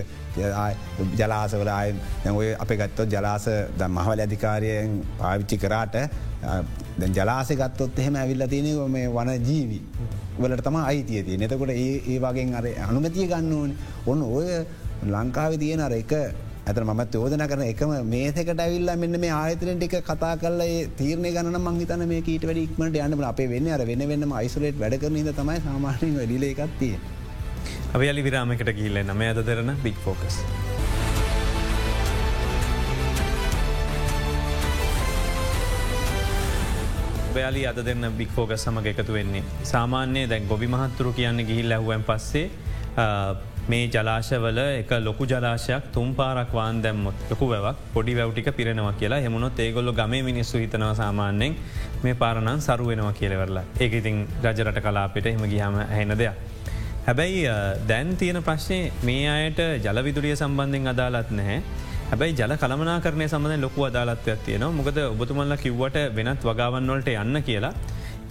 ජලාසවල 1.18 1.68
අය 1.70 1.94
ඔය 2.32 2.54
අප 2.56 2.72
ගත්තොත් 2.74 3.10
ජලාස 3.10 3.48
ද 3.78 3.88
මහවල 3.90 4.20
අධිකාරයෙන් 4.22 5.02
පාවිච්චි 5.18 5.58
කරාට 5.58 5.96
දැ 6.98 7.10
ජලාසය 7.10 7.56
ගත්තොත් 7.56 8.00
එහෙම 8.00 8.16
ඇවිල්ල 8.16 8.48
තියෙන 8.48 8.92
මේ 8.92 9.08
වන 9.10 9.34
ජීවි 9.42 9.82
වලට 10.40 10.64
තම 10.64 10.78
අයිතිය 10.82 11.24
තිය 11.24 11.38
නතකොට 11.38 11.70
ඒ 11.72 12.02
ඒ 12.08 12.20
වගේ 12.20 12.54
අර 12.56 12.66
අනුමතිය 12.88 13.28
ගන්න 13.28 13.54
ඕන. 13.54 13.76
ඔන්න 14.06 14.22
ඔය 14.24 14.48
ලංකාව 15.06 15.58
තියෙන 15.60 15.82
අර 15.82 15.94
එක 15.94 16.14
ඇත 16.62 16.80
මත් 16.80 17.14
යෝදන 17.18 17.44
කරන 17.52 17.64
එකම 17.66 17.92
මේසකට 18.10 18.60
ඇවිල්ල 18.64 18.90
මෙන්න 19.04 19.20
මේ 19.24 19.32
ආයතන 19.34 19.80
ටික 19.80 19.96
කතා 20.10 20.34
කල 20.42 20.62
තීරණ 21.00 21.28
ගන 21.36 21.58
මංහිතන 21.60 22.04
මේ 22.12 22.22
කීට 22.28 22.46
වැඩික්මට 22.50 23.00
යන්න 23.06 23.26
අපේ 23.30 23.50
වෙන්න 23.54 23.70
අර 23.76 23.84
වෙන 23.90 24.04
වෙන්නම 24.12 24.36
යිසුලේට් 24.46 24.78
වැඩකරනද 24.84 25.32
තමයි 25.40 25.58
සාමානයෙන් 25.68 26.18
වැඩිල 26.20 26.46
එකත්තිය. 26.50 26.94
අප 27.94 28.02
යලි 28.10 28.24
විරාමකට 28.24 28.74
කියල්ල 28.80 29.02
නම 29.04 29.24
අද 29.30 29.42
දෙරන 29.48 29.74
බික් 29.84 29.98
ෆෝකස්. 30.06 30.38
බයාලි 37.34 37.66
අද 37.66 37.80
දෙන්න 37.84 38.12
බික් 38.18 38.30
ෆෝග 38.36 38.54
සමඟ 38.56 38.92
එකතු 38.94 39.14
වෙන්නේ. 39.14 39.44
සාමාන්‍යය 39.64 40.28
දැන් 40.28 40.48
ගොබි 40.48 40.68
මහත්තුරු 40.68 41.14
කියන්න 41.14 41.48
ගිහිල් 41.50 41.74
ඇහුවන් 41.78 42.04
පස්සේ 42.04 42.50
මේ 43.70 43.88
ජලාශවල 43.94 44.60
එක 44.60 44.92
ලොකු 45.08 45.26
ජලාශයක් 45.32 45.84
තුම් 45.94 46.14
පාරක් 46.16 46.54
වාන් 46.54 46.82
දැම්මොත්. 46.82 47.16
ලොකු 47.30 47.46
වැවක් 47.52 47.76
පොඩි 47.94 48.16
වැවටික 48.20 48.50
පිරෙනවා 48.58 48.94
කියලා. 48.94 49.20
හෙමුණොත් 49.26 49.60
ඒගොල්ල 49.60 49.92
ගම 50.00 50.14
මිනිස්සු 50.30 50.58
හිතනව 50.64 50.94
සාමාන්‍යෙන් 51.02 51.56
මේ 52.04 52.16
පාරණන් 52.24 52.62
සරුවෙනවා 52.68 53.14
කියලවරලා 53.20 53.64
ඒක 53.80 53.94
ඉතින් 54.00 54.18
රජරට 54.44 54.82
කලාපිට 54.88 55.26
හෙම 55.26 55.46
ගිහම 55.54 55.78
හැන 55.94 56.18
දෙයක්. 56.18 56.34
හැබැයි 57.08 57.46
දැන් 57.88 58.18
තියෙන 58.18 58.44
ප්‍රශ්නය 58.48 58.80
මේ 59.04 59.30
අයට 59.36 59.62
ජලවිදුරිය 59.86 60.36
සම්බන්ධෙන් 60.36 60.92
අදාලත් 60.94 61.32
නැහැ. 61.40 61.62
හැබැයි 62.12 62.36
ජල 62.40 62.54
කළමනා 62.62 63.00
කරනය 63.06 63.28
සම්බඳ 63.28 63.62
ලොකු 63.66 63.88
අදාලත්වයක් 63.90 64.44
තියෙනවා. 64.46 64.76
මොකද 64.80 64.98
ඔබතුමල්ල 65.14 65.56
කිව්වට 65.64 65.98
වෙනත් 66.18 66.44
වගාවන්නවලට 66.50 67.10
යන්න 67.24 67.44
කියලා. 67.50 67.74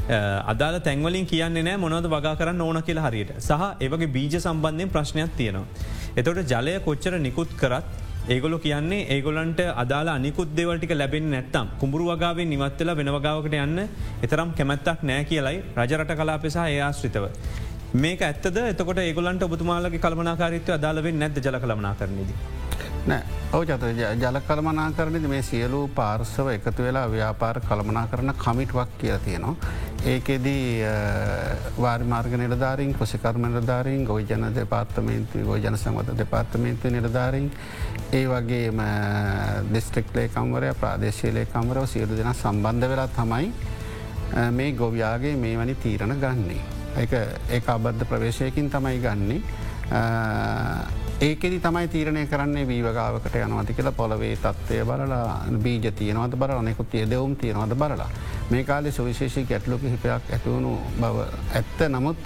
අදාල 0.08 0.80
තැන්වලින් 0.80 1.26
කියන්නේ 1.26 1.62
නෑ 1.62 1.80
මොනවද 1.84 2.06
වගා 2.14 2.36
කරන්න 2.40 2.60
ඕන 2.60 2.82
කියලා 2.82 3.08
හරියට 3.08 3.32
සහ 3.38 3.64
ඒවගේ 3.86 4.12
බීජ 4.16 4.36
සම්බන්ධයෙන් 4.40 4.92
ප්‍රශ්නයක් 4.94 5.32
තියෙනවා. 5.36 5.66
එතොට 6.16 6.46
ජලය 6.52 6.78
කොච්චර 6.86 7.18
නිකුත් 7.26 7.52
කරත් 7.60 7.86
ඒගොල 8.28 8.58
කියන්නේ 8.58 9.06
ඒගොලන්ට 9.14 9.60
අදාල 9.82 10.08
අනිකුත් 10.08 10.54
දෙවලටික 10.56 10.92
ලැබෙන් 11.00 11.30
නැත්තම් 11.34 11.66
කුඹුරු 11.80 12.06
වගාවෙන් 12.10 12.50
නිවත්වෙලා 12.52 12.96
වෙනවගාවකට 13.00 13.56
යන්න 13.64 13.88
එතරම් 14.26 14.54
කැමැත්තක් 14.58 15.02
නෑ 15.10 15.24
කියලයි 15.30 15.58
රජරට 15.76 16.14
කලාපෙසා 16.20 16.68
ඒ 16.68 16.80
ආශ්‍රිතව. 16.88 17.26
මේක 18.02 18.22
ඇත්තද 18.22 18.56
එතකොට 18.72 18.98
ඒගොලන්ට 19.04 19.42
ඔබතුමාලගේ 19.48 20.02
කල්මනාකාරිත්ව 20.06 20.74
අදාලවෙන් 20.78 21.18
නැද 21.18 21.44
ජල 21.44 21.60
කළමනා 21.64 21.94
කරනේදී. 22.00 22.59
නෑ 23.10 23.38
ඔව 23.52 23.62
චත 23.68 23.92
ජල 24.22 24.38
කළමනා 24.48 24.88
කරනද 24.96 25.26
මේ 25.32 25.42
සියලු 25.42 25.80
පාර්සව 25.94 26.50
එකතු 26.54 26.86
වෙලා 26.86 27.06
ව්‍යාපාර 27.14 27.60
කළමනා 27.68 28.06
කරන 28.10 28.32
කමිට්වක් 28.44 28.90
කිය 29.00 29.16
තියෙනවා. 29.24 29.54
ඒකෙදී 30.04 30.84
වාර්මාර්ග 31.78 32.36
නිලධාරින් 32.42 32.94
කොසිකර්ම 32.94 33.42
නිලධාරින් 33.46 34.04
ගොයිජන 34.04 34.46
දෙපාර්තමේන්තු 34.54 35.44
ගෝජන 35.48 35.78
සමත 35.78 36.16
දෙපාර්තමේන්තු 36.18 36.94
නිලධාරින් 36.96 37.50
ඒ 38.12 38.24
වගේම 38.26 38.80
දෙස්ටෙක් 39.74 40.14
ලේකම්වරය 40.14 40.72
ප්‍රාදේශය 40.80 41.34
ලේකම්වරව 41.34 41.86
සියලු 41.86 42.16
දෙෙන 42.16 42.34
සම්බන්ධ 42.34 42.88
වෙලා 42.94 43.08
තමයි 43.18 43.52
මේ 44.52 44.72
ගොව්යාගේ 44.72 45.36
මේ 45.36 45.58
වනි 45.58 45.74
තීරණ 45.84 46.16
ගන්නේ. 46.24 46.62
ඒ 46.96 47.62
අබද්ධ 47.68 48.08
ප්‍රවේශයකින් 48.08 48.70
තමයි 48.70 48.98
ගන්නේ. 48.98 49.40
ඒකෙදි 51.20 51.60
තමයි 51.60 51.88
තීරණය 51.92 52.26
කරන්නේ 52.26 52.66
වීවගාවකට 52.68 53.34
යනවති 53.36 53.74
කියලා 53.76 53.92
පොලවේ 53.92 54.36
තත්වය 54.36 54.78
බලලා 54.88 55.34
බීජ 55.64 55.92
තියනවද 55.92 56.36
බර 56.36 56.52
අනෙකුත් 56.56 56.94
යදවුම් 56.94 57.34
තියෙනවද 57.36 57.74
බලලා. 57.76 58.08
මේ 58.50 58.64
කාලෙ 58.64 58.92
සුවිශේෂි 58.92 59.44
ගැටලුක 59.44 59.82
හිපයක් 59.82 60.08
ඇතිවුණු 60.32 60.78
බව 61.00 61.26
ඇත්ත 61.54 61.84
නමුත් 61.88 62.16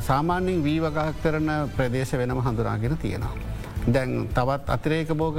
සාමාන්‍යින් 0.00 0.64
වීවගා 0.64 1.12
කරන 1.22 1.52
ප්‍රදේශ 1.76 2.18
වෙනම 2.18 2.42
හඳුනාගෙන 2.42 2.98
තියෙනවා. 2.98 3.34
දැන් 3.94 4.28
තවත් 4.34 4.70
අතිරේක 4.70 5.14
බෝග 5.14 5.38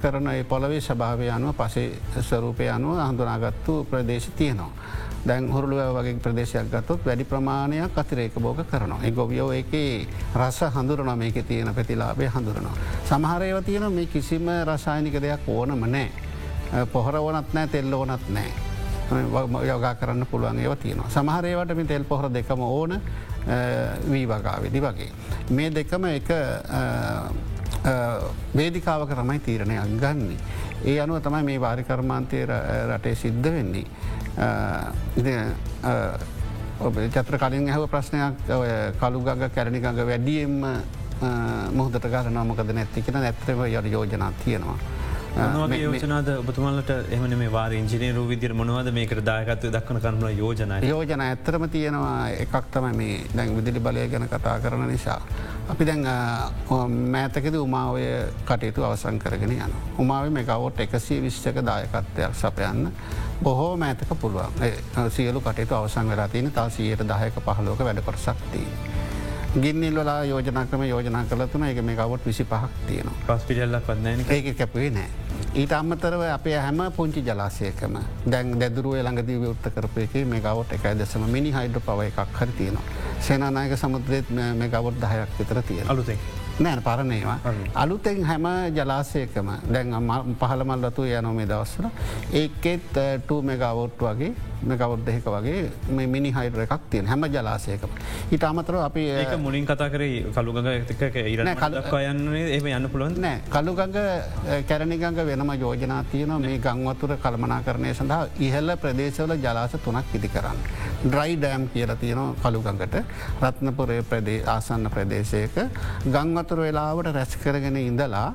කරන 0.00 0.30
පොලවේ 0.48 0.80
ස්භාවය 0.80 1.28
අනුව 1.30 1.54
පසේ 1.54 2.22
ස්වරූපය 2.22 2.70
අනුව 2.70 2.96
හඳුනාගත්තු 2.98 3.86
ප්‍රදේශ 3.90 4.30
තියෙනවා. 4.36 4.72
දැන් 5.26 5.48
හුරුළුව 5.50 5.96
වගේ 5.98 6.18
ප්‍රදේශයක් 6.22 6.70
ගත්තොත් 6.70 7.00
වැඩි 7.06 7.24
ප්‍රමාණයක් 7.24 7.98
අතිරේක 7.98 8.34
බෝග 8.34 8.62
කරනවා. 8.70 9.00
එක 9.02 9.14
ගොවියෝ 9.14 9.50
එක 9.52 9.72
රස 10.36 10.60
හඳුරන 10.74 11.18
මේක 11.18 11.40
තියෙන 11.48 11.74
පැතිලාබේ 11.74 12.30
හඳුරනවා. 12.34 12.76
සමහරයව 13.08 13.64
තියෙන 13.64 13.92
මේ 13.92 14.06
කිසිම 14.06 14.48
රසායනික 14.64 15.20
දෙයක් 15.20 15.48
ඕනම 15.48 15.84
නෑ. 15.90 16.10
පොහර 16.92 17.16
ඕනත් 17.16 17.52
නෑ 17.54 17.66
තෙල්ල 17.66 17.92
ඕනත් 17.92 18.28
නෑ. 18.28 18.50
යෝගා 19.66 19.94
කරන්න 19.94 20.26
පුළුවන් 20.30 20.58
ඒව 20.58 20.76
තියෙනවා. 20.82 21.10
සමහරේවට 21.10 21.74
මේ 21.76 21.84
තෙල් 21.84 22.04
පොහර 22.04 22.30
දෙකම 22.32 22.62
ඕන 22.62 23.00
වී 24.10 24.26
වගාවෙදි 24.26 24.80
වගේ. 24.82 25.10
මේ 25.50 25.70
දෙකම 25.74 26.04
එක 26.04 26.30
වේදිකාවක 28.54 29.10
තමයි 29.14 29.38
තීරණයක් 29.38 30.00
ගන්නේ. 30.00 30.38
ඒ 30.84 31.00
අනුව 31.00 31.22
තමයි 31.22 31.42
මේ 31.42 31.60
වාරිකර්මාන්තය 31.60 32.46
රටේ 32.46 33.14
සිද්ධ 33.14 33.50
වෙන්නේ. 33.52 33.86
චත්‍ර 37.14 37.38
කලින් 37.40 37.68
හැව 37.72 37.88
ප්‍රශ්නයක් 37.88 38.34
කළුගග 39.00 39.48
කැරණිගඟ 39.54 40.00
වැඩියෙන්ම 40.10 40.60
මුහදට 41.78 42.06
ගරන 42.12 42.36
මොකද 42.50 42.68
නැත්තිකෙන 42.76 43.16
ඇත්තව 43.22 43.64
යට 43.66 43.88
යෝජනා 43.92 44.32
තියෙනවා. 44.44 44.78
යෝජනාද 45.76 46.28
ඔබතුමලට 46.32 46.90
එමන 47.12 47.32
මේ 47.38 47.50
වාර 47.52 47.72
ඉංජිනීරු 47.72 48.22
විදිර 48.28 48.52
මොනවද 48.56 48.88
මේකට 48.98 49.20
දායකත්ව 49.24 49.72
දක්වන 49.74 50.00
කරන 50.04 50.38
යෝජන 50.38 50.72
යෝජන 50.90 51.20
ඇත්තරම 51.24 51.64
තියෙනවා 51.74 52.28
එකක් 52.44 52.70
තම 52.72 52.86
මේ 53.00 53.18
දැන් 53.36 53.56
විදිලි 53.56 53.80
බලය 53.80 54.08
ගැන 54.12 54.28
කතා 54.28 54.56
කරන 54.60 54.86
නිසා. 54.88 55.20
අපි 55.68 55.84
දැන් 55.84 56.02
මෑතකෙද 57.14 57.54
උමාවය 57.60 58.06
කටයුතු 58.48 58.84
අවසං 58.88 59.18
කරගෙන 59.18 59.52
යන. 59.56 59.72
උමාව 59.98 60.30
මේ 60.30 60.44
කවොට් 60.44 60.80
එකසිය 60.86 61.20
විශ්චක 61.24 61.60
දායකත්වයක් 61.70 62.34
සපයන්න 62.42 62.92
බොහෝ 63.42 63.76
මෑතක 63.76 64.12
පුළුවන් 64.20 64.52
සියලු 65.10 65.40
කටයුතු 65.40 65.74
අවසං 65.74 66.08
වෙලා 66.08 66.28
තියෙන 66.28 66.52
තා 66.52 66.68
සියයට 66.70 67.08
දහයක 67.08 67.40
පහලෝක 67.46 67.78
වැඩකොට 67.78 68.18
සක්තිී. 68.18 68.68
ගින්නිල්වලා 69.62 70.24
යෝජනා 70.24 70.64
ක්‍රම 70.66 70.82
යෝජනා 70.84 71.24
කලතුන 71.24 71.64
එක 71.64 71.82
මේ 71.82 71.96
කවට 71.96 72.26
විසි 72.26 72.44
පහක් 72.44 72.70
තියෙනවා. 72.86 73.14
පස්පිටල්ලක් 73.28 73.88
වදන 73.88 74.24
ඒක 74.30 74.56
කැපුවේ 74.58 74.90
නෑ. 74.90 75.08
ඊට 75.54 75.72
අම්මතරව 75.72 76.24
අපේ 76.32 76.56
හැම 76.58 76.80
පුංචි 76.96 77.24
ජලාසයකම 77.28 77.98
දැන් 78.30 78.56
දැදුරුව 78.60 78.96
ළඟදී 78.98 79.38
විවෘත්ත 79.40 79.70
කරපයක 79.74 80.16
මේ 80.32 80.40
ගවට 80.40 80.72
එකයි 80.72 80.98
දෙසම 80.98 81.28
මිනි 81.36 81.52
හයිඩ 81.52 81.78
පව 81.86 82.08
එකක් 82.08 82.40
හරි 82.40 82.58
තියෙනවා. 82.58 82.84
සේනානායක 83.20 83.78
සමුද්‍රයත් 83.78 84.30
මේ 84.32 84.68
ගවොත් 84.68 85.00
දහයක් 85.00 85.38
විතර 85.38 85.62
තියෙන 85.62 85.88
අලුතේ. 85.88 86.18
නෑන 86.58 86.82
පරණේවා. 86.82 87.38
අලුතෙන් 87.74 88.24
හැම 88.24 88.46
ජලාසයකම 88.74 89.48
දැන් 89.68 89.94
පහළමල් 90.40 90.86
ලතු 90.86 91.04
යනොමේ 91.04 91.46
දවස්සල 91.46 91.86
ඒකෙත් 92.34 92.92
ටූ 92.92 93.42
මෙගවෝට් 93.42 94.00
වගේ 94.00 94.34
මෙකවුත් 94.62 95.04
දෙක 95.04 95.26
වගේ 95.26 95.70
මේ 95.90 96.06
මිනි 96.06 96.32
හයිඩ 96.32 96.56
එකක් 96.58 96.80
තියෙන 96.90 97.06
හැම 97.06 97.24
ජලාසයකම. 97.26 97.90
හිට 98.30 98.44
අමතර 98.44 98.74
අපි 98.78 99.04
ඒක 99.12 99.36
මුලින් 99.38 99.66
කතා 99.66 99.90
කරේ 99.90 100.24
කළුගඟ 100.32 100.66
ඇතික 100.66 101.02
ඉරන 101.26 101.52
කයන්නේ 101.84 102.46
ඒ 102.48 102.60
යන්න 102.70 102.88
පුළුවන් 102.88 103.20
නෑ 103.20 103.42
කළුගඟ 103.48 103.98
කැරණිගඟ 104.66 105.20
වෙනම 105.22 105.52
යෝජනා 105.56 106.02
තියන 106.10 106.32
මේ 106.40 106.58
ගංවතුර 106.58 107.16
කළමනා 107.18 107.60
කරණය 107.62 107.94
සඳහා 107.94 108.26
ඉහල්ල 108.40 108.76
ප්‍රදේශවල 108.78 109.36
ජලාස 109.36 109.76
තුනක් 109.84 110.14
ඉදි 110.14 110.28
කරන්න. 110.28 110.58
ඩ්‍රයි 111.04 111.36
ඩෑම් 111.36 111.68
කියල 111.68 111.94
තියෙන 111.96 112.34
කළුගඟට 112.42 112.96
රත්නපුරේ 113.42 114.40
ආසන්න 114.46 114.88
ප්‍රදේශයක 114.88 115.56
ගංවතුර 116.46 116.60
වෙලාවට 116.62 117.08
රැස් 117.10 117.32
කරගෙන 117.42 117.76
ඉඳලා 117.80 118.28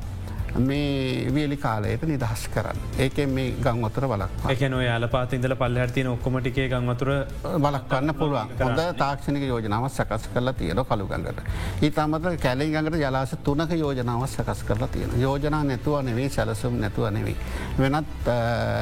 මේ 0.57 1.31
වියලි 1.31 1.57
කාලයට 1.57 2.03
නිදහස් 2.03 2.47
කරන්න. 2.47 2.77
ඒක 2.99 3.17
මේ 3.27 3.51
ගංවතුර 3.57 4.07
බලක් 4.07 4.49
එකන 4.51 4.73
යාල 4.81 5.07
පාත 5.07 5.33
ඉදල 5.33 5.55
පල්ල 5.55 5.77
හතින 5.79 6.07
ඔක්කොමටිකේ 6.07 6.67
ගංවතුර 6.69 7.11
බලක්වන්න 7.57 8.13
පුළුවන් 8.13 8.51
හොඳ 8.59 8.81
තාක්ෂණක 8.97 9.43
යෝජනාව 9.43 9.87
සකස් 9.89 10.27
කරලා 10.33 10.53
තියෙන 10.53 10.83
කළුගඟට. 10.83 11.41
හිතමත 11.81 12.27
කැලෙන් 12.37 12.71
ගඟට 12.71 12.99
ජලාස 12.99 13.35
තුනක 13.43 13.71
යෝජනාව 13.73 14.27
සකස් 14.27 14.63
කරලා 14.63 14.87
තියෙන. 14.87 15.15
යෝජනා 15.17 15.63
නැතුව 15.63 16.01
නෙවේ 16.01 16.29
සැලසුම් 16.29 16.79
නැතුව 16.79 17.09
නෙවී. 17.09 17.37
වෙනත් 17.79 18.29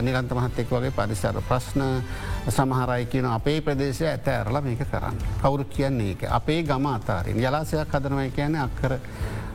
නිරන්ත 0.01 0.32
මහත්තෙක් 0.32 0.72
වගේ 0.72 0.91
පරිසර 0.91 1.41
ප්‍රශ්න 1.41 1.86
සමහරයි 2.49 3.05
කියන 3.05 3.26
අපේ 3.28 3.61
ප්‍රදේශය 3.61 4.07
ඇත 4.07 4.28
ඇරලා 4.28 4.61
මේක 4.61 4.86
කරන්න. 4.86 5.17
කවුරු 5.41 5.65
කියන්නේ 5.65 6.11
එක 6.11 6.24
අපේ 6.32 6.63
ගම 6.63 6.86
අතාරින් 6.88 7.38
ජලාසයක් 7.38 7.93
හදනවයි 7.93 8.32
කියන 8.32 8.55
අක්කර 8.57 8.97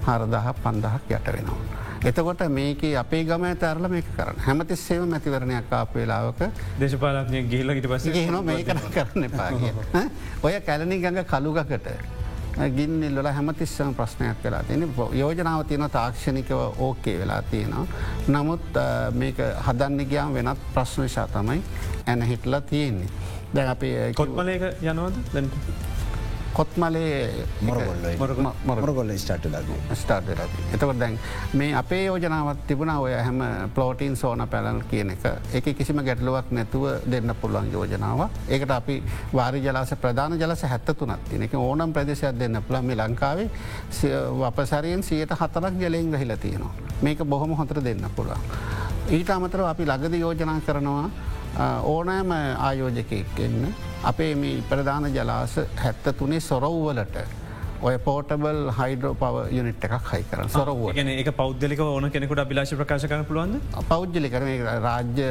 හරදහ 0.04 0.54
පන්දහක් 0.62 1.10
යට 1.10 1.26
වෙනවා. 1.28 1.83
එතකොට 2.04 2.42
මේක 2.48 2.82
අපේ 3.02 3.24
ගම 3.24 3.44
ඇතරල 3.50 3.86
මේක 3.88 4.08
කරන්න 4.16 4.40
හැමතිස්සේම 4.46 5.04
මැතිවරණයක් 5.12 5.70
ආප 5.72 5.94
වෙලාවක 5.96 6.42
දේශපාලක්ය 6.80 7.40
ගිල්ල 7.52 7.70
ඉට 7.76 7.88
පස 7.92 8.08
හෙන 8.16 8.36
මේ 8.44 8.64
කර 8.68 8.80
කරන්න 8.96 9.24
එපාගේ. 9.28 9.72
ඔය 10.42 10.52
කැලණි 10.66 11.00
ගඟ 11.04 11.24
කළුගකට 11.30 11.88
ගින්නිල්ල 12.76 13.30
හැමතිස්සම 13.38 13.94
ප්‍රශ්නයක් 14.00 14.44
වෙලා 14.44 14.62
තියෙන 14.68 14.92
යෝජනාව 15.20 15.64
තියෙන 15.70 15.90
තාක්ෂණිකව 15.90 16.60
ඕකේ 16.88 17.16
වෙලා 17.22 17.40
තියෙනවා. 17.50 17.86
නමුත් 18.28 18.78
මේක 19.22 19.40
හදන්න 19.66 20.06
ගයාම් 20.12 20.36
වෙනත් 20.36 20.68
ප්‍රශ්න 20.74 21.08
ශා 21.08 21.26
තමයි 21.32 21.62
ඇන 22.06 22.22
හිටලා 22.22 22.60
තියෙන්නේ. 22.60 23.08
දැ 23.54 23.66
අපේ 23.72 24.12
කොත්මලක 24.12 24.70
යනවද 24.82 25.16
දැන්ට. 25.32 25.54
Kotmale 26.54 27.46
Moragolla 28.64 29.12
start 29.18 29.46
start. 30.02 30.28
එතකට 30.72 30.98
දැන් 31.00 31.18
මේ 31.52 31.74
අපේ 31.74 32.04
යෝජනාවත් 32.06 32.66
තිබුණ 32.68 32.92
ඔය 32.96 33.12
හැම 33.12 33.42
පලෝටීන් 33.74 34.16
සෝන 34.16 34.46
පැලල් 34.50 34.80
කියන 34.90 35.10
එක 35.10 35.26
එක 35.60 35.70
කිසිම 35.78 36.02
ගැටලුවක් 36.06 36.50
නැතුව 36.50 36.86
දෙන්න 37.10 37.34
පුළුවන් 37.40 37.72
යෝජනාව. 37.72 38.28
ඒකට 38.48 38.70
අපි 38.70 39.02
වාරි 39.32 39.62
ජලාස 39.66 39.94
ප්‍රධාන 40.00 40.38
ජලස 40.40 40.62
හැත්ත 40.62 40.94
තුනත් 40.98 41.28
තින 41.30 41.42
එක 41.42 41.54
ඕනම් 41.54 41.92
ප්‍රදේශයක් 41.92 42.38
දෙන්න 42.38 42.62
පුළන් 42.68 42.86
මේ 42.86 42.96
ලංකාවේ 42.96 43.48
වපසරයෙන් 44.40 45.02
සියයට 45.02 45.36
හතරක් 45.40 45.74
ජලයෙන් 45.80 46.10
ගහිල 46.12 46.36
තියෙනවා. 46.36 46.74
මේක 47.02 47.18
බොහොම 47.24 47.56
හොතර 47.56 47.82
දෙන්න 47.84 48.06
පුළුවන්. 48.16 48.38
ඊට 49.10 49.30
අමතරව 49.30 49.66
අපි 49.66 49.84
ලගද 49.84 50.14
යෝජනා 50.20 50.60
කරනවා 50.66 51.10
ඕනෑම 51.84 52.30
ආයෝජකයෙක් 52.58 53.40
එන්න 53.46 53.74
අපේ 54.04 54.34
මේ 54.34 54.62
ප්‍රධාන 54.68 55.08
ජලාස 55.10 55.56
හැත්ත 55.76 56.12
තුනේ 56.18 56.40
සොරව්වලට 56.42 57.43
ඔය 57.82 57.96
පෝටබල් 57.98 58.60
හයිඩෝ 58.78 59.14
පව 59.14 59.44
යුනිට් 59.56 59.84
එකක් 59.88 60.10
හයි 60.12 60.24
කරන 60.30 60.48
සොරව 60.48 60.82
ගෙන 60.94 61.08
එක 61.08 61.30
පෞද්ලික 61.36 61.80
ඕන 61.80 62.10
කෙනෙකුට 62.10 62.44
අභිලාශ 62.44 62.74
ප්‍රකාශ 62.74 63.06
කර 63.06 63.24
පුළුවන් 63.30 63.60
පෞද්ජලි 63.88 64.30
කරන 64.30 64.50
රාජ්‍ය 64.86 65.30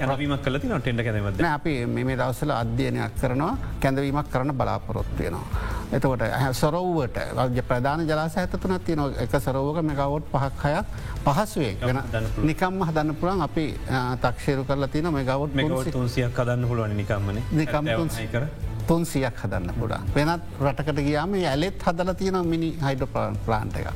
කැනවීමක් 0.00 0.44
කල 0.44 0.58
නොටෙන්ට 0.66 1.04
කැනවද 1.06 1.44
අපි 1.50 1.74
මේ 1.86 2.16
දවසල 2.16 2.52
අධ්‍යයනයක් 2.52 3.16
කරනවා 3.20 3.52
කැඳවීමක් 3.80 4.28
කරන 4.30 4.52
බලාපොරොත්වයනවා. 4.54 5.44
එතකොට 5.92 6.22
සොරව්වට 6.54 7.18
රජ 7.38 7.62
ප්‍රධාන 7.62 8.06
ජලාස 8.08 8.36
ඇතතුන 8.36 8.78
තියන 8.80 9.02
එක 9.18 9.36
සරෝක 9.38 9.80
මෙකවොට් 9.82 10.28
පහක් 10.32 10.62
හයක් 10.66 10.86
පහසුවේ 11.24 11.72
වෙන 11.82 12.00
නිකම් 12.42 12.82
හදන්න 12.82 13.14
පුළන් 13.16 13.42
අපි 13.42 13.66
තක්ෂේරු 14.22 14.64
කරලා 14.64 14.88
තින 14.88 15.10
මෙගවොට් 15.12 15.90
තුන්සියක් 15.92 16.32
කදන්න 16.32 16.68
පුළුවන් 16.68 16.96
නිකම්මන 16.96 17.42
නිකම් 17.52 17.92
කර 18.32 18.48
තුන්සියක් 18.88 19.40
හදන්න 19.42 19.74
පුඩා. 19.80 20.00
වෙනත් 20.16 20.42
රටකට 20.66 21.00
ගියාම 21.08 21.34
ඇලෙත් 21.52 21.86
හදල 21.86 22.12
තියෙන 22.20 22.38
මිනි 22.52 22.70
හයිඩ 22.84 23.04
ප්ලාන්ට 23.46 23.78
එක. 23.80 23.88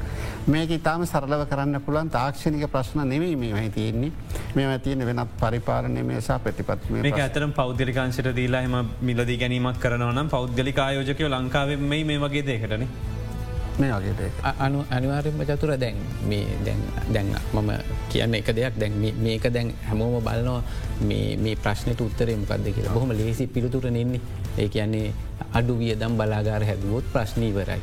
මේක 0.55 0.71
ඉතාම 0.79 1.05
සරලව 1.11 1.45
කරන්න 1.51 1.81
පුළුවන් 1.87 2.11
තාක්ෂණික 2.17 2.71
ප්‍රශ්න 2.75 3.05
නෙවී 3.13 3.37
මේ 3.43 3.53
මයි 3.59 3.71
තියෙන්නේ 3.77 4.13
මේ 4.57 4.79
තියෙන 4.87 5.07
වෙනත් 5.11 5.37
පරිපාලනය 5.43 6.03
මේසා 6.13 6.39
ප්‍රතිපත්ම 6.47 6.99
මේ 7.03 7.13
ඇතරම් 7.27 7.53
පෞද්ගලිකාංශට 7.61 8.33
දීලා 8.41 8.65
එම 8.71 8.77
මිලදී 9.11 9.39
ගැනීමක් 9.45 9.85
කරනවනම් 9.85 10.35
පෞද්ගලික 10.37 10.83
ආයෝජකය 10.87 11.31
ලංකාවෙන් 11.37 11.87
මේ 11.93 12.05
මේ 12.11 12.19
වගේ 12.25 12.45
දේකටන. 12.51 13.17
මේ 13.79 13.93
වගේ 13.93 14.31
අනු 14.59 14.79
අනිවාරෙන්ම 14.91 15.43
චතුර 15.51 15.73
දැන් 15.77 15.97
මේ 16.25 16.47
දැන් 16.67 16.81
දැන් 17.15 17.29
මම 17.55 17.71
කියන්න 18.11 18.35
එක 18.35 18.51
දෙයක්. 18.51 18.75
දැන් 18.81 18.93
මේක 19.19 19.47
දැන් 19.53 19.73
හැමෝම 19.89 20.19
බලනවා 20.21 20.63
මේ 21.09 21.57
ප්‍රශ්නයට 21.57 22.01
උත්තරේ 22.01 22.37
මොකක්ද 22.37 22.67
කියලා. 22.69 22.95
බොහොම 22.95 23.11
ලේසි 23.13 23.47
පිළිතුර 23.47 23.87
නෙන්නේ 23.91 24.21
ඒ 24.59 24.69
කියන්නේ 24.69 25.15
අඩු 25.53 25.79
වියදම් 25.79 26.13
බලාගාර 26.19 26.63
හැදුවොත් 26.65 27.05
ප්‍රශ්නීවරයි. 27.13 27.81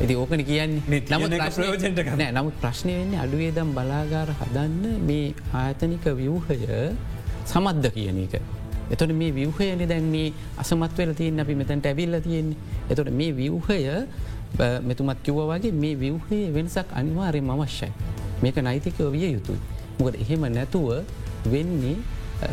ඇති 0.00 0.14
ඕකන 0.14 0.44
කියන්නේ. 0.44 1.00
නමුත් 1.10 1.32
නමුත් 2.32 2.56
ප්‍රශ්නය 2.60 2.92
වෙන්නේ 2.92 3.20
අඩුවේදම් 3.20 3.72
බලාගාර 3.72 4.28
හදන්න 4.40 5.00
මේ 5.02 5.34
ආයතනික 5.54 6.04
ව්‍යූහය 6.12 6.58
සමද්ද 7.44 7.86
කියන 7.94 8.18
එක. 8.24 8.34
එතොට 8.90 9.12
මේ 9.12 9.32
විවහයන 9.32 9.88
දැන් 9.88 10.06
මේ 10.10 10.32
අසමත්වල 10.58 11.12
තියෙන් 11.14 11.40
අපි 11.40 11.54
මෙතැන්ට 11.54 11.86
ඇවිල්ල 11.86 12.20
තියෙන්නේ. 12.20 12.58
එතොට 12.90 13.10
මේ 13.10 13.32
විවහය 13.32 13.78
මෙතුමත් 14.58 15.22
කිව්ව 15.22 15.40
වගේ 15.50 15.72
මේ 15.72 15.94
විවහයේ 15.94 16.52
වෙනසක් 16.54 16.88
අනිවාරයෙන් 16.92 17.50
අවශ්‍යයි. 17.50 17.92
මේක 18.42 18.56
නයිතිකව 18.56 19.10
විය 19.12 19.32
යුතුයි. 19.32 19.60
මොකද 19.98 20.14
එහෙම 20.22 20.44
නැතුව 20.52 20.88
වෙන්නේ 21.52 21.96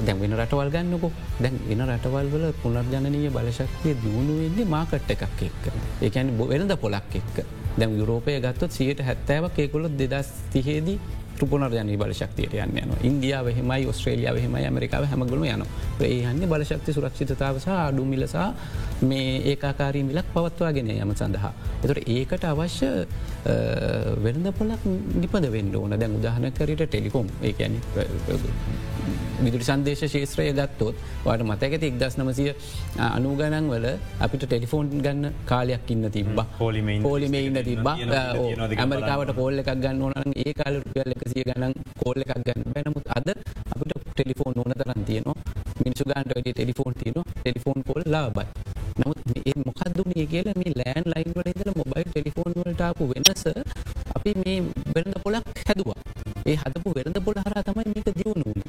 දැන් 0.06 0.20
වෙන 0.20 0.36
රටවල් 0.38 0.70
ගන්නකො 0.74 1.10
දැන් 1.41 1.56
වෙන 1.70 1.82
රටවල් 1.88 2.28
වල 2.34 2.45
පුනර්ජනනය 2.62 3.30
බලශක්තිය 3.36 3.95
දියුණු 4.04 4.34
වෙන්නේ 4.41 4.66
මාකට් 4.66 5.12
එකක් 5.16 5.24
එක්ක. 5.47 5.64
ඒකැන 6.01 6.32
වෙනද 6.39 6.76
පොලක් 6.84 7.16
එක්ක 7.20 7.36
දැන් 7.78 7.97
යුරෝපය 7.99 8.39
ගත්තොත් 8.45 8.72
සියට 8.72 9.01
හැත්තෑවක් 9.01 9.60
ඒකොලොත් 9.60 9.97
දෙදස් 9.99 10.30
තිහේදී 10.54 10.99
පුනර්ජනී 11.41 11.97
බලශක්තියට 11.97 12.53
යන්න 12.55 12.77
යන 12.77 12.93
ඉන්දියාව 13.03 13.49
හෙමයි 13.57 13.88
ඔස්ට්‍රේලියාව 13.88 14.38
හෙම 14.38 14.55
ඇමරිකාව 14.55 15.07
හැමගුණු 15.11 15.45
යන 15.47 15.65
ඒ 16.01 16.21
හන්න 16.21 16.49
බලශක්ති 16.49 16.93
සුරක්ෂිතතාව 16.93 17.59
සහ 17.59 17.69
අඩු 17.69 18.05
මිලසා 18.05 18.47
මේ 19.03 19.41
ඒකාකාරී 19.51 20.03
මිලක් 20.03 20.27
පවත්වාගෙන 20.34 20.91
යම 20.93 21.13
සඳහා. 21.15 21.53
එතට 21.84 22.09
ඒකට 22.09 22.45
අවශ්‍ය 22.45 22.91
වෙනද 24.25 24.47
පොලක් 24.59 24.88
නිපද 25.17 25.51
වෙන්න 25.51 25.75
ඕන. 25.75 25.99
දැන් 25.99 26.17
උදාහනකරට 26.19 26.86
ටෙලිකොම්. 26.86 27.27
ඒ 27.41 27.53
විදුරි 29.41 29.65
සන්දේශ 29.65 30.03
ශේත්‍රය 30.05 30.45
ගත්තොත් 30.53 30.95
වාට 31.25 31.43
මතැකති 31.43 31.89
එක්දස් 31.89 32.15
නමසය 32.19 32.45
අනුගණන් 33.07 33.67
වල 33.67 33.88
අපිට 34.19 34.45
ටෙලිෆෝන් 34.45 34.91
ගන්න 34.97 35.25
කාලයක් 35.45 35.91
ඉන්න 35.93 36.07
තිබ 36.11 36.29
පෝලිම 36.57 37.36
ඉන්න 37.39 37.59
තිබ 37.61 37.89
ඇමරිකාවට 37.89 39.34
පෝල්ල 39.36 39.59
එකක් 39.59 39.71
ගන්න 39.75 40.03
ඕනන් 40.03 40.38
ඒ 40.38 40.53
කාල 40.53 40.79
රුපියල් 40.79 41.15
එකසිය 41.24 41.43
ගණන් 41.43 41.74
කෝල්ල 41.99 42.24
එකක් 42.24 42.34
ගන්න 42.39 42.74
බැනමුත් 42.76 43.07
අද 43.17 43.28
අපිට 43.74 43.91
ටෙලිෆෝන් 44.09 44.55
ඕන 44.55 44.74
තරන් 44.74 45.01
තියනවා. 45.05 45.38
මිනිසු 45.80 46.03
ගන්ට 46.03 46.32
වැඩි 46.36 46.51
ටෙලිෆෝන් 46.53 46.93
තියන 46.95 47.17
ටෙලිෆෝන් 47.34 47.80
කොල් 47.84 48.01
ලාබයි 48.07 48.47
නමුත් 48.95 49.19
ඒ 49.41 49.53
මොකක්දුනේ 49.67 50.26
කියල 50.26 50.49
මේ 50.53 50.74
ලෑන් 50.76 51.05
ලයින් 51.07 51.32
වල 51.36 51.49
ඉදල 51.51 51.71
මොබයිල් 51.74 52.07
ටෙලිෆෝන් 52.07 52.51
වලටාපු 52.57 53.03
වෙනස 53.11 53.43
අපි 54.15 54.32
මේ 54.38 54.57
වෙරඳ 54.93 55.15
පොලක් 55.24 55.47
හැදවා. 55.61 55.99
ඒ 56.43 56.55
හදපු 56.55 56.89
වෙරඳ 56.97 57.17
පොල 57.26 57.38
හර 57.39 57.57
තමයි 57.63 57.86
මේක 57.89 58.09
දියුණුවන 58.11 58.59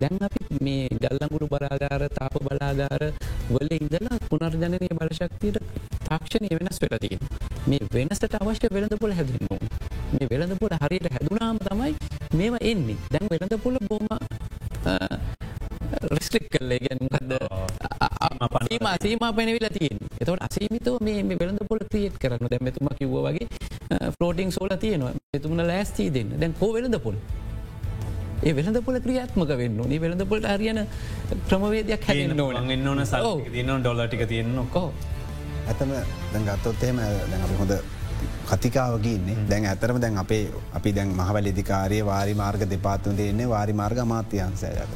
දැන් 0.00 0.16
අපි 0.20 0.40
මේ 0.60 0.88
ගල්ලඟුරු 0.94 1.46
බලාගාර 1.46 2.02
තාප 2.10 2.34
බලාගාර 2.40 3.02
වල 3.50 3.70
ඉඳලා 3.78 4.18
පුනර්ජනනය 4.28 4.88
බලශක්තියට 4.92 5.58
තාක්ෂණය 6.08 6.48
වෙනස් 6.54 6.78
වෙලතිය 6.82 7.16
මේ 7.66 7.90
වෙනසට 7.94 8.38
අවශ්‍ය 8.40 8.72
වෙළඳ 8.74 8.96
පොල 9.02 9.12
හැදෙන්නවා 9.12 9.57
මේ 10.18 10.28
වෙළඳ 10.30 10.54
පොල 10.60 10.74
හරියට 10.82 11.08
හැදුනාම 11.14 11.58
තමයි 11.66 11.92
මේවා 12.38 12.62
එන්නේ. 12.70 12.98
දැන් 13.12 13.26
වෙළඳ 13.32 13.54
පොල 13.64 13.76
බොම 13.88 14.06
රිස්ට්‍රික් 16.14 16.46
කල්ල 16.52 16.72
ගැන්කද 16.84 17.32
සීම 18.68 18.86
සීම 19.04 19.18
පැනවිලා 19.38 19.72
තියෙන් 19.78 19.98
එතවට 20.20 20.44
අසීමිතව 20.48 20.96
මේ 21.06 21.38
වෙළඳ 21.42 21.62
පොල 21.70 21.82
ක්‍රියට් 21.90 22.16
කරන්න 22.22 22.50
දැමතුම 22.52 22.88
කිව්ව 23.00 23.16
වගේ 23.26 23.46
ෆලෝටිං 24.16 24.50
සෝල 24.56 24.72
තියනවා. 24.84 25.12
එතුමන 25.36 25.62
ලෑස්තී 25.70 26.08
දෙන්න. 26.16 26.34
දැන් 26.40 26.54
කෝ 26.60 26.70
වෙළඳ 26.76 26.98
පොල් 27.06 27.16
ඒ 28.46 28.52
වෙළඳ 28.58 28.80
පොල 28.86 28.98
ක්‍රියාත්මක 29.06 29.52
වෙන්න 29.62 29.78
නි 29.92 30.00
වෙළඳ 30.04 30.24
පොලට 30.32 30.48
හරියන 30.54 30.80
ක්‍රමවේදයක් 31.48 32.08
ඕන. 32.40 33.04
ස 33.06 33.14
තින 33.54 33.72
ඩොලටික 33.82 34.26
තියෙන්න්න 34.32 34.68
කෝ 34.74 34.88
ඇතම 35.68 35.90
දැන් 36.32 36.44
ගත්තොත්තේම 36.48 37.00
දැන් 37.30 37.42
අපි 37.46 37.56
හොඳ 37.62 37.72
කතිකාවගන්නේ 38.50 39.36
දැන් 39.50 39.64
ඇතරම 39.66 40.00
දැන් 40.00 40.18
අපේ 40.18 40.42
අපි 40.74 40.92
දැන් 40.92 41.10
මහවැලිදිකාරය 41.10 41.98
වාරි 42.04 42.34
මාර්ග 42.34 42.62
දෙපාත්තුන් 42.70 43.16
තියන්නේ 43.16 43.48
වාරි 43.48 43.72
මාර්ග 43.72 43.98
මාත්‍යන්සයට. 44.04 44.92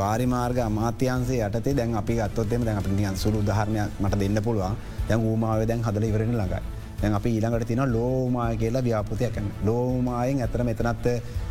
වාරි 0.00 0.26
මාර්ග 0.26 0.58
අමාත්‍යන්සේ 0.60 1.40
යටතේ 1.46 1.76
දැන් 1.76 1.94
අපි 1.94 2.14
ගත්තොත්තෙම 2.14 2.64
දැන් 2.64 2.78
අපි 2.78 2.90
නියන් 2.90 3.16
සුළු 3.16 3.38
උදාහරණයක් 3.38 4.00
මට 4.00 4.18
දෙන්න 4.20 4.42
පුළුවන් 4.42 4.76
දැන් 5.08 5.20
ූමාව 5.22 5.66
දැන් 5.66 5.82
හදල 5.82 6.04
ඉවරෙන 6.04 6.34
ළඟයි. 6.34 6.62
දැන් 7.02 7.14
අපි 7.14 7.30
ඊළඟට 7.36 7.66
තින 7.66 7.82
ලෝමාය 7.92 8.56
කියලා 8.56 8.82
ව්‍යාපෘතියක් 8.82 9.36
ලෝමායෙන් 9.64 10.42
ඇතර 10.42 10.64
මෙතනත් 10.64 11.06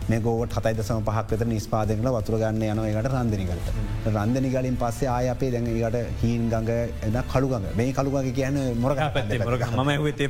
මේකෝට 0.09 0.55
හතයි 0.55 0.73
දසම 0.73 1.01
පහක්වත 1.03 1.47
නිස්පාදකල 1.47 2.09
වතුර 2.09 2.37
ගන්න 2.41 2.63
යන 2.65 2.81
එකට 2.91 3.09
රන්දනිකට 3.11 3.69
රන්දනිගලින් 4.09 4.77
පස්සේ 4.77 5.09
ආය 5.09 5.29
අපේ 5.33 5.51
දැඟට 5.51 6.21
හීන් 6.21 6.49
ගඟ 6.49 6.71
එන 7.07 7.17
කළුගඟ 7.29 7.67
මේ 7.75 7.93
කළුගගේ 7.93 8.33
කියන 8.33 8.59
මොරග 8.77 9.01
ම 9.01 10.09
තේ 10.13 10.29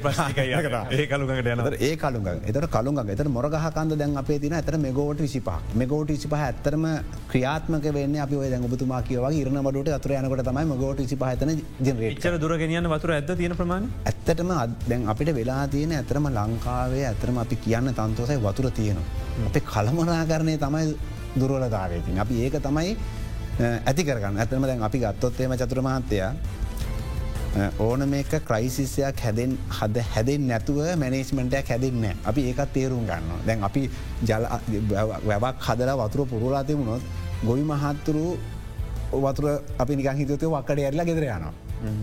ඒ 0.94 1.08
කළුගට 1.08 1.52
යන 1.54 1.64
ඒ 1.82 1.96
කළුග 1.98 2.30
එතට 2.30 2.70
කළුග 2.70 3.14
එත 3.16 3.24
මොරගහකන්ද 3.30 3.96
දැන් 3.96 4.18
අපේ 4.18 4.40
තින 4.40 4.58
ඇතර 4.60 4.78
මෙගෝට 4.80 5.22
විසිපා 5.22 5.60
මෙගෝට 5.76 6.12
විසිපහ 6.12 6.38
ඇත්තරම 6.40 6.86
ක්‍රියාත්මක 7.32 7.90
වෙන්න 7.94 8.20
අපි 8.20 8.36
ඔය 8.36 8.50
දැන් 8.50 8.68
ඔබතුමා 8.70 9.02
කියව 9.04 9.30
ඉරන 9.34 9.62
බඩට 9.62 9.96
අතුර 10.00 10.16
යනකට 10.18 10.46
තමයි 10.46 10.66
මගෝට 10.72 11.02
විසි 11.04 11.18
පහතන 11.18 11.56
ජනරේචර 11.82 12.40
දුරගෙනයන්න 12.40 12.92
වතුර 12.92 13.16
ඇද 13.16 13.32
තියෙන 13.34 13.56
ප්‍රමාණ 13.56 13.90
ඇත්තටම 14.04 14.54
දැන් 14.90 15.08
අපිට 15.08 15.34
වෙලා 15.36 15.64
තියෙන 15.70 15.96
ඇතරම 16.00 16.30
ලංකාවේ 16.32 17.08
ඇතරම 17.10 17.38
අපි 17.40 17.64
කියන්න 17.66 17.94
තන්තෝසයි 17.94 18.40
වතුර 18.42 18.72
තියෙනවා. 18.72 19.29
අපේ 19.48 19.64
කළමනාකරණය 19.72 20.58
තමයි 20.66 20.86
දුරවලතාවයකින්. 21.40 22.20
අපි 22.24 22.34
ඒක 22.44 22.56
තමයි 22.68 22.96
ඇති 23.88 24.02
කරගන්න 24.08 24.38
ඇතම 24.42 24.64
දැන් 24.70 24.84
අපි 24.88 24.98
ගත්තොත්තේම 25.04 25.52
චතුර 25.62 25.82
මහත්තයා 25.88 26.32
ඕන 27.80 28.02
මේක 28.10 28.32
ක්‍රයිසිස්සයක් 28.48 29.20
හැදෙන් 29.26 29.58
හද 29.78 29.96
හැදෙන් 30.14 30.42
නැතුව 30.52 30.80
මැනේස්මෙන්ටයක් 31.02 31.68
හැදෙන්න 31.74 32.06
අපි 32.30 32.42
ඒකත් 32.50 32.70
තේරුම් 32.74 33.04
ගන්න. 33.10 33.32
දැන් 33.48 33.64
අපි 33.64 33.90
ජල 34.30 34.46
වැබක් 35.30 35.58
හදලා 35.68 35.98
වතුර 36.02 36.22
පුරලා 36.32 36.64
තිබුණොත් 36.64 37.04
ගොවි 37.48 37.64
මහත්තුරු 37.72 38.26
වතුර 39.26 39.46
අපි 39.82 39.94
නිකං 39.96 40.18
හිතතය 40.22 40.46
වක්කට 40.46 40.80
ඇරලා 40.86 41.06
ගෙදර 41.10 41.26
යනවා. 41.26 41.54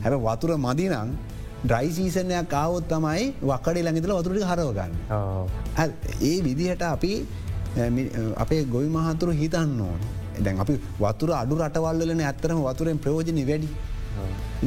හැබ 0.04 0.14
වතුර 0.26 0.50
මදිනං 0.66 1.16
ඩ්‍රයිසීසනයක් 1.64 2.48
කාවොත් 2.48 2.84
තමයි 2.88 3.24
වක්කඩේ 3.42 3.82
ළඟිතල 3.82 4.12
වතුරට 4.12 4.44
හරවගන්න. 4.44 4.92
ඒ 6.22 6.36
විදිහට 6.42 6.82
අපි 6.84 7.12
අපේ 8.36 8.62
ගොයි 8.66 8.88
මහතුරු 8.88 9.32
හිතන්න 9.32 9.80
ඕන. 9.80 10.00
දැන් 10.44 10.60
අපි 10.60 10.74
වතුර 11.00 11.30
අඩු 11.32 11.54
රටවල්ලන 11.56 12.20
ඇත්තරම 12.22 12.60
වතුරෙන් 12.62 12.98
ප්‍රයෝජනි 12.98 13.44
වැඩි. 13.44 13.68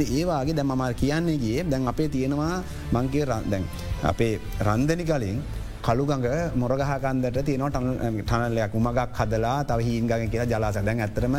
ඒවාගේ 0.10 0.56
දැ 0.56 0.66
මම 0.66 0.84
කියන්නේගේ 0.96 1.64
දැන් 1.66 1.88
අපේ 1.88 2.10
තියෙනවා 2.10 2.64
මංකේ 2.92 3.26
දැන් 3.26 3.64
අපේ 4.04 4.34
රන්දනි 4.62 5.06
කලින් 5.06 5.40
කළුගඟ 5.82 6.28
මොරගහකන්දට 6.56 7.40
තියෙනවා 7.46 7.72
ටනලයක් 8.22 8.74
උමගක් 8.74 9.00
හදලා 9.14 9.58
තව 9.64 9.80
හීන්ගඟ 9.82 10.30
කියලා 10.32 10.52
ජලාස 10.52 10.78
දැන් 10.82 11.00
ඇතරම 11.00 11.36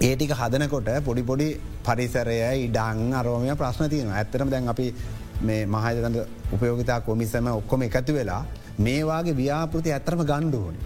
ඒටික 0.00 0.32
හදනකොට 0.32 0.88
පොඩිපොඩි 1.04 1.48
පරිසරය 1.84 2.38
ඉඩං 2.60 3.14
අරෝමය 3.14 3.54
ප්‍රශ්න 3.54 3.88
තියෙන 3.88 4.10
ඇත්තරම 4.12 4.50
දැන් 4.50 4.68
අපි 4.68 4.94
මේ 5.40 5.66
මහජතන්ද 5.66 6.18
උපයෝගතා 6.52 7.00
කොමිසම 7.00 7.46
ඔක්කොම 7.52 7.82
එකතු 7.82 8.12
වෙලා 8.12 8.42
මේවාගේ 8.78 9.34
ව්‍යාපෘති 9.34 9.92
ඇත්තරම 9.92 10.22
ගණ්ඩුවන 10.22 10.76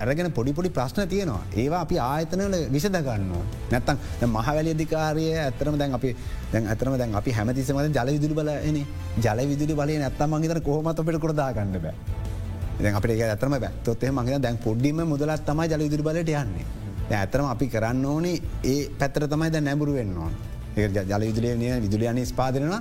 අරගෙන 0.00 0.32
පොඩිපොඩි 0.32 0.70
ප්‍රශ්න 0.70 1.08
තියෙනවා. 1.08 1.42
ඒවා 1.54 1.80
අපි 1.80 1.98
ආයතනල 2.00 2.56
විසද 2.68 2.96
ගන්න 2.98 3.30
නැත්තන් 3.70 4.28
මහවැලි 4.28 4.70
අධිකාරය 4.70 5.26
ඇතරම 5.36 5.78
දැන් 5.78 5.94
අපි 5.94 6.16
දැන් 6.52 6.66
ඇතරම 6.66 6.96
දැන් 6.96 7.14
අපි 7.14 7.30
හැමතිසමද 7.30 7.94
ජල 7.94 8.10
විදුලි 8.10 8.34
බලන 8.34 8.80
ජල 9.18 9.40
විදුලි 9.46 9.74
බලය 9.74 9.98
නැත්තම් 9.98 10.34
මගේතන 10.34 10.62
කොහොමත 10.62 10.98
පිට 11.00 11.20
කරදා 11.20 11.52
ගන්න 11.52 11.78
බෑ. 11.78 11.94
දැන් 12.80 12.94
අපේ 12.94 13.22
ඇතරම 13.24 13.54
බැත්තොත්තේ 13.58 14.10
මගේ 14.12 14.40
දැන් 14.40 14.58
පොඩ්ඩිම 14.58 15.04
මුදලත් 15.04 15.44
තමයි 15.44 15.68
ජල 15.68 15.82
විදුලි 15.82 16.02
බලට 16.02 16.34
යන්නේ. 16.34 16.85
ඇතරම 17.12 17.46
අපි 17.46 17.66
කරන්න 17.68 18.04
ඕනේ 18.04 18.40
ඒ 18.64 18.78
පැත්තර 18.98 19.28
තමයි 19.28 19.50
ද 19.50 19.60
නැබුරු 19.60 19.92
වෙන්න 19.92 20.16
ඕන්. 20.16 20.32
ඒ 20.76 20.88
ජල 20.88 21.22
විදුලිය 21.22 21.74
විදුලියන 21.80 22.26
ස්පාදරන 22.26 22.74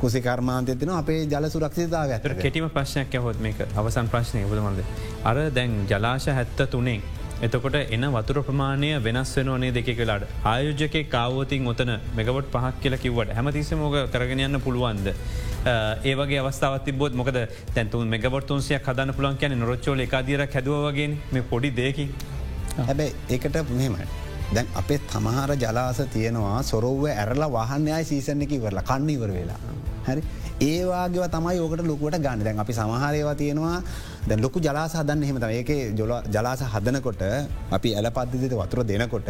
කුසි 0.00 0.20
කර්මාන්තයතින 0.20 0.90
අපේ 0.92 1.26
ජල 1.26 1.46
සුරක්ෂතාව 1.48 2.10
ඇතර 2.10 2.34
කෙටිම 2.36 2.68
ප්‍රශ්නයක් 2.70 3.14
හොත් 3.18 3.40
මේක 3.40 3.62
අවසන් 3.74 4.08
ප්‍රශ්නය 4.08 4.44
බදමන්ද. 4.44 4.82
අර 5.24 5.36
දැන් 5.50 5.86
ජලාශ 5.86 6.28
හැත්ත 6.30 6.62
තුනෙන්. 6.70 7.02
එතකොට 7.40 7.74
එන 7.88 8.06
වතුර 8.12 8.42
ප්‍රමාණය 8.42 8.90
වෙනස් 9.00 9.34
වෙනවනේ 9.36 9.72
දෙක 9.72 9.90
කලාට 9.96 10.24
ආයෝජක 10.44 10.96
කාවෝතින් 11.08 11.66
ඔතන 11.66 11.92
මෙගවට 12.16 12.50
පහක් 12.54 12.80
කියල 12.82 12.96
කිවට 12.96 13.30
හැමතිස 13.32 13.70
මෝක 13.74 13.94
කරගෙන 14.10 14.40
යන්න 14.40 14.60
පුළුවන්ද. 14.60 15.12
ඒවගේ 16.04 16.40
අවස්ථාවත් 16.40 16.90
බොත් 16.94 17.14
මොකද? 17.14 17.38
තැන්තුන් 17.74 18.08
මෙගවටතුන්සිය 18.08 18.78
කදන්න 18.80 19.14
පුලන් 19.14 19.36
කියන 19.36 19.54
නොරච්චෝල 19.56 20.00
එකකාදීර 20.00 20.42
හැදුවගේ 20.46 21.08
මේ 21.32 21.42
පොඩි 21.44 21.70
දෙකි 21.72 22.08
හැබැයි 22.86 23.14
ඒකට 23.34 23.56
මෙහෙමයි. 23.70 24.06
දැන් 24.54 24.66
අපේ 24.80 24.98
තමහර 25.12 25.50
ජලාස 25.62 26.00
තියෙනවා 26.14 26.62
සොරෝව 26.62 27.04
ඇරලා 27.12 27.48
වහන්නයයි 27.56 28.04
සීසන 28.10 28.42
එක 28.44 28.52
ඉවරලා 28.58 28.84
කන්න 28.90 29.10
ඉවර 29.16 29.30
වෙලා. 29.38 29.60
හරි 30.06 30.22
ඒවාගේව 30.60 31.26
තමයි 31.34 31.58
ඕකට 31.64 31.82
ලොකුවට 31.90 32.18
ගන්න 32.24 32.44
දැන් 32.46 32.60
අපි 32.62 32.72
සමහරයවා 32.78 33.34
තියෙනවා 33.42 33.76
දැ 34.28 34.38
ලොකු 34.44 34.62
ජලාස 34.66 34.94
හදන්න 35.00 35.26
හෙමත 35.28 35.44
ඒක 35.48 35.70
ජොල 35.98 36.12
ජලාස 36.34 36.62
හදනකොට 36.74 37.22
අපි 37.76 37.94
ඇල 37.98 38.10
පද්ධතිත 38.16 38.54
වතුර 38.60 38.80
දෙනකොට 38.90 39.28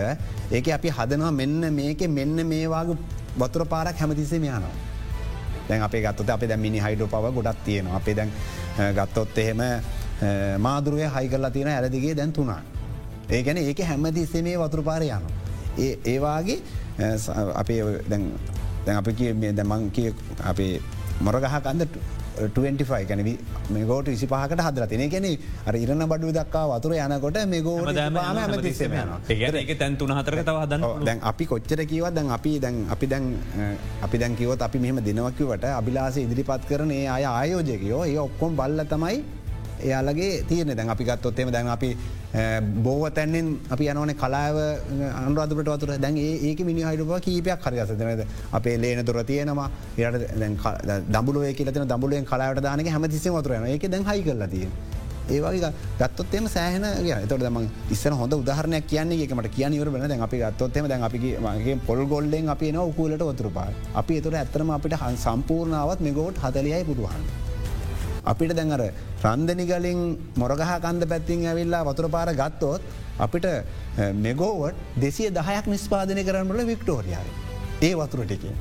ඒක 0.53 0.69
අපි 0.79 0.95
හදනවා 0.99 1.33
මෙන්න 1.41 1.73
මේක 1.81 2.07
මෙන්න 2.19 2.47
මේවාග 2.53 2.95
වතුර 3.43 3.67
පාරක් 3.67 3.99
හැමතිසේ 3.99 4.39
යනවා. 4.39 4.73
දැන් 5.69 5.83
අපේ 5.83 6.03
ගත්තත 6.07 6.31
අප 6.31 6.49
දැ 6.49 6.57
මිනි 6.57 6.81
හයිඩෝ 6.87 7.13
පව 7.15 7.35
ගොඩක් 7.37 7.61
තියෙනවා 7.67 8.01
අපේ 8.01 8.15
දැන් 8.15 8.31
ගත්තොත් 8.99 9.39
එහෙම 9.39 9.63
මාදුරුවය 10.59 11.07
හයිකල්ලා 11.17 11.51
තියෙන 11.51 11.75
ඇලදිගේ 11.75 12.15
දැන් 12.17 12.33
තුනා. 12.33 12.63
ඒ 13.29 13.43
ගැන 13.43 13.57
ඒක 13.59 13.81
හැමතිස්සේ 13.83 14.43
මේ 14.43 14.59
වතුරපාර 14.59 15.03
යන. 15.03 15.27
ඒ 15.79 15.99
ඒවාගේ 16.07 16.59
අපේ 17.55 17.81
දැන් 18.09 18.31
අපි 18.97 19.13
කිය 19.15 19.35
දැමං 19.55 19.91
කිය 19.91 20.15
අපේ 20.45 20.81
මොරගහකන්ද 21.21 21.99
25 22.39 23.07
ගැන 23.09 23.23
මේගෝට 23.69 24.07
විසි 24.07 24.27
පහකට 24.27 24.63
හදර 24.63 24.87
තින 24.87 25.03
ගැන 25.11 25.27
අර 25.67 25.75
ඉරන 25.77 26.05
බඩු 26.05 26.31
දක්කා 26.31 26.65
වතුර 26.71 26.95
යනකොට 26.97 27.39
මේ 27.47 27.63
ගෝට 27.63 27.97
ඇමතිස්සම 27.97 28.95
ඒ 29.29 29.75
තැන් 29.75 29.97
තුන 29.97 30.13
හතර 30.13 30.39
තව 30.41 30.57
හදන්න 30.57 31.05
දැන් 31.05 31.21
අපි 31.23 31.47
කොච්චර 31.47 31.83
කිවත් 31.85 32.15
දැන් 32.15 32.31
අපි 32.31 32.53
දැන් 32.59 32.77
අපි 32.89 33.07
දැන් 33.07 33.27
අපි 34.03 34.19
දැන් 34.19 34.37
කිවත් 34.37 34.63
අපි 34.63 34.79
මෙහම 34.79 35.03
දෙනවකිවට 35.03 35.67
අභිලාස 35.73 36.17
ඉදිරිපත් 36.19 36.69
කරන 36.71 36.91
ඒ 36.93 37.07
අය 37.09 37.25
ආයෝජකයෝ 37.27 38.05
ඒ 38.05 38.19
ඔක්කොම් 38.19 38.57
බල්ල 38.57 38.87
තමයි 38.87 39.17
එයාලගේ 39.81 40.43
තියන 40.49 40.75
දැන් 40.77 40.91
අපි 40.91 41.05
ගත්තොත්තේම 41.05 41.53
දැන් 41.53 41.69
අපි 41.69 41.91
බෝව 42.83 43.05
තැන්නෙන් 43.11 43.49
අපි 43.71 43.89
යනවන 43.93 44.15
කලාව 44.15 44.57
අනුරාධපට 45.23 45.71
වතුර. 45.75 45.97
දැන් 45.99 46.17
ඒක 46.19 46.61
මිනි 46.61 46.83
හයිඩුව 46.83 47.15
කීපයක් 47.21 47.65
හරිසදනද 47.65 48.27
අපේ 48.53 48.77
ලේන 48.77 49.05
තුර 49.05 49.25
තියෙනවා. 49.25 49.71
යට 49.99 50.29
දඹුලුව 51.09 51.51
කියලන 51.55 51.89
දඹුලුවෙන් 51.89 52.25
කලාවට 52.25 52.63
දානක 52.63 52.89
හැමතිසේ 52.89 53.33
වතුරන 53.33 53.67
ඒක 53.67 53.91
දැන් 53.91 54.05
හයි 54.05 54.23
කරලා 54.23 54.49
තිය. 54.49 54.69
ඒවගේ 55.31 55.73
ගත්තොත්තෙම 56.01 56.47
සෑහන 56.49 56.85
තොට 57.31 57.43
දම 57.43 57.59
ඉස්සන 57.91 58.17
හොඳ 58.21 58.33
උදාහරනයක් 58.33 58.87
කියන්නේ 58.93 59.25
එකමට 59.25 59.51
කියන 59.57 59.77
වර 59.81 59.91
බන 59.95 60.09
දැන් 60.13 60.25
අපි 60.29 60.41
ගත්තොත්තෙම 60.45 60.89
දැන් 60.93 61.05
අපිගේ 61.09 61.77
පොල් 61.89 62.01
ගොල්ලෙන් 62.07 62.49
අපි 62.55 62.73
න 62.73 62.81
උකූලට 62.85 63.27
වතුරපා 63.31 63.69
අපි 63.95 64.23
එතුර 64.23 64.39
ඇත්තරම 64.41 64.73
අපිට 64.79 64.97
හ 65.01 65.13
සම්පූර්ණාවත් 65.27 66.01
මෙගෝට් 66.01 66.43
හතලයයි 66.45 66.83
පුටුවන්න. 66.89 67.48
අපිට 68.33 68.55
දැඟර 68.59 68.83
රන්දනිගලින් 69.25 70.01
මොරගහ 70.43 70.65
කන්ද 70.85 71.11
පැත්තිං 71.13 71.45
ඇවිල්ලා 71.51 71.83
වතුර 71.89 72.09
පාර 72.17 72.29
ගත්තොත් 72.41 72.83
අපිට 73.27 73.47
මෙගෝවට 74.25 74.81
දෙසිය 75.05 75.29
දහයක් 75.39 75.67
නිස්පාදනය 75.75 76.23
කරන්නල 76.29 76.63
වික්ටෝරියාව. 76.73 77.27
ඒ 77.89 77.93
වතුර 78.01 78.25
ටිකින්. 78.25 78.57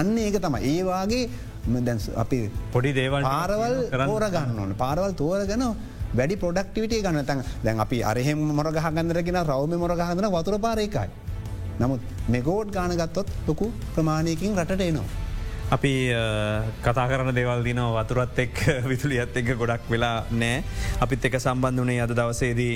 අන්න 0.00 0.12
ඒක 0.18 0.36
තම 0.44 0.56
ඒවාගේ 0.72 1.24
අපි 2.22 2.38
පොඩි 2.74 2.90
දේවල් 2.98 3.22
පාරවල් 3.30 3.74
හෝර 4.10 4.24
ගන්න 4.34 4.60
ඕන 4.62 4.74
පාරවල් 4.82 5.12
තෝරගන 5.22 5.64
වැඩි 6.18 6.36
පොඩක්ටිවිට 6.44 6.94
ගන්න 7.06 7.26
තන් 7.28 7.42
දැන් 7.64 7.82
අපි 7.84 7.98
අරහෙම 8.10 8.40
මොරගහ 8.58 8.78
ගන්නරගෙන 8.86 9.38
රවම 9.42 9.74
මොරගහදන 9.84 10.28
වතුර 10.36 10.56
පාරයකයි. 10.66 11.08
නමුත් 11.80 12.00
මෙගෝඩ් 12.34 12.70
ගානගත්තොත් 12.76 13.28
ලොකු 13.48 13.66
ප්‍රමාණයකින් 13.94 14.58
රට 14.62 14.82
එනවා. 14.88 15.21
අපි 15.72 15.92
කතා 16.82 17.06
කරන 17.08 17.32
දෙවල් 17.32 17.62
දින 17.64 17.80
වතුරත් 17.96 18.38
එක් 18.38 18.58
විතුලියත් 18.90 19.36
එක් 19.36 19.52
ගොඩක් 19.56 19.88
වෙලා 19.88 20.24
නෑ. 20.32 20.62
අපිත් 21.00 21.24
එක 21.24 21.38
සම්බන්ධ 21.38 21.82
වනේ 21.82 22.00
අද 22.00 22.12
දවසේදී 22.12 22.74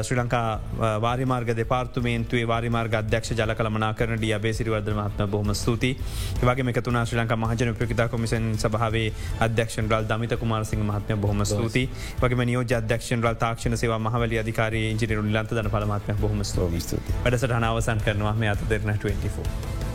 ශ්‍රී 0.00 0.18
ලංකා 0.20 0.98
වාරිමාර්ග 1.00 1.54
දෙපාර්තුමේන්තුවේ 1.54 2.46
වාරිමාර්ග 2.46 2.98
අධ්‍යක්ෂ 3.00 3.32
ජල 3.32 3.54
කළමනා 3.54 3.92
කරන 3.94 4.18
ඩිය 4.18 4.36
බේසිරිවර්ද 4.38 4.90
මහත්ම 4.92 5.30
බොහම 5.30 5.54
ස්තුති 5.54 5.92
වගේ 6.42 6.68
එකතුන 6.74 7.00
ශ්‍රී 7.02 7.20
ලංකා 7.22 7.38
මහජන 7.38 7.74
ප්‍රකිතා 7.74 8.08
කොමිසන් 8.08 8.50
සභාවේ 8.58 9.08
අධ්‍යක්ෂන් 9.40 9.88
රල් 9.88 10.04
දමිත 10.06 10.36
කුමාරසිංහ 10.36 10.84
මහත්මය 10.84 11.18
බොහම 11.18 11.44
ස්තුති 11.46 11.86
වගේ 12.20 12.44
නියෝ 12.44 12.66
අධ්‍යක්ෂන් 12.74 13.24
රල් 13.24 13.40
තාක්ෂණ 13.44 13.76
සේවා 13.76 14.00
මහවල 14.00 14.38
අධිකාරී 14.38 14.86
ඉජිරු 14.90 15.24
ලන්ත 15.24 15.50
දන 15.52 15.70
පලමත්ම 15.70 16.20
බොහම 16.20 16.44
ස්තුති 16.44 17.02
වැඩසට 17.24 17.56
හනවසන් 17.56 18.04
කරනවා 18.04 18.36
මේ 18.36 18.50
අත 18.50 18.68
දෙරන 18.68 18.94
24. 18.98 19.93